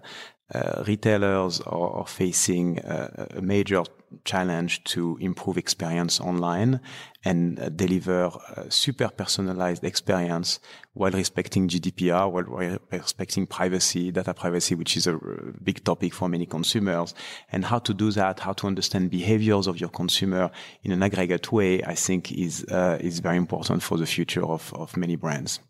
retailers 0.87 1.61
are, 1.63 1.91
are 1.91 2.07
facing 2.07 2.79
a, 2.81 3.29
a, 3.37 3.43
major 3.43 3.83
challenge 4.25 4.85
to 4.85 5.17
improve 5.21 5.57
experience 5.57 6.21
online 6.21 6.81
and 7.25 7.59
uh, 7.59 7.69
deliver 7.71 8.31
super 8.69 9.09
personalized 9.09 9.83
experience 9.83 10.61
while 10.93 11.11
respecting 11.11 11.67
GDPR, 11.67 12.31
while 12.31 12.79
respecting 12.93 13.47
privacy, 13.47 14.13
data 14.13 14.35
privacy, 14.35 14.75
which 14.75 14.97
is 14.97 15.07
a 15.07 15.19
big 15.63 15.83
topic 15.83 16.13
for 16.13 16.29
many 16.29 16.47
consumers. 16.47 17.15
And 17.51 17.65
how 17.65 17.79
to 17.81 17.95
do 17.95 18.11
that, 18.13 18.41
how 18.41 18.53
to 18.53 18.67
understand 18.67 19.11
behaviors 19.11 19.67
of 19.67 19.81
your 19.81 19.91
consumer 19.91 20.51
in 20.83 20.93
an 20.93 21.03
aggregate 21.03 21.51
way, 21.51 21.83
I 21.83 21.95
think 21.95 22.31
is 22.33 22.65
uh, 22.71 22.99
is 23.01 23.19
very 23.21 23.39
important 23.39 23.83
for 23.83 23.97
the 23.97 24.07
future 24.07 24.45
of, 24.45 24.73
of 24.75 24.97
many 24.97 25.17
brands. 25.17 25.61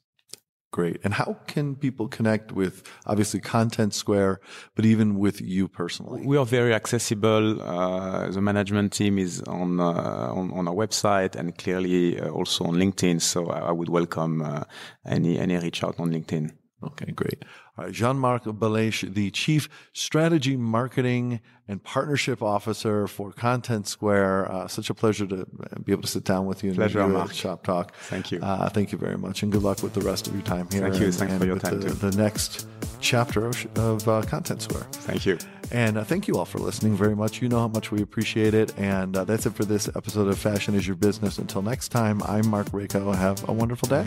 Great. 0.75 0.99
And 1.05 1.14
how 1.14 1.37
can 1.47 1.77
people 1.77 2.09
connect 2.09 2.51
with 2.51 2.83
obviously 3.07 3.39
Content 3.39 3.95
Square, 3.95 4.41
but 4.75 4.85
even 4.85 5.20
with 5.20 5.41
you 5.41 5.68
personally? 5.68 6.27
We 6.27 6.37
are 6.37 6.45
very 6.45 6.75
accessible. 6.75 7.62
Uh, 7.62 8.29
the 8.29 8.41
management 8.41 8.93
team 8.93 9.16
is 9.16 9.41
on, 9.43 9.79
uh, 9.79 9.85
on, 9.85 10.51
on 10.51 10.66
our 10.66 10.75
website 10.75 11.37
and 11.37 11.57
clearly 11.57 12.18
uh, 12.18 12.29
also 12.29 12.64
on 12.64 12.75
LinkedIn. 12.75 13.22
So 13.22 13.51
I, 13.51 13.70
would 13.70 13.89
welcome 13.89 14.43
uh, 14.43 14.64
any 15.07 15.39
any 15.39 15.57
reach 15.59 15.85
out 15.85 16.01
on 16.01 16.11
LinkedIn. 16.11 16.51
Okay, 16.83 17.12
great. 17.12 17.45
All 17.77 17.85
right, 17.85 17.93
Jean-Marc 17.93 18.45
Bellaiche, 18.45 19.12
the 19.12 19.31
Chief 19.33 19.68
Strategy, 19.93 20.57
Marketing, 20.57 21.41
and 21.66 21.83
Partnership 21.83 22.41
Officer 22.41 23.09
for 23.09 23.33
Content 23.33 23.89
Square. 23.89 24.53
Uh, 24.53 24.68
such 24.68 24.91
a 24.91 24.95
pleasure 24.95 25.27
to 25.27 25.47
be 25.83 25.91
able 25.91 26.03
to 26.03 26.09
sit 26.09 26.22
down 26.22 26.47
with 26.47 26.62
you 26.62 26.70
and 26.70 26.79
pleasure, 26.79 27.07
Marc. 27.09 27.33
Shop 27.33 27.64
Talk. 27.64 27.95
Thank 27.95 28.31
you. 28.31 28.41
Uh, 28.41 28.68
thank 28.68 28.93
you 28.93 28.99
very 28.99 29.18
much, 29.18 29.43
and 29.43 29.51
good 29.51 29.62
luck 29.62 29.83
with 29.83 29.93
the 29.95 30.03
rest 30.03 30.29
of 30.29 30.35
your 30.35 30.43
time 30.43 30.68
here. 30.70 30.83
Thank 30.83 31.01
you. 31.01 31.07
And, 31.07 31.14
Thanks 31.14 31.33
and 31.33 31.41
for 31.41 31.47
your 31.47 31.59
time 31.59 31.81
the, 31.81 31.89
too. 31.89 31.95
The 31.95 32.16
next 32.16 32.68
chapter 33.01 33.47
of, 33.47 33.79
of 33.79 34.09
uh, 34.09 34.22
Content 34.22 34.62
Square. 34.62 34.87
Thank 34.93 35.27
you. 35.27 35.39
And 35.72 35.99
uh, 35.99 36.05
thank 36.05 36.29
you 36.29 36.39
all 36.39 36.45
for 36.45 36.59
listening 36.59 36.97
very 36.97 37.16
much. 37.16 37.43
You 37.43 37.49
know 37.49 37.59
how 37.59 37.68
much 37.68 37.91
we 37.91 38.03
appreciate 38.03 38.55
it. 38.55 38.77
And 38.79 39.16
uh, 39.16 39.25
that's 39.25 39.47
it 39.47 39.55
for 39.55 39.64
this 39.64 39.89
episode 39.97 40.29
of 40.29 40.39
Fashion 40.39 40.75
is 40.75 40.87
Your 40.87 40.97
Business. 40.97 41.39
Until 41.39 41.62
next 41.62 41.89
time, 41.89 42.22
I'm 42.22 42.47
Marc 42.49 42.68
Raco. 42.68 43.14
Have 43.14 43.49
a 43.49 43.53
wonderful 43.53 43.89
day. 43.89 44.05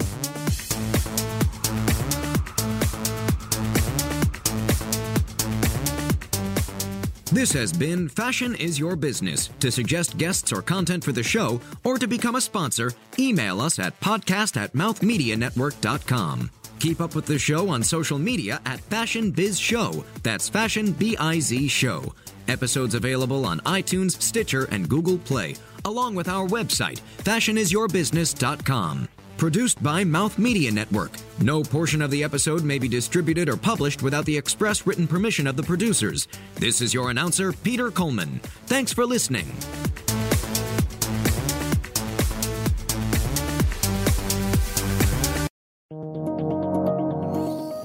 This 7.31 7.51
has 7.53 7.73
been 7.73 8.07
Fashion 8.07 8.55
is 8.55 8.79
Your 8.79 8.95
Business. 8.95 9.49
To 9.59 9.69
suggest 9.69 10.17
guests 10.17 10.53
or 10.53 10.61
content 10.61 11.03
for 11.03 11.11
the 11.11 11.23
show, 11.23 11.59
or 11.83 11.97
to 11.97 12.07
become 12.07 12.35
a 12.35 12.41
sponsor, 12.41 12.93
email 13.19 13.59
us 13.59 13.79
at 13.79 13.99
podcast 13.99 14.55
at 14.55 14.71
mouthmedianetwork.com. 14.73 16.49
Keep 16.79 17.01
up 17.01 17.15
with 17.15 17.25
the 17.25 17.37
show 17.37 17.67
on 17.69 17.83
social 17.83 18.17
media 18.17 18.61
at 18.65 18.79
Fashion 18.79 19.31
Biz 19.31 19.59
Show. 19.59 20.05
That's 20.23 20.47
Fashion 20.47 20.93
B 20.93 21.17
I 21.17 21.39
Z 21.41 21.67
Show. 21.67 22.13
Episodes 22.47 22.95
available 22.95 23.45
on 23.45 23.59
iTunes, 23.61 24.21
Stitcher, 24.21 24.65
and 24.71 24.87
Google 24.87 25.17
Play, 25.17 25.55
along 25.83 26.15
with 26.15 26.29
our 26.29 26.47
website, 26.47 27.01
fashionisyourbusiness.com. 27.23 29.09
Produced 29.37 29.83
by 29.83 30.03
Mouth 30.03 30.39
Media 30.39 30.71
Network. 30.71 31.11
No 31.39 31.61
portion 31.61 32.01
of 32.01 32.09
the 32.09 32.23
episode 32.23 32.63
may 32.63 32.79
be 32.79 32.87
distributed 32.87 33.47
or 33.47 33.55
published 33.55 34.01
without 34.01 34.25
the 34.25 34.35
express 34.35 34.87
written 34.87 35.05
permission 35.05 35.45
of 35.45 35.55
the 35.55 35.61
producers. 35.61 36.27
This 36.55 36.81
is 36.81 36.91
your 36.91 37.11
announcer, 37.11 37.53
Peter 37.53 37.91
Coleman. 37.91 38.39
Thanks 38.65 38.91
for 38.91 39.05
listening. 39.05 39.45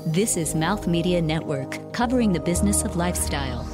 This 0.06 0.38
is 0.38 0.54
Mouth 0.54 0.86
Media 0.86 1.20
Network, 1.20 1.92
covering 1.92 2.32
the 2.32 2.40
business 2.40 2.82
of 2.82 2.96
lifestyle. 2.96 3.71